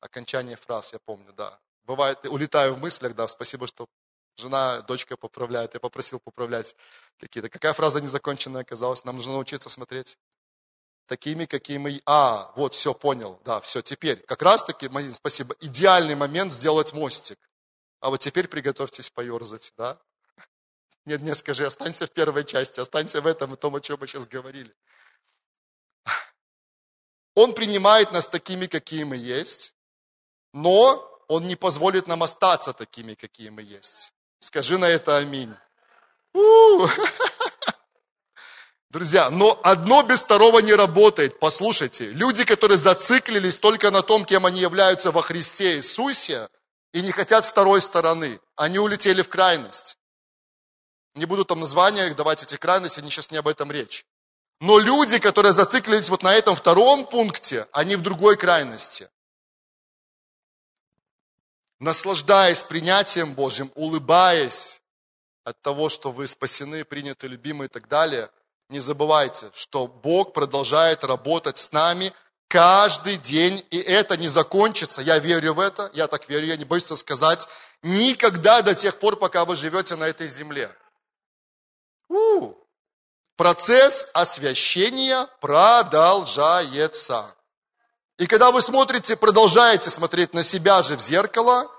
Окончание 0.00 0.56
фраз, 0.56 0.94
я 0.94 0.98
помню, 0.98 1.30
да. 1.34 1.60
Бывает, 1.82 2.24
улетаю 2.26 2.74
в 2.74 2.78
мыслях, 2.78 3.14
да, 3.14 3.28
спасибо, 3.28 3.66
что 3.66 3.86
Жена, 4.36 4.80
дочка 4.82 5.16
поправляет, 5.16 5.74
я 5.74 5.80
попросил 5.80 6.18
поправлять 6.18 6.74
какие-то. 7.18 7.48
Какая 7.48 7.72
фраза 7.74 8.00
незаконченная 8.00 8.62
оказалась? 8.62 9.04
Нам 9.04 9.16
нужно 9.16 9.32
научиться 9.32 9.68
смотреть 9.68 10.18
такими, 11.06 11.44
какие 11.44 11.78
мы... 11.78 12.00
А, 12.06 12.52
вот, 12.56 12.74
все, 12.74 12.94
понял. 12.94 13.40
Да, 13.44 13.60
все, 13.60 13.82
теперь. 13.82 14.16
Как 14.22 14.42
раз 14.42 14.64
таки, 14.64 14.88
спасибо, 15.12 15.54
идеальный 15.60 16.14
момент 16.14 16.52
сделать 16.52 16.92
мостик. 16.92 17.38
А 18.00 18.10
вот 18.10 18.20
теперь 18.20 18.48
приготовьтесь 18.48 19.10
поерзать, 19.10 19.72
да? 19.76 20.00
Нет, 21.04 21.20
не 21.20 21.34
скажи, 21.34 21.66
останься 21.66 22.06
в 22.06 22.10
первой 22.10 22.44
части, 22.44 22.80
останься 22.80 23.20
в 23.20 23.26
этом 23.26 23.54
и 23.54 23.56
том, 23.56 23.74
о 23.74 23.80
чем 23.80 23.98
мы 24.00 24.06
сейчас 24.06 24.26
говорили. 24.26 24.74
Он 27.34 27.54
принимает 27.54 28.12
нас 28.12 28.26
такими, 28.26 28.66
какие 28.66 29.04
мы 29.04 29.16
есть, 29.16 29.74
но 30.52 31.08
Он 31.28 31.46
не 31.46 31.56
позволит 31.56 32.06
нам 32.06 32.22
остаться 32.22 32.72
такими, 32.72 33.14
какие 33.14 33.50
мы 33.50 33.62
есть. 33.62 34.12
Скажи 34.42 34.76
на 34.76 34.86
это 34.86 35.18
аминь. 35.18 35.54
У-у-у. 36.34 36.88
Друзья, 38.90 39.30
но 39.30 39.58
одно 39.62 40.02
без 40.02 40.20
второго 40.20 40.58
не 40.58 40.74
работает. 40.74 41.38
Послушайте, 41.38 42.10
люди, 42.10 42.44
которые 42.44 42.76
зациклились 42.76 43.58
только 43.58 43.92
на 43.92 44.02
том, 44.02 44.24
кем 44.24 44.44
они 44.44 44.58
являются 44.58 45.12
во 45.12 45.22
Христе 45.22 45.76
Иисусе, 45.76 46.48
и 46.92 47.02
не 47.02 47.12
хотят 47.12 47.46
второй 47.46 47.80
стороны, 47.80 48.40
они 48.56 48.80
улетели 48.80 49.22
в 49.22 49.28
крайность. 49.28 49.96
Не 51.14 51.24
буду 51.24 51.44
там 51.44 51.60
названия 51.60 52.08
их 52.08 52.16
давать 52.16 52.42
эти 52.42 52.56
крайности, 52.56 52.98
они 52.98 53.10
сейчас 53.10 53.30
не 53.30 53.36
об 53.36 53.46
этом 53.46 53.70
речь. 53.70 54.04
Но 54.60 54.80
люди, 54.80 55.20
которые 55.20 55.52
зациклились 55.52 56.08
вот 56.08 56.24
на 56.24 56.34
этом 56.34 56.56
втором 56.56 57.06
пункте, 57.06 57.68
они 57.70 57.94
в 57.94 58.02
другой 58.02 58.36
крайности 58.36 59.08
наслаждаясь 61.82 62.62
принятием 62.62 63.34
Божьим, 63.34 63.72
улыбаясь 63.74 64.80
от 65.44 65.60
того, 65.62 65.88
что 65.88 66.12
вы 66.12 66.28
спасены, 66.28 66.84
приняты, 66.84 67.26
любимы 67.26 67.64
и 67.64 67.68
так 67.68 67.88
далее, 67.88 68.30
не 68.68 68.78
забывайте, 68.78 69.50
что 69.52 69.88
Бог 69.88 70.32
продолжает 70.32 71.02
работать 71.02 71.58
с 71.58 71.72
нами 71.72 72.12
каждый 72.48 73.16
день, 73.16 73.66
и 73.70 73.78
это 73.78 74.16
не 74.16 74.28
закончится. 74.28 75.02
Я 75.02 75.18
верю 75.18 75.54
в 75.54 75.60
это, 75.60 75.90
я 75.92 76.06
так 76.06 76.28
верю, 76.28 76.46
я 76.46 76.56
не 76.56 76.64
боюсь 76.64 76.84
это 76.84 76.96
сказать. 76.96 77.48
Никогда 77.82 78.62
до 78.62 78.74
тех 78.74 78.98
пор, 79.00 79.16
пока 79.16 79.44
вы 79.44 79.56
живете 79.56 79.96
на 79.96 80.04
этой 80.04 80.28
земле. 80.28 80.74
У, 82.08 82.54
Процесс 83.36 84.08
освящения 84.14 85.26
продолжается. 85.40 87.34
И 88.18 88.26
когда 88.26 88.50
вы 88.50 88.62
смотрите, 88.62 89.16
продолжаете 89.16 89.90
смотреть 89.90 90.34
на 90.34 90.44
себя 90.44 90.82
же 90.82 90.96
в 90.96 91.00
зеркало, 91.00 91.70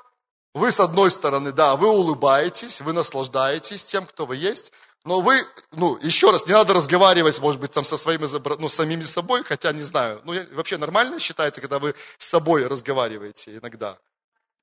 вы 0.54 0.72
с 0.72 0.80
одной 0.80 1.12
стороны, 1.12 1.52
да, 1.52 1.76
вы 1.76 1.90
улыбаетесь, 1.90 2.82
вы 2.82 2.94
наслаждаетесь 2.94 3.86
тем, 3.86 4.06
кто 4.06 4.26
вы 4.26 4.36
есть, 4.36 4.72
но 5.06 5.20
вы, 5.20 5.46
ну, 5.72 5.98
еще 6.02 6.32
раз, 6.32 6.46
не 6.46 6.54
надо 6.54 6.74
разговаривать, 6.74 7.40
может 7.40 7.60
быть, 7.60 7.72
там 7.72 7.84
со 7.84 7.98
своими, 7.98 8.28
ну, 8.60 8.70
самими 8.70 9.04
собой, 9.04 9.44
хотя 9.44 9.72
не 9.74 9.84
знаю. 9.84 10.22
Ну, 10.24 10.34
вообще 10.54 10.78
нормально 10.78 11.20
считается, 11.20 11.60
когда 11.60 11.80
вы 11.80 11.94
с 12.18 12.28
собой 12.28 12.68
разговариваете 12.68 13.58
иногда. 13.58 13.98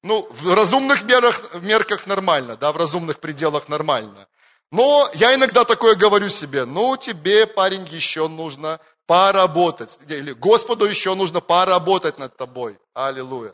Ну, 0.02 0.26
в 0.30 0.54
разумных 0.54 1.02
мерах, 1.02 1.54
мерках 1.60 2.06
нормально, 2.06 2.56
да, 2.56 2.72
в 2.72 2.78
разумных 2.78 3.20
пределах 3.20 3.68
нормально. 3.68 4.26
Но 4.72 5.10
я 5.14 5.34
иногда 5.34 5.64
такое 5.64 5.94
говорю 5.94 6.30
себе, 6.30 6.64
ну, 6.64 6.96
тебе, 6.96 7.46
парень, 7.46 7.86
еще 7.90 8.28
нужно 8.28 8.80
поработать. 9.10 9.98
Или 10.06 10.30
Господу 10.30 10.84
еще 10.84 11.16
нужно 11.16 11.40
поработать 11.40 12.16
над 12.18 12.36
тобой. 12.36 12.78
Аллилуйя. 12.94 13.52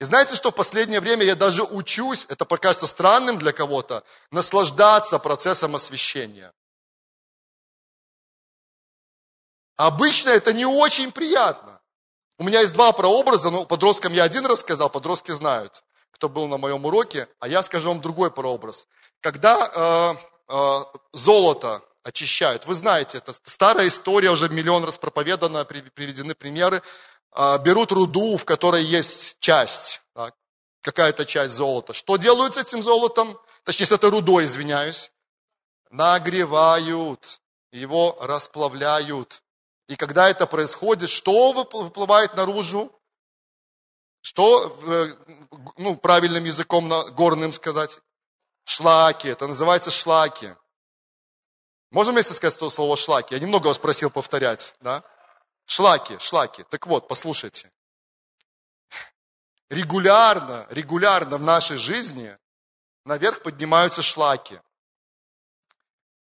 И 0.00 0.04
знаете, 0.06 0.34
что 0.34 0.50
в 0.50 0.54
последнее 0.54 1.02
время 1.02 1.24
я 1.24 1.34
даже 1.34 1.62
учусь, 1.62 2.24
это 2.30 2.46
покажется 2.46 2.86
странным 2.86 3.38
для 3.38 3.52
кого-то, 3.52 4.02
наслаждаться 4.30 5.18
процессом 5.18 5.74
освящения. 5.74 6.54
Обычно 9.76 10.30
это 10.30 10.54
не 10.54 10.64
очень 10.64 11.12
приятно. 11.12 11.82
У 12.38 12.44
меня 12.44 12.62
есть 12.62 12.72
два 12.72 12.90
прообраза, 12.92 13.50
но 13.50 13.66
подросткам 13.66 14.14
я 14.14 14.22
один 14.24 14.46
рассказал, 14.46 14.88
подростки 14.88 15.32
знают, 15.32 15.84
кто 16.12 16.30
был 16.30 16.48
на 16.48 16.56
моем 16.56 16.82
уроке, 16.86 17.28
а 17.40 17.48
я 17.48 17.62
скажу 17.62 17.88
вам 17.88 18.00
другой 18.00 18.30
прообраз. 18.30 18.86
Когда 19.20 19.54
э, 19.54 20.14
э, 20.48 20.84
золото 21.12 21.82
очищают, 22.04 22.66
вы 22.66 22.74
знаете, 22.74 23.18
это 23.18 23.32
старая 23.42 23.88
история, 23.88 24.30
уже 24.30 24.48
миллион 24.48 24.84
раз 24.84 24.98
проповедана, 24.98 25.64
приведены 25.64 26.34
примеры, 26.34 26.82
э, 27.32 27.58
берут 27.64 27.90
руду, 27.90 28.36
в 28.36 28.44
которой 28.44 28.84
есть 28.84 29.38
часть, 29.40 30.02
какая-то 30.82 31.24
часть 31.24 31.54
золота. 31.54 31.94
Что 31.94 32.16
делают 32.18 32.54
с 32.54 32.58
этим 32.58 32.82
золотом? 32.82 33.40
Точнее, 33.64 33.86
с 33.86 33.92
этой 33.92 34.10
рудой, 34.10 34.44
извиняюсь. 34.44 35.10
Нагревают, 35.90 37.40
его 37.72 38.18
расплавляют. 38.20 39.42
И 39.88 39.96
когда 39.96 40.28
это 40.28 40.46
происходит, 40.46 41.08
что 41.08 41.52
выплывает 41.52 42.34
наружу? 42.34 42.92
Что, 44.20 44.78
э, 44.86 45.08
ну, 45.78 45.96
правильным 45.96 46.44
языком 46.44 46.88
горным 47.12 47.52
сказать? 47.52 48.00
Шлаки. 48.64 49.28
Это 49.28 49.46
называется 49.46 49.90
шлаки. 49.90 50.54
Можем 51.94 52.14
вместе 52.14 52.34
сказать 52.34 52.56
это 52.56 52.68
слово 52.70 52.96
шлаки? 52.96 53.34
Я 53.34 53.40
немного 53.40 53.68
вас 53.68 53.78
просил 53.78 54.10
повторять, 54.10 54.74
да? 54.80 55.04
Шлаки, 55.64 56.18
шлаки. 56.18 56.64
Так 56.64 56.88
вот, 56.88 57.06
послушайте. 57.06 57.70
Регулярно, 59.70 60.66
регулярно 60.70 61.38
в 61.38 61.42
нашей 61.42 61.76
жизни 61.76 62.36
наверх 63.04 63.42
поднимаются 63.42 64.02
шлаки. 64.02 64.58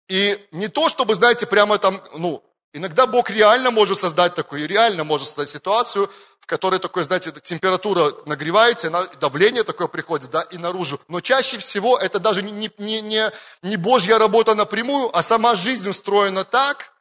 И 0.09 0.45
не 0.51 0.67
то, 0.67 0.89
чтобы, 0.89 1.15
знаете, 1.15 1.47
прямо 1.47 1.78
там, 1.78 2.03
ну, 2.17 2.43
Иногда 2.74 3.05
Бог 3.05 3.30
реально 3.30 3.69
может 3.69 3.99
создать 3.99 4.34
такую, 4.34 4.67
реально 4.67 5.03
может 5.03 5.28
создать 5.28 5.49
ситуацию, 5.49 6.09
в 6.39 6.45
которой 6.45 6.80
такой, 6.80 7.03
знаете, 7.03 7.34
температура 7.43 8.13
нагревается, 8.26 8.89
давление 9.19 9.63
такое 9.63 9.88
приходит, 9.88 10.30
да, 10.30 10.41
и 10.43 10.57
наружу. 10.57 10.99
Но 11.09 11.19
чаще 11.19 11.57
всего 11.57 11.97
это 11.97 12.19
даже 12.19 12.41
не, 12.41 12.72
не, 12.78 13.01
не, 13.01 13.30
не 13.61 13.76
Божья 13.76 14.17
работа 14.17 14.55
напрямую, 14.55 15.15
а 15.15 15.22
сама 15.22 15.55
жизнь 15.55 15.88
устроена 15.88 16.45
так, 16.45 16.93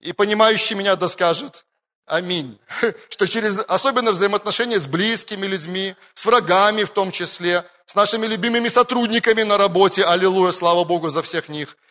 и 0.00 0.12
понимающий 0.12 0.76
меня 0.76 0.96
да 0.96 1.08
скажет, 1.08 1.64
аминь, 2.06 2.58
что 3.08 3.26
через 3.26 3.58
особенно 3.60 4.12
взаимоотношения 4.12 4.78
с 4.78 4.86
близкими 4.86 5.46
людьми, 5.46 5.94
с 6.12 6.26
врагами 6.26 6.84
в 6.84 6.90
том 6.90 7.10
числе, 7.10 7.64
с 7.86 7.94
нашими 7.94 8.26
любимыми 8.26 8.68
сотрудниками 8.68 9.44
на 9.44 9.56
работе, 9.56 10.04
аллилуйя, 10.04 10.52
слава 10.52 10.84
Богу 10.84 11.08
за 11.08 11.22
всех 11.22 11.48
них– 11.48 11.78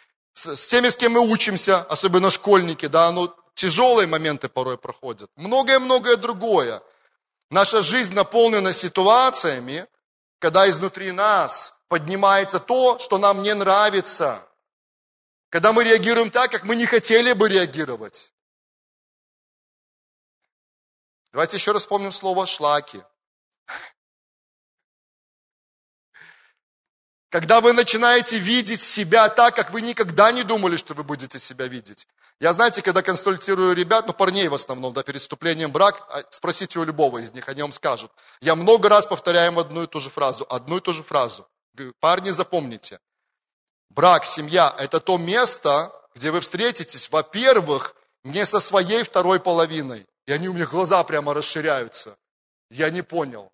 с, 0.46 0.68
теми, 0.68 0.90
с 0.90 0.98
кем 0.98 1.14
мы 1.14 1.22
учимся, 1.22 1.82
особенно 1.82 2.32
школьники, 2.32 2.88
да, 2.88 3.12
ну, 3.12 3.34
тяжелые 3.54 4.08
моменты 4.08 4.50
порой 4.50 4.78
проходят. 4.78 5.30
Многое-многое 5.36 6.16
другое. 6.18 6.82
Наша 7.50 7.82
жизнь 7.82 8.14
наполнена 8.14 8.74
ситуациями, 8.74 9.88
когда 10.40 10.70
изнутри 10.70 11.12
нас 11.12 11.78
поднимается 11.88 12.60
то, 12.60 13.00
что 13.00 13.18
нам 13.18 13.42
не 13.42 13.54
нравится. 13.54 14.48
Когда 15.50 15.74
мы 15.74 15.84
реагируем 15.84 16.30
так, 16.30 16.52
как 16.52 16.64
мы 16.64 16.76
не 16.76 16.86
хотели 16.86 17.34
бы 17.34 17.50
реагировать. 17.50 18.34
Давайте 21.32 21.58
еще 21.58 21.72
раз 21.72 21.82
вспомним 21.84 22.12
слово 22.12 22.46
«шлаки». 22.46 23.04
Когда 27.30 27.62
вы 27.62 27.74
начинаете 27.74 28.40
видеть 28.40 28.82
себя 28.82 29.30
так, 29.30 29.56
как 29.56 29.72
вы 29.72 29.82
никогда 29.82 30.32
не 30.32 30.44
думали, 30.44 30.78
что 30.78 30.96
вы 30.96 31.04
будете 31.04 31.38
себя 31.38 31.68
видеть. 31.68 32.08
Я, 32.40 32.54
знаете, 32.54 32.82
когда 32.82 33.02
консультирую 33.02 33.76
ребят, 33.76 34.08
ну, 34.08 34.14
парней 34.14 34.48
в 34.48 34.54
основном, 34.54 34.94
да, 34.94 35.04
перед 35.04 35.22
вступлением 35.22 35.70
в 35.70 35.74
брак, 35.74 36.08
а, 36.10 36.24
спросите 36.32 36.80
у 36.80 36.86
любого 36.86 37.20
из 37.20 37.34
них, 37.34 37.50
они 37.50 37.62
вам 37.62 37.74
скажут. 37.74 38.12
Я 38.40 38.56
много 38.56 38.90
раз 38.90 39.08
повторяю 39.08 39.58
одну 39.60 39.84
и 39.84 39.88
ту 39.88 40.00
же 40.00 40.10
фразу, 40.10 40.46
одну 40.50 40.78
и 40.78 40.82
ту 40.82 40.94
же 40.94 41.04
фразу. 41.04 41.48
Парни, 42.00 42.32
запомните. 42.32 43.00
Брак, 43.90 44.26
семья– 44.26 44.74
это 44.78 45.00
то 45.00 45.18
место, 45.18 45.92
где 46.16 46.32
вы 46.32 46.40
встретитесь, 46.40 47.12
во-первых, 47.12 47.96
не 48.24 48.46
со 48.46 48.60
своей 48.60 49.04
второй 49.04 49.40
половиной. 49.40 50.08
И 50.26 50.32
они 50.32 50.48
у 50.48 50.54
меня 50.54 50.66
глаза 50.66 51.04
прямо 51.04 51.34
расширяются. 51.34 52.18
Я 52.70 52.90
не 52.90 53.02
понял. 53.02 53.52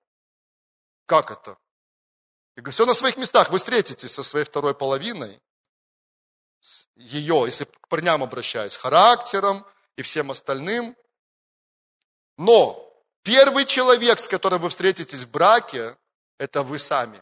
Как 1.08 1.32
это? 1.32 1.58
Говорю, 2.56 2.72
все 2.72 2.86
на 2.86 2.94
своих 2.94 3.18
местах. 3.18 3.50
Вы 3.50 3.58
встретитесь 3.58 4.14
со 4.14 4.24
своей 4.24 4.46
второй 4.46 4.74
половиной, 4.74 5.42
ее, 6.96 7.44
если 7.46 7.66
к 7.66 7.88
парням 7.90 8.24
обращаюсь, 8.24 8.78
характером 8.78 9.66
и 9.98 10.02
всем 10.02 10.32
остальным. 10.32 10.96
Но 12.38 12.82
первый 13.24 13.66
человек, 13.66 14.20
с 14.20 14.28
которым 14.28 14.62
вы 14.62 14.70
встретитесь 14.70 15.24
в 15.24 15.32
браке, 15.32 15.98
это 16.38 16.64
вы 16.64 16.80
сами. 16.80 17.22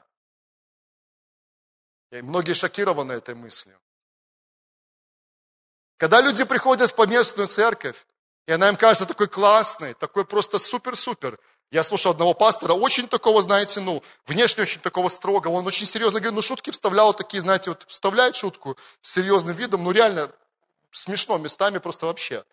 И 2.12 2.22
многие 2.22 2.54
шокированы 2.54 3.14
этой 3.14 3.36
мыслью. 3.36 3.80
Когда 5.98 6.22
люди 6.22 6.44
приходят 6.44 6.92
в 6.92 6.96
поместную 6.96 7.48
церковь, 7.48 8.06
и 8.46 8.52
она 8.52 8.70
им 8.70 8.76
кажется 8.76 9.06
такой 9.06 9.28
классной, 9.28 9.94
такой 9.94 10.26
просто 10.26 10.60
супер-супер, 10.60 11.40
я 11.74 11.84
слушал 11.84 12.12
одного 12.12 12.36
пастора, 12.36 12.74
очень 12.74 13.08
такого, 13.08 13.42
знаете, 13.42 13.80
ну, 13.80 14.04
внешне 14.28 14.62
очень 14.62 14.80
такого 14.80 15.10
строгого, 15.10 15.54
он 15.54 15.66
очень 15.66 15.88
серьезно 15.88 16.20
говорит, 16.20 16.36
ну, 16.36 16.44
шутки 16.44 16.70
вставлял 16.70 17.16
такие, 17.16 17.42
знаете, 17.42 17.72
вот 17.72 17.84
вставляет 17.88 18.36
шутку 18.36 18.78
с 19.02 19.12
серьезным 19.12 19.56
видом, 19.56 19.84
ну, 19.84 19.90
реально 19.90 20.32
смешно 20.92 21.40
местами 21.40 21.80
просто 21.80 22.06
вообще. 22.06 22.46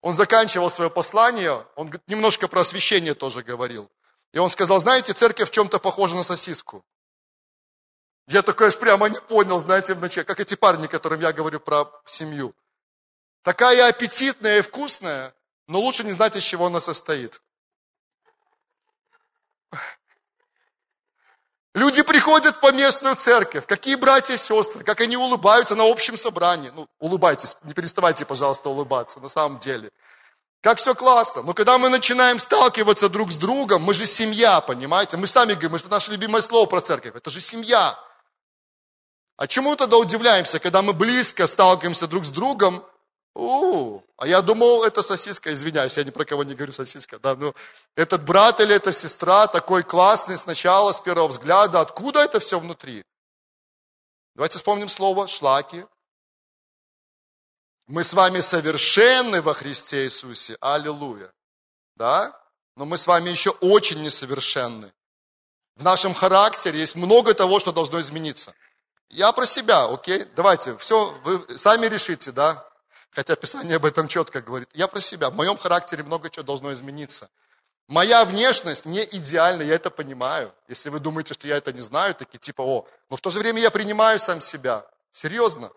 Он 0.00 0.12
заканчивал 0.12 0.70
свое 0.70 0.90
послание, 0.90 1.64
он 1.76 1.92
немножко 2.08 2.48
про 2.48 2.62
освящение 2.62 3.14
тоже 3.14 3.44
говорил. 3.44 3.88
И 4.32 4.38
он 4.38 4.50
сказал, 4.50 4.80
знаете, 4.80 5.12
церковь 5.12 5.50
в 5.50 5.52
чем-то 5.52 5.78
похожа 5.78 6.16
на 6.16 6.24
сосиску. 6.24 6.84
Я 8.26 8.42
такой 8.42 8.66
аж 8.66 8.76
прямо 8.76 9.08
не 9.08 9.20
понял, 9.20 9.60
знаете, 9.60 9.94
вначале, 9.94 10.24
как 10.24 10.40
эти 10.40 10.56
парни, 10.56 10.88
которым 10.88 11.20
я 11.20 11.32
говорю 11.32 11.60
про 11.60 11.88
семью. 12.06 12.52
Такая 13.42 13.86
аппетитная 13.86 14.58
и 14.58 14.62
вкусная, 14.62 15.32
но 15.68 15.78
лучше 15.78 16.02
не 16.02 16.10
знать, 16.10 16.34
из 16.34 16.42
чего 16.42 16.66
она 16.66 16.80
состоит. 16.80 17.40
Люди 21.74 22.02
приходят 22.02 22.60
по 22.60 22.72
местную 22.72 23.16
церковь, 23.16 23.66
какие 23.66 23.96
братья 23.96 24.34
и 24.34 24.36
сестры, 24.36 24.84
как 24.84 25.00
они 25.00 25.16
улыбаются 25.16 25.74
на 25.74 25.90
общем 25.90 26.16
собрании. 26.16 26.70
Ну, 26.70 26.88
улыбайтесь, 27.00 27.56
не 27.64 27.74
переставайте, 27.74 28.24
пожалуйста, 28.24 28.68
улыбаться, 28.68 29.18
на 29.18 29.28
самом 29.28 29.58
деле. 29.58 29.90
Как 30.60 30.78
все 30.78 30.94
классно. 30.94 31.42
Но 31.42 31.52
когда 31.52 31.76
мы 31.76 31.88
начинаем 31.88 32.38
сталкиваться 32.38 33.08
друг 33.08 33.32
с 33.32 33.36
другом, 33.36 33.82
мы 33.82 33.92
же 33.92 34.06
семья, 34.06 34.60
понимаете? 34.60 35.16
Мы 35.16 35.26
сами 35.26 35.54
говорим, 35.54 35.76
что 35.76 35.88
наше 35.88 36.12
любимое 36.12 36.42
слово 36.42 36.66
про 36.66 36.80
церковь, 36.80 37.16
это 37.16 37.28
же 37.28 37.40
семья. 37.40 37.98
А 39.36 39.48
чему 39.48 39.74
тогда 39.74 39.96
удивляемся, 39.96 40.60
когда 40.60 40.80
мы 40.80 40.92
близко 40.92 41.48
сталкиваемся 41.48 42.06
друг 42.06 42.24
с 42.24 42.30
другом, 42.30 42.84
у, 43.34 44.00
а 44.16 44.26
я 44.26 44.42
думал, 44.42 44.84
это 44.84 45.02
сосиска, 45.02 45.52
извиняюсь, 45.52 45.96
я 45.96 46.04
ни 46.04 46.10
про 46.10 46.24
кого 46.24 46.44
не 46.44 46.54
говорю 46.54 46.72
сосиска, 46.72 47.18
да, 47.18 47.34
ну, 47.34 47.54
этот 47.96 48.24
брат 48.24 48.60
или 48.60 48.74
эта 48.74 48.92
сестра 48.92 49.46
такой 49.46 49.82
классный 49.82 50.38
сначала, 50.38 50.92
с 50.92 51.00
первого 51.00 51.28
взгляда, 51.28 51.80
откуда 51.80 52.20
это 52.20 52.38
все 52.38 52.60
внутри? 52.60 53.04
Давайте 54.34 54.58
вспомним 54.58 54.88
слово 54.88 55.28
шлаки. 55.28 55.84
Мы 57.86 58.02
с 58.02 58.14
вами 58.14 58.40
совершенны 58.40 59.42
во 59.42 59.52
Христе 59.52 60.04
Иисусе, 60.04 60.56
аллилуйя, 60.60 61.30
да? 61.96 62.40
Но 62.76 62.84
мы 62.86 62.98
с 62.98 63.06
вами 63.06 63.30
еще 63.30 63.50
очень 63.50 64.02
несовершенны. 64.02 64.92
В 65.76 65.82
нашем 65.82 66.14
характере 66.14 66.78
есть 66.80 66.94
много 66.94 67.34
того, 67.34 67.58
что 67.58 67.72
должно 67.72 68.00
измениться. 68.00 68.54
Я 69.10 69.32
про 69.32 69.44
себя, 69.44 69.84
окей? 69.84 70.24
Давайте, 70.34 70.76
все, 70.78 71.10
вы 71.24 71.58
сами 71.58 71.86
решите, 71.86 72.32
да? 72.32 72.66
Хотя 73.14 73.36
Писание 73.36 73.76
об 73.76 73.84
этом 73.84 74.08
четко 74.08 74.40
говорит. 74.40 74.68
Я 74.74 74.88
про 74.88 75.00
себя. 75.00 75.30
В 75.30 75.34
моем 75.34 75.56
характере 75.56 76.02
много 76.02 76.30
чего 76.30 76.42
должно 76.44 76.72
измениться. 76.72 77.30
Моя 77.86 78.24
внешность 78.24 78.86
не 78.86 79.04
идеальна, 79.04 79.62
я 79.62 79.74
это 79.74 79.90
понимаю. 79.90 80.52
Если 80.68 80.88
вы 80.88 81.00
думаете, 81.00 81.34
что 81.34 81.46
я 81.46 81.56
это 81.56 81.72
не 81.72 81.82
знаю, 81.82 82.14
такие 82.14 82.38
типа, 82.38 82.62
о, 82.62 82.86
но 83.10 83.16
в 83.16 83.20
то 83.20 83.30
же 83.30 83.38
время 83.38 83.60
я 83.60 83.70
принимаю 83.70 84.18
сам 84.18 84.40
себя. 84.40 84.84
Серьезно. 85.12 85.70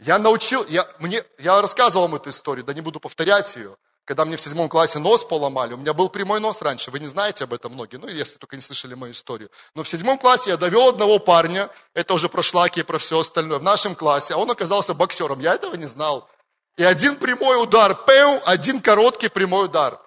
Я 0.00 0.18
научил, 0.18 0.66
я, 0.68 0.88
мне, 0.98 1.22
я 1.38 1.60
рассказывал 1.60 2.08
вам 2.08 2.16
эту 2.16 2.30
историю, 2.30 2.64
да 2.64 2.74
не 2.74 2.80
буду 2.80 2.98
повторять 2.98 3.54
ее. 3.54 3.76
Когда 4.04 4.26
мне 4.26 4.36
в 4.36 4.40
седьмом 4.40 4.68
классе 4.68 4.98
нос 4.98 5.24
поломали, 5.24 5.72
у 5.72 5.78
меня 5.78 5.94
был 5.94 6.10
прямой 6.10 6.38
нос 6.38 6.60
раньше, 6.60 6.90
вы 6.90 7.00
не 7.00 7.06
знаете 7.06 7.44
об 7.44 7.54
этом 7.54 7.72
многие, 7.72 7.96
ну, 7.96 8.06
если 8.06 8.36
только 8.36 8.56
не 8.56 8.60
слышали 8.62 8.94
мою 8.94 9.14
историю. 9.14 9.50
Но 9.74 9.82
в 9.82 9.88
седьмом 9.88 10.18
классе 10.18 10.50
я 10.50 10.56
довел 10.58 10.88
одного 10.88 11.18
парня, 11.18 11.70
это 11.94 12.12
уже 12.12 12.28
про 12.28 12.42
шлаки 12.42 12.80
и 12.80 12.82
про 12.82 12.98
все 12.98 13.18
остальное, 13.18 13.58
в 13.58 13.62
нашем 13.62 13.94
классе, 13.94 14.34
а 14.34 14.36
он 14.36 14.50
оказался 14.50 14.92
боксером, 14.92 15.40
я 15.40 15.54
этого 15.54 15.74
не 15.74 15.86
знал. 15.86 16.28
И 16.76 16.84
один 16.84 17.16
прямой 17.16 17.62
удар, 17.62 17.94
пэу, 17.94 18.42
один 18.44 18.82
короткий 18.82 19.28
прямой 19.28 19.66
удар. 19.66 19.98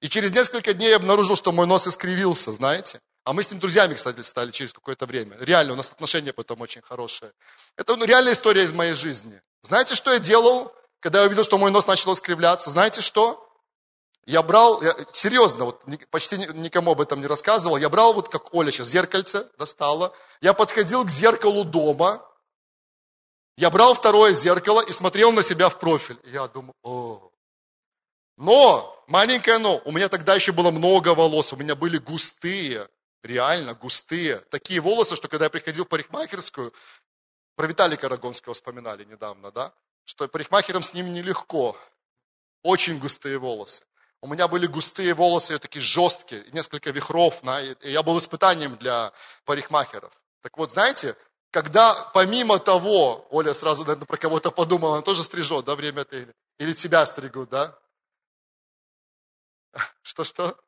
И 0.00 0.08
через 0.08 0.32
несколько 0.32 0.72
дней 0.72 0.90
я 0.90 0.96
обнаружил, 0.96 1.36
что 1.36 1.52
мой 1.52 1.66
нос 1.66 1.86
искривился, 1.86 2.50
знаете. 2.52 3.00
А 3.24 3.32
мы 3.32 3.42
с 3.42 3.50
ним 3.50 3.60
друзьями, 3.60 3.94
кстати, 3.94 4.20
стали 4.20 4.50
через 4.50 4.72
какое-то 4.72 5.06
время. 5.06 5.36
Реально, 5.38 5.74
у 5.74 5.76
нас 5.76 5.90
отношения 5.92 6.32
потом 6.32 6.60
очень 6.60 6.82
хорошие. 6.82 7.32
Это 7.76 7.94
ну, 7.96 8.04
реальная 8.04 8.32
история 8.32 8.64
из 8.64 8.72
моей 8.72 8.94
жизни. 8.94 9.40
Знаете, 9.62 9.94
что 9.94 10.12
я 10.12 10.18
делал, 10.18 10.74
когда 11.02 11.20
я 11.20 11.26
увидел, 11.26 11.42
что 11.42 11.58
мой 11.58 11.72
нос 11.72 11.86
начал 11.86 12.14
искривляться? 12.14 12.70
Знаете 12.70 13.00
что? 13.00 13.48
Я 14.24 14.40
брал, 14.42 14.80
я, 14.82 14.94
серьезно, 15.12 15.64
вот 15.64 15.82
почти 16.10 16.36
никому 16.36 16.92
об 16.92 17.00
этом 17.00 17.20
не 17.20 17.26
рассказывал, 17.26 17.76
я 17.76 17.88
брал 17.88 18.14
вот 18.14 18.28
как 18.28 18.54
Оля 18.54 18.70
сейчас 18.70 18.86
зеркальце 18.86 19.48
достала, 19.58 20.14
я 20.40 20.52
подходил 20.54 21.04
к 21.04 21.10
зеркалу 21.10 21.64
дома, 21.64 22.24
я 23.56 23.68
брал 23.68 23.94
второе 23.94 24.32
зеркало 24.32 24.80
и 24.80 24.92
смотрел 24.92 25.32
на 25.32 25.42
себя 25.42 25.68
в 25.68 25.80
профиль. 25.80 26.18
И 26.22 26.30
я 26.30 26.46
думал, 26.46 26.72
о. 26.84 27.32
Но, 28.36 29.04
маленькое 29.08 29.58
но, 29.58 29.82
у 29.84 29.90
меня 29.90 30.08
тогда 30.08 30.36
еще 30.36 30.52
было 30.52 30.70
много 30.70 31.16
волос, 31.16 31.52
у 31.52 31.56
меня 31.56 31.74
были 31.74 31.98
густые, 31.98 32.88
реально 33.24 33.74
густые. 33.74 34.36
Такие 34.50 34.80
волосы, 34.80 35.16
что 35.16 35.26
когда 35.26 35.46
я 35.46 35.50
приходил 35.50 35.84
в 35.84 35.88
парикмахерскую, 35.88 36.72
про 37.56 37.66
Виталика 37.66 38.08
Рогонского 38.08 38.54
вспоминали 38.54 39.04
недавно, 39.04 39.50
да? 39.50 39.72
Что 40.04 40.28
парикмахерам 40.28 40.82
с 40.82 40.94
ним 40.94 41.12
нелегко. 41.12 41.76
Очень 42.62 42.98
густые 42.98 43.38
волосы. 43.38 43.84
У 44.20 44.28
меня 44.28 44.46
были 44.46 44.66
густые 44.66 45.14
волосы, 45.14 45.58
такие 45.58 45.82
жесткие, 45.82 46.44
несколько 46.52 46.90
вихров. 46.90 47.40
Да? 47.42 47.60
И 47.60 47.90
я 47.90 48.02
был 48.02 48.18
испытанием 48.18 48.76
для 48.76 49.12
парикмахеров. 49.44 50.12
Так 50.42 50.56
вот, 50.58 50.70
знаете, 50.70 51.16
когда 51.50 51.94
помимо 52.14 52.58
того, 52.58 53.26
Оля 53.30 53.52
сразу, 53.52 53.82
наверное, 53.82 54.06
про 54.06 54.16
кого-то 54.16 54.50
подумала, 54.50 54.94
она 54.94 55.02
тоже 55.02 55.22
стрижет, 55.22 55.64
да, 55.64 55.74
время 55.74 56.02
это 56.02 56.16
или, 56.16 56.34
или 56.58 56.72
тебя 56.72 57.04
стригут, 57.04 57.50
да? 57.50 57.78
Что-что? 60.02 60.58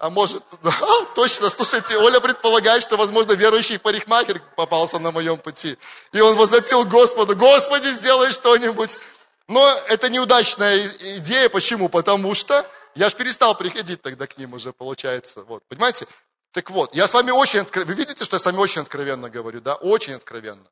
А 0.00 0.08
может, 0.08 0.42
да, 0.62 0.72
точно, 1.14 1.50
слушайте, 1.50 1.96
Оля 1.98 2.20
предполагает, 2.20 2.82
что, 2.82 2.96
возможно, 2.96 3.32
верующий 3.32 3.78
парикмахер 3.78 4.40
попался 4.56 4.98
на 4.98 5.10
моем 5.10 5.36
пути. 5.36 5.76
И 6.12 6.20
он 6.20 6.36
возопил 6.36 6.84
Господу, 6.86 7.36
Господи, 7.36 7.92
сделай 7.92 8.32
что-нибудь. 8.32 8.98
Но 9.46 9.68
это 9.88 10.08
неудачная 10.08 10.90
идея. 11.18 11.50
Почему? 11.50 11.90
Потому 11.90 12.34
что 12.34 12.66
я 12.94 13.10
же 13.10 13.14
перестал 13.14 13.54
приходить 13.54 14.00
тогда 14.00 14.26
к 14.26 14.38
ним 14.38 14.54
уже, 14.54 14.72
получается. 14.72 15.42
Вот, 15.42 15.62
понимаете? 15.68 16.06
Так 16.52 16.70
вот, 16.70 16.94
я 16.94 17.06
с 17.06 17.12
вами 17.12 17.30
очень 17.30 17.60
откровенно, 17.60 17.92
вы 17.92 17.98
видите, 17.98 18.24
что 18.24 18.36
я 18.36 18.40
с 18.40 18.46
вами 18.46 18.56
очень 18.56 18.80
откровенно 18.80 19.28
говорю, 19.28 19.60
да? 19.60 19.74
Очень 19.74 20.14
откровенно. 20.14 20.66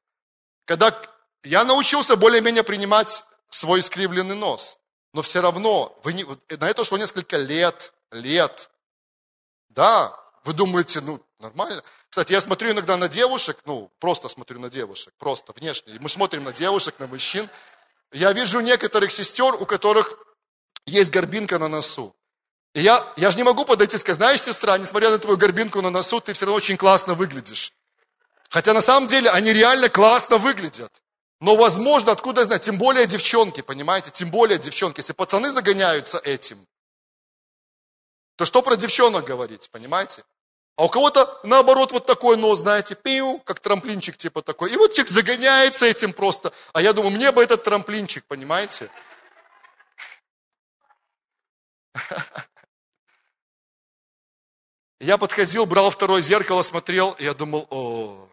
Когда 0.64 0.98
я 1.44 1.64
научился 1.64 2.16
более-менее 2.16 2.62
принимать 2.62 3.24
свой 3.50 3.80
искривленный 3.80 4.36
нос, 4.36 4.78
но 5.12 5.20
все 5.20 5.42
равно, 5.42 5.98
вы 6.02 6.14
не, 6.14 6.24
на 6.24 6.68
это 6.68 6.80
ушло 6.80 6.96
несколько 6.96 7.36
лет, 7.36 7.92
лет, 8.10 8.70
да, 9.78 10.12
вы 10.42 10.54
думаете, 10.54 11.00
ну, 11.00 11.24
нормально. 11.38 11.84
Кстати, 12.10 12.32
я 12.32 12.40
смотрю 12.40 12.72
иногда 12.72 12.96
на 12.96 13.08
девушек, 13.08 13.58
ну, 13.64 13.92
просто 14.00 14.28
смотрю 14.28 14.58
на 14.58 14.70
девушек, 14.70 15.14
просто 15.18 15.52
внешне. 15.52 15.96
Мы 16.00 16.08
смотрим 16.08 16.42
на 16.42 16.52
девушек, 16.52 16.96
на 16.98 17.06
мужчин. 17.06 17.48
Я 18.10 18.32
вижу 18.32 18.58
некоторых 18.58 19.12
сестер, 19.12 19.54
у 19.54 19.66
которых 19.66 20.14
есть 20.84 21.12
горбинка 21.12 21.60
на 21.60 21.68
носу. 21.68 22.12
И 22.74 22.80
я, 22.80 23.06
я 23.16 23.30
же 23.30 23.36
не 23.36 23.44
могу 23.44 23.64
подойти 23.64 23.94
и 23.94 24.00
сказать, 24.00 24.16
знаешь, 24.16 24.42
сестра, 24.42 24.76
несмотря 24.78 25.10
на 25.10 25.18
твою 25.20 25.38
горбинку 25.38 25.80
на 25.80 25.90
носу, 25.90 26.20
ты 26.20 26.32
все 26.32 26.46
равно 26.46 26.56
очень 26.56 26.76
классно 26.76 27.14
выглядишь. 27.14 27.72
Хотя 28.50 28.74
на 28.74 28.80
самом 28.80 29.06
деле 29.06 29.30
они 29.30 29.52
реально 29.52 29.88
классно 29.88 30.38
выглядят. 30.38 30.92
Но 31.40 31.54
возможно, 31.54 32.10
откуда 32.10 32.40
я 32.40 32.46
знаю, 32.46 32.60
тем 32.60 32.78
более 32.78 33.06
девчонки, 33.06 33.60
понимаете, 33.60 34.10
тем 34.10 34.32
более 34.32 34.58
девчонки. 34.58 34.98
Если 34.98 35.12
пацаны 35.12 35.52
загоняются 35.52 36.18
этим, 36.18 36.66
то 38.38 38.44
что 38.44 38.62
про 38.62 38.76
девчонок 38.76 39.24
говорить, 39.24 39.68
понимаете? 39.72 40.22
А 40.76 40.84
у 40.84 40.88
кого-то 40.88 41.40
наоборот 41.42 41.90
вот 41.90 42.06
такой 42.06 42.36
нос, 42.36 42.60
знаете, 42.60 42.94
пиу, 42.94 43.40
как 43.40 43.58
трамплинчик 43.58 44.16
типа 44.16 44.42
такой. 44.42 44.72
И 44.72 44.76
вот 44.76 44.92
человек 44.92 45.10
загоняется 45.10 45.86
этим 45.86 46.12
просто. 46.12 46.52
А 46.72 46.80
я 46.80 46.92
думаю, 46.92 47.16
мне 47.16 47.32
бы 47.32 47.42
этот 47.42 47.64
трамплинчик, 47.64 48.24
понимаете? 48.26 48.88
Я 55.00 55.18
подходил, 55.18 55.66
брал 55.66 55.90
второе 55.90 56.22
зеркало, 56.22 56.62
смотрел, 56.62 57.16
и 57.18 57.24
я 57.24 57.34
думал, 57.34 57.66
о. 57.70 58.28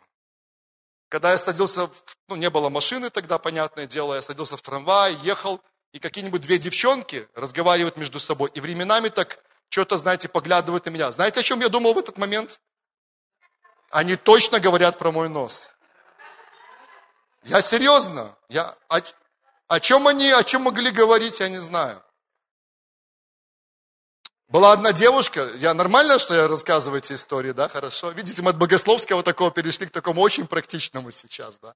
Когда 1.10 1.32
я 1.32 1.40
садился, 1.40 1.90
ну, 2.28 2.36
не 2.36 2.52
было 2.52 2.70
машины 2.70 3.10
тогда, 3.10 3.40
понятное 3.40 3.88
дело, 3.88 4.14
я 4.14 4.22
садился 4.22 4.56
в 4.56 4.62
трамвай, 4.62 5.16
ехал, 5.24 5.62
и 5.94 6.00
какие-нибудь 6.00 6.42
две 6.42 6.60
девчонки 6.60 7.28
разговаривают 7.34 7.98
между 7.98 8.20
собой, 8.20 8.52
и 8.54 8.60
временами 8.60 9.10
так 9.10 9.45
что-то, 9.76 9.98
знаете, 9.98 10.30
поглядывают 10.30 10.86
на 10.86 10.90
меня. 10.90 11.12
Знаете, 11.12 11.42
о 11.42 11.44
чем 11.44 11.60
я 11.60 11.68
думал 11.68 11.94
в 11.94 11.98
этот 11.98 12.18
момент? 12.18 12.62
Они 13.90 14.16
точно 14.16 14.62
говорят 14.62 14.98
про 14.98 15.12
мой 15.12 15.28
нос. 15.28 15.70
Я 17.44 17.62
серьезно. 17.62 18.38
Я, 18.48 18.74
о, 18.88 19.02
о 19.68 19.80
чем 19.82 20.08
они, 20.08 20.32
о 20.32 20.46
чем 20.46 20.62
могли 20.62 20.92
говорить, 20.92 21.42
я 21.42 21.50
не 21.50 21.58
знаю. 21.58 22.02
Была 24.48 24.72
одна 24.72 24.94
девушка, 24.94 25.46
я 25.56 25.74
нормально, 25.74 26.20
что 26.20 26.34
я 26.34 26.48
рассказываю 26.48 27.00
эти 27.00 27.12
истории, 27.12 27.52
да, 27.52 27.68
хорошо? 27.68 28.12
Видите, 28.12 28.42
мы 28.44 28.52
от 28.52 28.58
богословского 28.58 29.24
такого 29.24 29.52
перешли 29.52 29.88
к 29.88 29.92
такому 29.92 30.22
очень 30.22 30.48
практичному 30.48 31.12
сейчас, 31.12 31.60
да. 31.60 31.76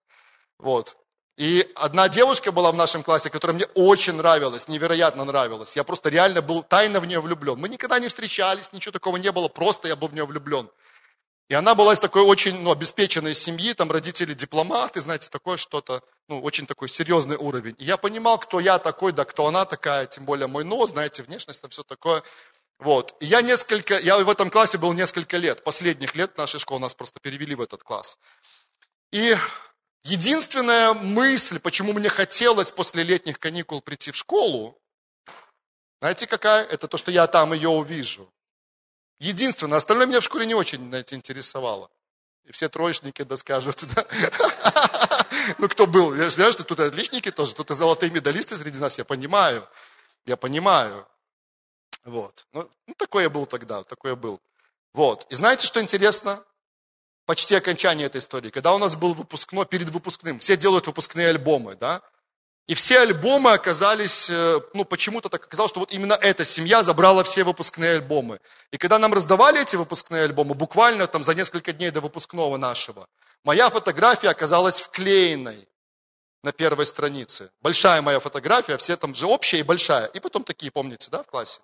Вот. 0.57 0.95
И 1.39 1.71
одна 1.75 2.09
девушка 2.09 2.51
была 2.51 2.69
в 2.69 2.75
нашем 2.75 3.01
классе, 3.01 3.29
которая 3.29 3.55
мне 3.55 3.65
очень 3.73 4.11
нравилась, 4.15 4.67
невероятно 4.67 5.23
нравилась. 5.23 5.73
Я 5.77 5.85
просто 5.85 6.09
реально 6.09 6.41
был 6.41 6.63
тайно 6.63 6.99
в 6.99 7.05
нее 7.05 7.21
влюблен. 7.21 7.57
Мы 7.57 7.69
никогда 7.69 7.97
не 7.97 8.09
встречались, 8.09 8.73
ничего 8.73 8.91
такого 8.91 9.15
не 9.15 9.31
было, 9.31 9.47
просто 9.47 9.87
я 9.87 9.95
был 9.95 10.09
в 10.09 10.13
нее 10.13 10.25
влюблен. 10.25 10.69
И 11.47 11.53
она 11.53 11.75
была 11.75 11.93
из 11.93 11.99
такой 12.01 12.23
очень 12.23 12.59
ну, 12.59 12.73
обеспеченной 12.73 13.33
семьи, 13.35 13.71
там 13.71 13.89
родители 13.89 14.33
дипломаты, 14.33 14.99
знаете, 14.99 15.29
такое 15.29 15.55
что-то, 15.55 16.03
ну, 16.27 16.41
очень 16.41 16.65
такой 16.65 16.89
серьезный 16.89 17.37
уровень. 17.37 17.75
И 17.77 17.85
я 17.85 17.95
понимал, 17.95 18.37
кто 18.37 18.59
я 18.59 18.77
такой, 18.77 19.13
да 19.13 19.23
кто 19.23 19.47
она 19.47 19.63
такая, 19.63 20.07
тем 20.07 20.25
более 20.25 20.47
мой 20.47 20.65
нос, 20.65 20.89
знаете, 20.89 21.23
внешность, 21.23 21.61
там 21.61 21.71
все 21.71 21.83
такое. 21.83 22.21
Вот. 22.79 23.15
И 23.21 23.25
я 23.27 23.41
несколько, 23.41 23.97
я 23.97 24.17
в 24.17 24.29
этом 24.29 24.49
классе 24.49 24.77
был 24.77 24.91
несколько 24.91 25.37
лет, 25.37 25.63
последних 25.63 26.15
лет 26.15 26.37
нашей 26.37 26.59
школы 26.59 26.81
нас 26.81 26.93
просто 26.95 27.21
перевели 27.21 27.55
в 27.55 27.61
этот 27.61 27.81
класс. 27.81 28.17
И 29.13 29.37
Единственная 30.03 30.93
мысль, 30.93 31.59
почему 31.59 31.93
мне 31.93 32.09
хотелось 32.09 32.71
после 32.71 33.03
летних 33.03 33.39
каникул 33.39 33.81
прийти 33.81 34.11
в 34.11 34.15
школу, 34.15 34.79
знаете 36.01 36.27
какая? 36.27 36.65
Это 36.65 36.87
то, 36.87 36.97
что 36.97 37.11
я 37.11 37.27
там 37.27 37.53
ее 37.53 37.69
увижу. 37.69 38.31
Единственное, 39.19 39.77
остальное 39.77 40.07
меня 40.07 40.21
в 40.21 40.23
школе 40.23 40.45
не 40.45 40.55
очень, 40.55 40.87
знаете, 40.87 41.15
интересовало. 41.15 41.91
И 42.45 42.51
все 42.53 42.69
троечники 42.69 43.21
да 43.23 43.35
скажут, 43.35 43.83
да? 43.95 44.05
Ну, 45.57 45.67
кто 45.67 45.85
был? 45.87 46.15
Я 46.15 46.29
знаю, 46.29 46.53
что 46.53 46.63
тут 46.63 46.79
отличники 46.79 47.31
тоже, 47.31 47.53
тут 47.53 47.69
и 47.71 47.75
золотые 47.75 48.11
медалисты 48.11 48.55
среди 48.57 48.79
нас, 48.79 48.97
я 48.97 49.03
понимаю. 49.03 49.67
Я 50.25 50.37
понимаю. 50.37 51.07
Вот. 52.05 52.47
Ну, 52.53 52.69
ну 52.87 52.93
такой 52.93 53.23
я 53.23 53.29
был 53.29 53.45
тогда, 53.45 53.83
такой 53.83 54.11
я 54.11 54.15
был. 54.15 54.39
Вот. 54.93 55.25
И 55.29 55.35
знаете, 55.35 55.67
что 55.67 55.81
интересно? 55.81 56.43
Почти 57.29 57.53
окончание 57.53 58.07
этой 58.07 58.17
истории, 58.17 58.49
когда 58.49 58.73
у 58.73 58.79
нас 58.79 58.95
был 58.95 59.13
выпускной, 59.13 59.63
перед 59.67 59.91
выпускным, 59.91 60.39
все 60.39 60.57
делают 60.57 60.87
выпускные 60.87 61.27
альбомы, 61.27 61.75
да, 61.75 62.01
и 62.65 62.73
все 62.73 63.01
альбомы 63.01 63.51
оказались, 63.51 64.31
э, 64.31 64.59
ну, 64.73 64.83
почему-то 64.83 65.29
так 65.29 65.43
оказалось, 65.43 65.69
что 65.69 65.79
вот 65.79 65.93
именно 65.93 66.13
эта 66.13 66.43
семья 66.43 66.81
забрала 66.81 67.23
все 67.23 67.43
выпускные 67.43 67.97
альбомы. 67.97 68.39
И 68.71 68.77
когда 68.79 68.97
нам 68.97 69.13
раздавали 69.13 69.61
эти 69.61 69.75
выпускные 69.75 70.23
альбомы, 70.23 70.55
буквально 70.55 71.05
там 71.05 71.21
за 71.21 71.35
несколько 71.35 71.71
дней 71.71 71.91
до 71.91 72.01
выпускного 72.01 72.57
нашего, 72.57 73.07
моя 73.43 73.69
фотография 73.69 74.29
оказалась 74.29 74.81
вклеенной 74.81 75.67
на 76.43 76.51
первой 76.51 76.87
странице. 76.87 77.51
Большая 77.61 78.01
моя 78.01 78.19
фотография, 78.19 78.75
все 78.77 78.97
там 78.97 79.13
же 79.13 79.27
общая 79.27 79.59
и 79.59 79.63
большая. 79.63 80.07
И 80.07 80.19
потом 80.19 80.43
такие, 80.43 80.71
помните, 80.71 81.09
да, 81.11 81.21
в 81.21 81.27
классе? 81.27 81.61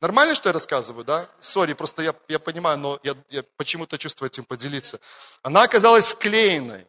Нормально, 0.00 0.34
что 0.34 0.48
я 0.48 0.52
рассказываю, 0.52 1.04
да? 1.04 1.28
Сори, 1.40 1.72
просто 1.72 2.02
я, 2.02 2.14
я 2.28 2.38
понимаю, 2.38 2.78
но 2.78 3.00
я, 3.02 3.16
я 3.30 3.42
почему-то 3.56 3.98
чувствую 3.98 4.30
этим 4.30 4.44
поделиться. 4.44 5.00
Она 5.42 5.62
оказалась 5.62 6.06
вклеенной. 6.06 6.86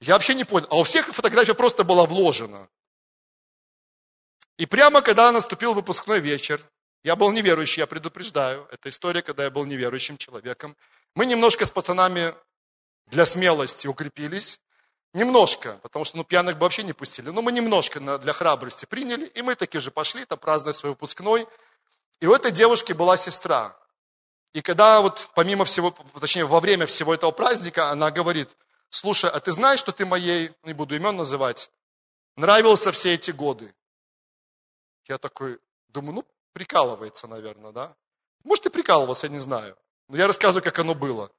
Я 0.00 0.14
вообще 0.14 0.34
не 0.34 0.44
понял. 0.44 0.66
А 0.70 0.78
у 0.78 0.84
всех 0.84 1.06
фотография 1.06 1.54
просто 1.54 1.84
была 1.84 2.06
вложена. 2.06 2.68
И 4.56 4.64
прямо 4.64 5.02
когда 5.02 5.30
наступил 5.32 5.74
выпускной 5.74 6.20
вечер, 6.20 6.62
я 7.04 7.14
был 7.14 7.30
неверующий, 7.30 7.80
я 7.80 7.86
предупреждаю. 7.86 8.66
Это 8.72 8.88
история, 8.88 9.20
когда 9.20 9.44
я 9.44 9.50
был 9.50 9.66
неверующим 9.66 10.16
человеком. 10.16 10.76
Мы 11.14 11.26
немножко 11.26 11.66
с 11.66 11.70
пацанами 11.70 12.34
для 13.06 13.26
смелости 13.26 13.86
укрепились. 13.86 14.60
Немножко, 15.12 15.78
потому 15.82 16.04
что 16.04 16.16
ну, 16.16 16.24
пьяных 16.24 16.56
бы 16.56 16.62
вообще 16.62 16.82
не 16.82 16.92
пустили. 16.92 17.28
Но 17.30 17.42
мы 17.42 17.52
немножко 17.52 18.00
для 18.18 18.32
храбрости 18.32 18.86
приняли. 18.86 19.26
И 19.26 19.42
мы 19.42 19.54
таки 19.54 19.78
же 19.78 19.90
пошли 19.90 20.24
там 20.24 20.38
праздновать 20.38 20.76
свой 20.76 20.92
выпускной. 20.92 21.46
И 22.20 22.26
у 22.26 22.32
этой 22.32 22.50
девушки 22.50 22.92
была 22.92 23.16
сестра. 23.16 23.76
И 24.52 24.62
когда 24.62 25.02
вот 25.02 25.28
помимо 25.34 25.64
всего, 25.64 25.94
точнее 26.18 26.46
во 26.46 26.60
время 26.60 26.86
всего 26.86 27.12
этого 27.14 27.30
праздника, 27.30 27.90
она 27.90 28.10
говорит, 28.10 28.48
слушай, 28.88 29.30
а 29.30 29.38
ты 29.40 29.52
знаешь, 29.52 29.80
что 29.80 29.92
ты 29.92 30.06
моей, 30.06 30.50
не 30.62 30.72
буду 30.72 30.96
имен 30.96 31.16
называть, 31.16 31.70
нравился 32.36 32.90
все 32.92 33.14
эти 33.14 33.32
годы? 33.32 33.74
Я 35.08 35.18
такой 35.18 35.58
думаю, 35.88 36.14
ну, 36.14 36.24
прикалывается, 36.52 37.26
наверное, 37.26 37.72
да? 37.72 37.94
Может, 38.44 38.66
и 38.66 38.70
прикалывался, 38.70 39.26
я 39.26 39.32
не 39.32 39.40
знаю. 39.40 39.76
Но 40.08 40.16
я 40.16 40.26
рассказываю, 40.26 40.62
как 40.62 40.78
оно 40.78 40.94
было. 40.94 41.30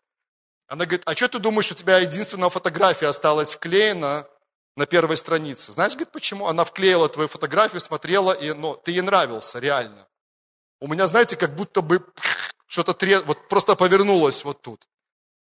Она 0.68 0.86
говорит, 0.86 1.04
а 1.06 1.16
что 1.16 1.30
ты 1.30 1.40
думаешь, 1.40 1.72
у 1.72 1.76
тебя 1.76 1.98
единственная 1.98 2.50
фотография 2.50 3.08
осталась 3.08 3.56
вклеена 3.56 4.28
на 4.76 4.86
первой 4.86 5.18
странице? 5.18 5.72
Знаешь, 5.72 5.94
говорит, 5.94 6.12
почему? 6.12 6.48
Она 6.48 6.66
вклеила 6.66 7.08
твою 7.10 7.30
фотографию, 7.30 7.82
смотрела, 7.82 8.34
и 8.34 8.52
ну, 8.52 8.76
ты 8.76 8.92
ей 8.92 9.02
нравился, 9.02 9.60
реально. 9.60 10.08
У 10.80 10.88
меня, 10.88 11.08
знаете, 11.08 11.36
как 11.36 11.56
будто 11.56 11.82
бы 11.82 12.06
что-то 12.68 12.94
трет, 12.94 13.26
вот 13.26 13.48
просто 13.48 13.76
повернулось 13.76 14.44
вот 14.44 14.62
тут. 14.62 14.88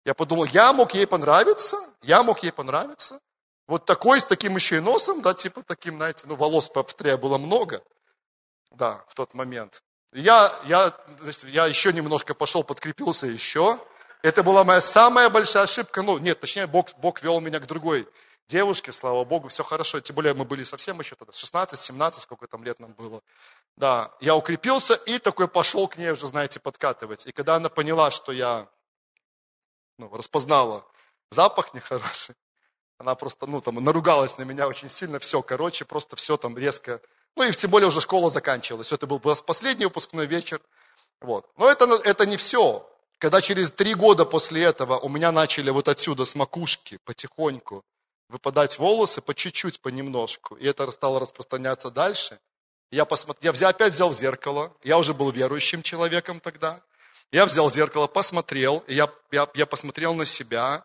Я 0.06 0.14
подумал, 0.14 0.46
я 0.46 0.74
мог 0.74 0.94
ей 0.94 1.06
понравиться, 1.06 1.78
я 2.02 2.24
мог 2.24 2.42
ей 2.44 2.52
понравиться. 2.52 3.20
Вот 3.68 3.86
такой, 3.86 4.22
с 4.22 4.26
таким 4.26 4.56
еще 4.56 4.78
и 4.78 4.80
носом, 4.80 5.22
да, 5.22 5.34
типа 5.34 5.62
таким, 5.64 5.98
знаете, 5.98 6.26
ну, 6.28 6.36
волос 6.36 6.70
по 6.70 6.84
было 7.18 7.38
много, 7.38 7.84
да, 8.72 9.04
в 9.08 9.16
тот 9.16 9.34
момент. 9.34 9.84
Я, 10.14 10.52
я, 10.66 10.94
я 11.44 11.66
еще 11.66 11.92
немножко 11.92 12.34
пошел, 12.34 12.64
подкрепился 12.64 13.28
еще. 13.28 13.78
Это 14.24 14.42
была 14.42 14.64
моя 14.64 14.82
самая 14.82 15.30
большая 15.30 15.64
ошибка. 15.64 16.02
Ну, 16.02 16.18
нет, 16.18 16.40
точнее, 16.40 16.66
Бог, 16.66 16.94
Бог 16.98 17.22
вел 17.22 17.42
меня 17.42 17.60
к 17.60 17.68
другой 17.68 18.08
девушке, 18.48 18.92
слава 18.92 19.26
Богу, 19.26 19.50
все 19.50 19.64
хорошо. 19.64 20.00
Тем 20.00 20.16
более 20.16 20.34
мы 20.34 20.46
были 20.46 20.64
совсем 20.64 21.00
еще 21.00 21.16
тогда, 21.16 21.32
16-17, 21.34 22.22
сколько 22.22 22.48
там 22.48 22.64
лет 22.64 22.80
нам 22.80 22.94
было. 22.94 23.22
Да, 23.78 24.12
я 24.22 24.36
укрепился 24.36 24.96
и 24.96 25.20
такой 25.20 25.48
пошел 25.48 25.88
к 25.88 25.98
ней 25.98 26.12
уже, 26.12 26.28
знаете, 26.28 26.60
подкатывать. 26.60 27.28
И 27.28 27.32
когда 27.32 27.56
она 27.56 27.70
поняла, 27.70 28.10
что 28.10 28.32
я 28.32 28.68
ну, 30.00 30.10
распознала 30.14 30.84
запах 31.30 31.76
нехороший, 31.76 32.36
она 32.98 33.14
просто, 33.14 33.46
ну, 33.46 33.62
там, 33.62 33.76
наругалась 33.76 34.40
на 34.40 34.44
меня 34.44 34.68
очень 34.68 34.90
сильно, 34.90 35.20
все, 35.20 35.44
короче, 35.44 35.86
просто 35.86 36.16
все 36.16 36.38
там 36.38 36.58
резко. 36.58 37.00
Ну, 37.36 37.44
и 37.44 37.52
тем 37.52 37.70
более 37.70 37.88
уже 37.90 38.02
школа 38.02 38.32
заканчивалась. 38.32 38.92
Это 38.92 39.06
был 39.06 39.20
последний 39.20 39.86
выпускной 39.86 40.26
вечер. 40.26 40.60
Вот. 41.22 41.48
Но 41.58 41.70
это, 41.70 41.86
это 42.04 42.26
не 42.26 42.38
все. 42.38 42.90
Когда 43.20 43.42
через 43.42 43.72
три 43.72 43.94
года 43.94 44.26
после 44.26 44.64
этого 44.64 44.98
у 44.98 45.10
меня 45.10 45.32
начали 45.32 45.70
вот 45.70 45.88
отсюда 45.88 46.26
с 46.26 46.34
макушки 46.34 46.98
потихоньку 47.06 47.84
выпадать 48.28 48.80
волосы 48.80 49.22
по 49.22 49.36
чуть-чуть, 49.36 49.82
понемножку, 49.82 50.56
и 50.56 50.66
это 50.66 50.90
стало 50.92 51.20
распространяться 51.20 51.92
дальше, 51.92 52.40
я, 52.92 53.06
посмотрел, 53.06 53.54
я 53.54 53.70
опять 53.70 53.94
взял 53.94 54.14
зеркало, 54.14 54.74
я 54.84 54.98
уже 54.98 55.14
был 55.14 55.32
верующим 55.32 55.84
человеком 55.84 56.40
тогда, 56.40 56.82
я 57.32 57.46
взял 57.46 57.70
зеркало, 57.72 58.08
посмотрел, 58.08 58.84
и 58.88 58.94
я, 58.94 59.10
я, 59.32 59.48
я 59.54 59.66
посмотрел 59.66 60.14
на 60.14 60.26
себя, 60.26 60.84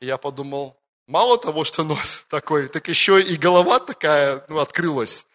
и 0.00 0.06
я 0.06 0.16
подумал, 0.16 0.80
мало 1.06 1.38
того, 1.38 1.64
что 1.64 1.84
нос 1.84 2.24
такой, 2.28 2.68
так 2.68 2.88
еще 2.88 3.20
и 3.20 3.36
голова 3.36 3.78
такая, 3.80 4.44
ну, 4.48 4.58
открылась. 4.58 5.26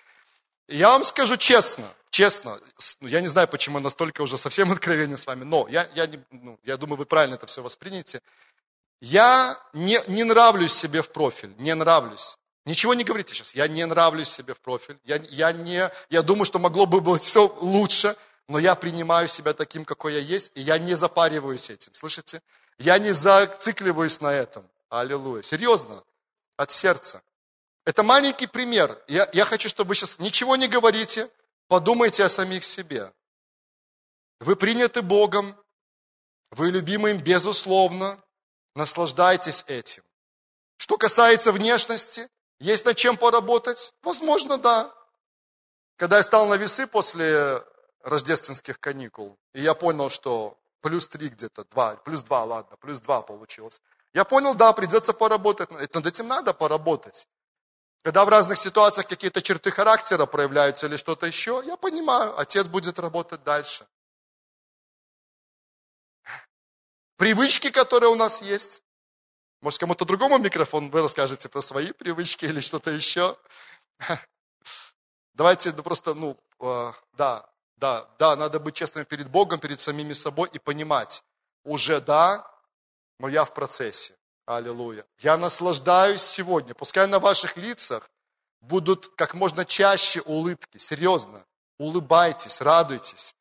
Я 0.68 0.90
вам 0.90 1.04
скажу 1.04 1.38
честно, 1.38 1.86
честно, 2.10 2.60
ну, 3.02 3.08
я 3.08 3.22
не 3.22 3.28
знаю, 3.28 3.48
почему 3.48 3.78
я 3.78 3.84
настолько 3.84 4.22
уже 4.22 4.38
совсем 4.38 4.72
откровенен 4.74 5.18
с 5.18 5.28
вами, 5.28 5.44
но 5.44 5.68
я, 5.70 5.88
я, 5.94 6.08
не, 6.08 6.20
ну, 6.32 6.60
я 6.64 6.78
думаю, 6.78 6.98
вы 6.98 7.06
правильно 7.06 7.36
это 7.36 7.46
все 7.46 7.62
восприняете. 7.62 8.22
Я 9.02 9.58
не, 9.74 10.00
не 10.08 10.24
нравлюсь 10.24 10.74
себе 10.74 11.02
в 11.02 11.10
профиль, 11.10 11.54
не 11.58 11.74
нравлюсь. 11.76 12.39
Ничего 12.70 12.94
не 12.94 13.04
говорите 13.04 13.34
сейчас, 13.34 13.56
я 13.56 13.68
не 13.68 13.84
нравлюсь 13.86 14.30
себе 14.30 14.54
в 14.54 14.60
профиль, 14.60 15.00
я, 15.04 15.16
я, 15.32 15.52
не, 15.52 15.90
я 16.12 16.22
думаю, 16.22 16.46
что 16.46 16.60
могло 16.60 16.86
бы 16.86 17.02
быть 17.02 17.24
все 17.24 17.48
лучше, 17.62 18.16
но 18.48 18.60
я 18.60 18.76
принимаю 18.76 19.28
себя 19.28 19.54
таким, 19.54 19.86
какой 19.86 20.14
я 20.14 20.20
есть, 20.20 20.52
и 20.54 20.62
я 20.62 20.78
не 20.78 20.94
запариваюсь 20.94 21.72
этим, 21.72 21.94
слышите? 21.96 22.44
Я 22.78 23.00
не 23.00 23.12
зацикливаюсь 23.12 24.22
на 24.22 24.32
этом. 24.32 24.70
Аллилуйя. 24.90 25.42
Серьезно, 25.42 26.04
от 26.58 26.70
сердца. 26.70 27.24
Это 27.86 28.04
маленький 28.04 28.46
пример. 28.46 28.96
Я, 29.08 29.28
я 29.34 29.46
хочу, 29.46 29.68
чтобы 29.68 29.90
вы 29.90 29.96
сейчас 29.96 30.20
ничего 30.20 30.56
не 30.56 30.68
говорите, 30.68 31.28
подумайте 31.68 32.24
о 32.24 32.30
самих 32.30 32.64
себе. 32.64 33.12
Вы 34.42 34.56
приняты 34.56 35.02
Богом, 35.02 35.56
вы 36.52 36.70
любимы 36.70 37.10
им 37.10 37.18
безусловно, 37.18 38.20
Наслаждайтесь 38.76 39.66
этим. 39.68 40.04
Что 40.78 40.98
касается 40.98 41.52
внешности, 41.52 42.30
есть 42.60 42.86
над 42.86 42.98
чем 42.98 43.18
поработать? 43.18 43.94
Возможно, 44.04 44.58
да. 44.58 44.94
Когда 45.98 46.18
я 46.18 46.24
стал 46.24 46.48
на 46.48 46.56
весы 46.56 46.88
после 46.88 47.64
рождественских 48.04 48.80
каникул, 48.80 49.38
и 49.54 49.62
я 49.62 49.74
понял, 49.74 50.10
что 50.10 50.58
плюс 50.82 51.08
три 51.08 51.30
где-то, 51.30 51.66
два, 51.66 51.96
плюс 51.96 52.24
два, 52.24 52.44
ладно, 52.46 52.78
плюс 52.78 53.02
два 53.02 53.22
получилось. 53.22 53.82
Я 54.14 54.24
понял, 54.24 54.56
да, 54.56 54.74
придется 54.74 55.14
поработать. 55.14 55.70
Над 55.72 56.06
этим 56.06 56.28
надо 56.28 56.54
поработать. 56.54 57.28
Когда 58.04 58.24
в 58.24 58.30
разных 58.30 58.58
ситуациях 58.58 59.08
какие-то 59.08 59.42
черты 59.42 59.72
характера 59.72 60.26
проявляются 60.26 60.88
или 60.88 60.96
что-то 60.96 61.26
еще, 61.28 61.62
я 61.66 61.76
понимаю, 61.76 62.40
отец 62.40 62.68
будет 62.68 62.98
работать 62.98 63.44
дальше. 63.44 63.86
привычки, 67.20 67.70
которые 67.70 68.10
у 68.10 68.16
нас 68.16 68.42
есть. 68.42 68.82
Может, 69.62 69.80
кому-то 69.80 70.06
другому 70.06 70.38
микрофон 70.38 70.90
вы 70.90 71.02
расскажете 71.02 71.50
про 71.50 71.62
свои 71.62 71.92
привычки 71.92 72.46
или 72.46 72.62
что-то 72.62 72.92
еще. 72.92 73.38
Давайте 75.34 75.74
просто, 75.74 76.14
ну, 76.14 76.38
э, 76.62 76.92
да, 77.14 77.46
да, 77.78 78.08
да, 78.18 78.36
надо 78.36 78.60
быть 78.60 78.76
честным 78.76 79.06
перед 79.06 79.30
Богом, 79.30 79.60
перед 79.60 79.80
самими 79.80 80.14
собой 80.14 80.50
и 80.54 80.60
понимать, 80.60 81.24
уже 81.64 82.00
да, 82.02 82.50
но 83.20 83.28
я 83.28 83.44
в 83.44 83.54
процессе. 83.54 84.16
Аллилуйя. 84.46 85.06
Я 85.20 85.38
наслаждаюсь 85.38 86.24
сегодня. 86.24 86.74
Пускай 86.74 87.06
на 87.08 87.20
ваших 87.20 87.56
лицах 87.56 88.10
будут 88.62 89.08
как 89.16 89.36
можно 89.36 89.64
чаще 89.64 90.22
улыбки. 90.22 90.78
Серьезно. 90.78 91.46
Улыбайтесь, 91.78 92.60
радуйтесь 92.60 93.36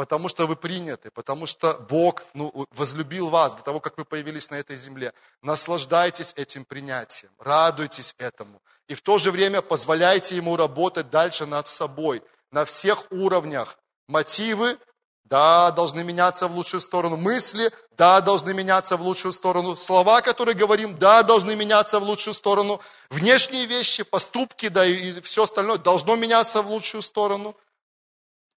потому 0.00 0.30
что 0.30 0.46
вы 0.46 0.56
приняты, 0.56 1.10
потому 1.10 1.44
что 1.44 1.74
Бог 1.74 2.22
ну, 2.32 2.66
возлюбил 2.70 3.28
вас 3.28 3.54
до 3.54 3.62
того, 3.62 3.80
как 3.80 3.98
вы 3.98 4.06
появились 4.06 4.50
на 4.50 4.54
этой 4.54 4.78
земле. 4.78 5.12
Наслаждайтесь 5.42 6.32
этим 6.36 6.64
принятием, 6.64 7.30
радуйтесь 7.38 8.14
этому. 8.16 8.62
И 8.88 8.94
в 8.94 9.02
то 9.02 9.18
же 9.18 9.30
время 9.30 9.60
позволяйте 9.60 10.36
Ему 10.36 10.56
работать 10.56 11.10
дальше 11.10 11.44
над 11.44 11.68
собой, 11.68 12.22
на 12.50 12.64
всех 12.64 13.12
уровнях. 13.12 13.76
Мотивы, 14.08 14.78
да, 15.24 15.70
должны 15.70 16.02
меняться 16.02 16.48
в 16.48 16.54
лучшую 16.54 16.80
сторону. 16.80 17.18
Мысли, 17.18 17.70
да, 17.98 18.22
должны 18.22 18.54
меняться 18.54 18.96
в 18.96 19.02
лучшую 19.02 19.34
сторону. 19.34 19.76
Слова, 19.76 20.22
которые 20.22 20.54
говорим, 20.54 20.96
да, 20.98 21.22
должны 21.22 21.54
меняться 21.56 22.00
в 22.00 22.04
лучшую 22.04 22.32
сторону. 22.32 22.80
Внешние 23.10 23.66
вещи, 23.66 24.02
поступки, 24.02 24.68
да, 24.68 24.86
и 24.86 25.20
все 25.20 25.42
остальное 25.42 25.76
должно 25.76 26.16
меняться 26.16 26.62
в 26.62 26.70
лучшую 26.70 27.02
сторону– 27.02 27.54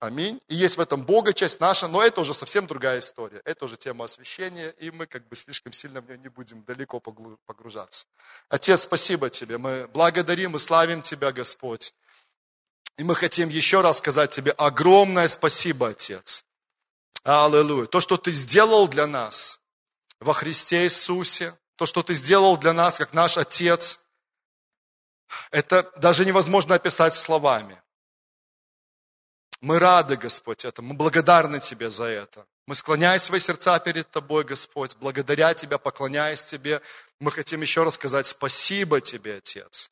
Аминь. 0.03 0.41
И 0.49 0.55
есть 0.55 0.75
в 0.75 0.81
этом 0.81 1.05
Бога 1.05 1.31
часть 1.31 1.61
наша, 1.61 1.87
но 1.87 2.03
это 2.03 2.19
уже 2.19 2.33
совсем 2.33 2.67
другая 2.67 2.99
история. 2.99 3.41
Это 3.45 3.63
уже 3.63 3.77
тема 3.77 4.03
освящения, 4.03 4.71
и 4.71 4.91
мы 4.91 5.05
как 5.07 5.25
бы 5.29 5.35
слишком 5.37 5.71
сильно 5.71 6.01
в 6.01 6.05
нее 6.09 6.17
не 6.17 6.27
будем 6.27 6.61
далеко 6.65 6.99
погружаться. 6.99 8.05
Отец, 8.49 8.81
спасибо 8.81 9.29
Тебе. 9.29 9.57
Мы 9.57 9.87
благодарим 9.87 10.51
мы 10.51 10.59
славим 10.59 11.01
Тебя, 11.01 11.31
Господь. 11.31 11.93
И 12.97 13.05
мы 13.05 13.15
хотим 13.15 13.47
еще 13.47 13.79
раз 13.79 13.99
сказать 13.99 14.31
Тебе 14.31 14.51
огромное 14.51 15.29
спасибо, 15.29 15.87
Отец. 15.87 16.43
Аллилуйя. 17.23 17.85
То, 17.85 18.01
что 18.01 18.17
Ты 18.17 18.33
сделал 18.33 18.89
для 18.89 19.07
нас 19.07 19.61
во 20.19 20.33
Христе 20.33 20.83
Иисусе, 20.83 21.57
то, 21.77 21.85
что 21.85 22.03
Ты 22.03 22.13
сделал 22.13 22.57
для 22.57 22.73
нас, 22.73 22.97
как 22.97 23.13
наш 23.13 23.37
Отец, 23.37 24.01
это 25.49 25.89
даже 25.95 26.25
невозможно 26.25 26.75
описать 26.75 27.15
словами. 27.15 27.81
Мы 29.63 29.79
рады, 29.79 30.17
Господь, 30.17 30.65
этому. 30.65 30.89
Мы 30.89 30.95
благодарны 30.95 31.57
Тебе 31.61 31.89
за 31.89 32.03
это. 32.03 32.45
Мы 32.67 32.75
склоняем 32.75 33.17
свои 33.21 33.39
сердца 33.39 33.79
перед 33.79 34.11
Тобой, 34.11 34.43
Господь, 34.43 34.97
благодаря 34.97 35.53
Тебя, 35.53 35.77
поклоняясь 35.77 36.43
Тебе. 36.43 36.81
Мы 37.21 37.31
хотим 37.31 37.61
еще 37.61 37.83
раз 37.83 37.93
сказать 37.95 38.27
спасибо 38.27 38.99
Тебе, 38.99 39.37
Отец. 39.37 39.89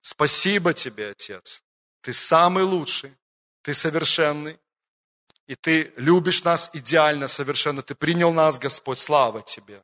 Спасибо 0.00 0.74
Тебе, 0.74 1.10
Отец. 1.10 1.62
Ты 2.00 2.12
самый 2.12 2.64
лучший, 2.64 3.16
Ты 3.62 3.72
совершенный, 3.72 4.58
и 5.46 5.54
Ты 5.54 5.92
любишь 5.94 6.42
нас 6.42 6.70
идеально, 6.72 7.28
совершенно. 7.28 7.82
Ты 7.82 7.94
принял 7.94 8.32
нас, 8.32 8.58
Господь, 8.58 8.98
слава 8.98 9.42
Тебе. 9.42 9.80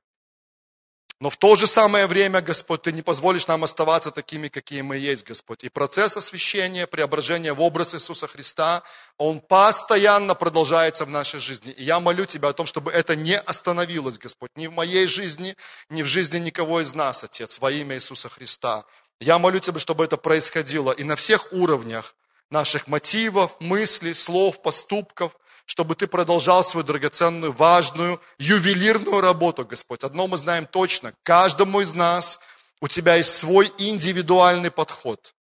Но 1.21 1.31
в 1.31 1.37
то 1.37 1.55
же 1.55 1.67
самое 1.67 2.07
время, 2.07 2.41
Господь, 2.41 2.83
Ты 2.83 2.93
не 2.93 3.03
позволишь 3.03 3.47
нам 3.47 3.63
оставаться 3.63 4.11
такими, 4.11 4.49
какие 4.49 4.83
мы 4.83 4.97
есть, 4.97 5.25
Господь. 5.25 5.63
И 5.63 5.69
процесс 5.69 6.17
освящения, 6.17 6.87
преображения 6.87 7.53
в 7.53 7.61
образ 7.63 7.95
Иисуса 7.95 8.27
Христа, 8.27 8.83
он 9.17 9.41
постоянно 9.41 10.35
продолжается 10.35 11.05
в 11.05 11.11
нашей 11.11 11.39
жизни. 11.39 11.73
И 11.73 11.85
я 11.85 12.01
молю 12.01 12.27
Тебя 12.27 12.49
о 12.49 12.53
том, 12.53 12.67
чтобы 12.67 12.91
это 12.91 13.15
не 13.15 13.39
остановилось, 13.39 14.19
Господь, 14.19 14.51
ни 14.57 14.67
в 14.67 14.73
моей 14.73 15.07
жизни, 15.07 15.55
ни 15.89 16.03
в 16.03 16.07
жизни 16.07 16.39
никого 16.39 16.81
из 16.81 16.95
нас, 16.95 17.23
Отец, 17.23 17.59
во 17.61 17.71
имя 17.71 17.95
Иисуса 17.95 18.29
Христа. 18.29 18.85
Я 19.21 19.39
молю 19.39 19.61
Тебя, 19.61 19.79
чтобы 19.79 20.05
это 20.05 20.17
происходило 20.17 20.91
и 20.91 21.05
на 21.05 21.15
всех 21.15 21.53
уровнях 21.53 22.17
наших 22.51 22.89
мотивов, 22.89 23.57
мыслей, 23.61 24.15
слов, 24.15 24.61
поступков, 24.63 25.33
чтобы 25.67 25.95
Ты 25.95 26.07
продолжал 26.07 26.63
свою 26.63 26.85
драгоценную, 26.85 27.53
важную, 27.53 28.21
ювелирную 28.39 29.21
работу, 29.21 29.65
Господь. 29.65 30.05
Одно 30.05 30.27
мы 30.27 30.39
знаем 30.39 30.67
точно, 30.67 31.13
каждому 31.23 31.81
из 31.81 31.95
нас 31.95 32.41
у 32.81 32.89
Тебя 32.89 33.17
есть 33.17 33.35
свой 33.35 33.73
индивидуальный 33.79 34.71
подход. 34.71 35.35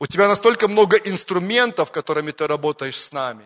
У 0.00 0.06
Тебя 0.06 0.28
настолько 0.28 0.66
много 0.66 0.96
инструментов, 0.96 1.90
которыми 1.90 2.32
Ты 2.32 2.46
работаешь 2.46 2.96
с 2.96 3.12
нами. 3.12 3.44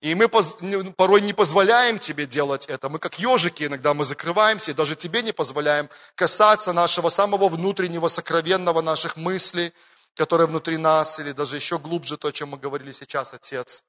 И 0.00 0.16
мы 0.16 0.28
порой 0.28 1.20
не 1.20 1.32
позволяем 1.32 1.98
Тебе 2.00 2.26
делать 2.26 2.66
это. 2.66 2.88
Мы 2.88 2.98
как 2.98 3.20
ежики 3.20 3.64
иногда 3.64 3.94
мы 3.94 4.04
закрываемся, 4.04 4.72
и 4.72 4.74
даже 4.74 4.96
Тебе 4.96 5.22
не 5.22 5.32
позволяем 5.32 5.88
касаться 6.16 6.72
нашего 6.72 7.08
самого 7.08 7.48
внутреннего, 7.48 8.08
сокровенного 8.08 8.80
наших 8.80 9.16
мыслей, 9.16 9.72
которые 10.14 10.48
внутри 10.48 10.76
нас, 10.76 11.20
или 11.20 11.30
даже 11.30 11.54
еще 11.54 11.78
глубже 11.78 12.16
то, 12.16 12.28
о 12.28 12.32
чем 12.32 12.48
мы 12.48 12.58
говорили 12.58 12.90
сейчас, 12.90 13.32
Отец 13.32 13.84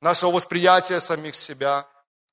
нашего 0.00 0.32
восприятия 0.32 1.00
самих 1.00 1.34
себя. 1.34 1.86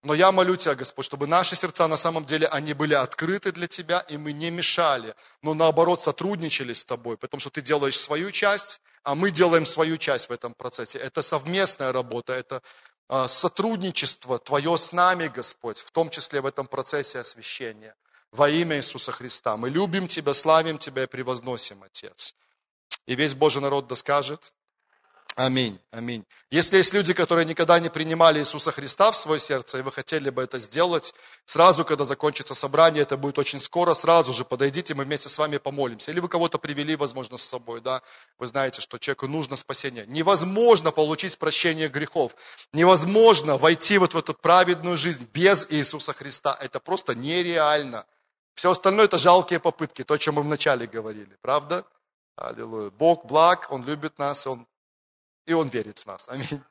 Но 0.03 0.13
я 0.13 0.32
молю 0.32 0.55
Тебя, 0.55 0.76
Господь, 0.76 1.05
чтобы 1.05 1.28
наши 1.28 1.55
сердца 1.55 1.88
на 1.88 1.97
самом 1.97 2.26
деле, 2.26 2.47
они 2.47 2.74
были 2.74 2.93
открыты 2.93 3.51
для 3.51 3.68
Тебя, 3.68 3.99
и 4.07 4.18
мы 4.18 4.32
не 4.32 4.51
мешали, 4.51 5.13
но 5.41 5.53
наоборот 5.53 6.01
сотрудничали 6.01 6.74
с 6.74 6.86
Тобой, 6.86 7.18
потому 7.18 7.41
что 7.41 7.49
Ты 7.49 7.61
делаешь 7.61 7.99
свою 7.99 8.32
часть, 8.32 8.80
а 9.03 9.15
мы 9.15 9.32
делаем 9.32 9.65
свою 9.65 9.97
часть 9.97 10.30
в 10.30 10.32
этом 10.32 10.53
процессе. 10.53 10.99
Это 10.99 11.22
совместная 11.22 11.91
работа, 11.91 12.34
это 12.34 12.61
а, 13.09 13.28
сотрудничество 13.28 14.38
Твое 14.38 14.78
с 14.78 14.91
нами, 14.91 15.28
Господь, 15.28 15.80
в 15.80 15.91
том 15.91 16.09
числе 16.09 16.41
в 16.41 16.45
этом 16.45 16.68
процессе 16.68 17.20
освящения. 17.20 17.95
Во 18.32 18.49
имя 18.49 18.78
Иисуса 18.78 19.11
Христа. 19.11 19.57
Мы 19.57 19.70
любим 19.70 20.07
Тебя, 20.07 20.34
славим 20.34 20.78
Тебя 20.78 21.03
и 21.03 21.07
превозносим, 21.07 21.82
Отец. 21.84 22.36
И 23.07 23.15
весь 23.15 23.34
Божий 23.34 23.61
народ 23.61 23.88
да 23.88 23.95
скажет 23.95 24.53
Аминь, 25.38 25.80
аминь. 25.92 26.26
Если 26.50 26.78
есть 26.78 26.94
люди, 26.94 27.14
которые 27.14 27.46
никогда 27.46 27.80
не 27.80 27.90
принимали 27.90 28.40
Иисуса 28.40 28.72
Христа 28.72 29.12
в 29.12 29.16
свое 29.16 29.40
сердце, 29.40 29.78
и 29.78 29.82
вы 29.84 29.92
хотели 29.92 30.32
бы 30.32 30.42
это 30.42 30.58
сделать, 30.58 31.14
сразу, 31.46 31.86
когда 31.86 32.06
закончится 32.06 32.56
собрание, 32.56 33.04
это 33.04 33.18
будет 33.18 33.38
очень 33.38 33.62
скоро, 33.62 33.94
сразу 33.94 34.34
же 34.34 34.46
подойдите, 34.46 34.96
мы 34.96 35.04
вместе 35.04 35.30
с 35.30 35.38
вами 35.38 35.58
помолимся. 35.58 36.10
Или 36.10 36.22
вы 36.22 36.28
кого-то 36.28 36.58
привели, 36.58 36.96
возможно, 36.96 37.38
с 37.38 37.44
собой, 37.44 37.82
да, 37.82 38.02
вы 38.40 38.48
знаете, 38.48 38.82
что 38.82 38.98
человеку 38.98 39.28
нужно 39.28 39.58
спасение. 39.58 40.06
Невозможно 40.08 40.92
получить 40.92 41.38
прощение 41.38 41.88
грехов, 41.88 42.32
невозможно 42.74 43.60
войти 43.60 44.00
вот 44.00 44.16
в 44.16 44.18
эту 44.18 44.34
праведную 44.34 44.98
жизнь 44.98 45.30
без 45.32 45.68
Иисуса 45.70 46.14
Христа. 46.14 46.58
Это 46.60 46.80
просто 46.80 47.14
нереально. 47.14 48.08
Все 48.56 48.72
остальное 48.72 49.06
это 49.06 49.20
жалкие 49.20 49.60
попытки, 49.60 50.04
то, 50.04 50.16
о 50.16 50.18
чем 50.18 50.34
мы 50.34 50.42
вначале 50.42 50.88
говорили, 50.88 51.38
правда? 51.42 51.86
Аллилуйя. 52.36 52.90
Бог 52.90 53.28
благ, 53.28 53.68
Он 53.70 53.86
любит 53.86 54.18
нас, 54.18 54.48
Он 54.48 54.66
и 55.48 55.54
Он 55.54 55.70
верит 55.70 55.98
в 56.00 56.06
нас. 56.06 56.30
Аминь. 56.30 56.62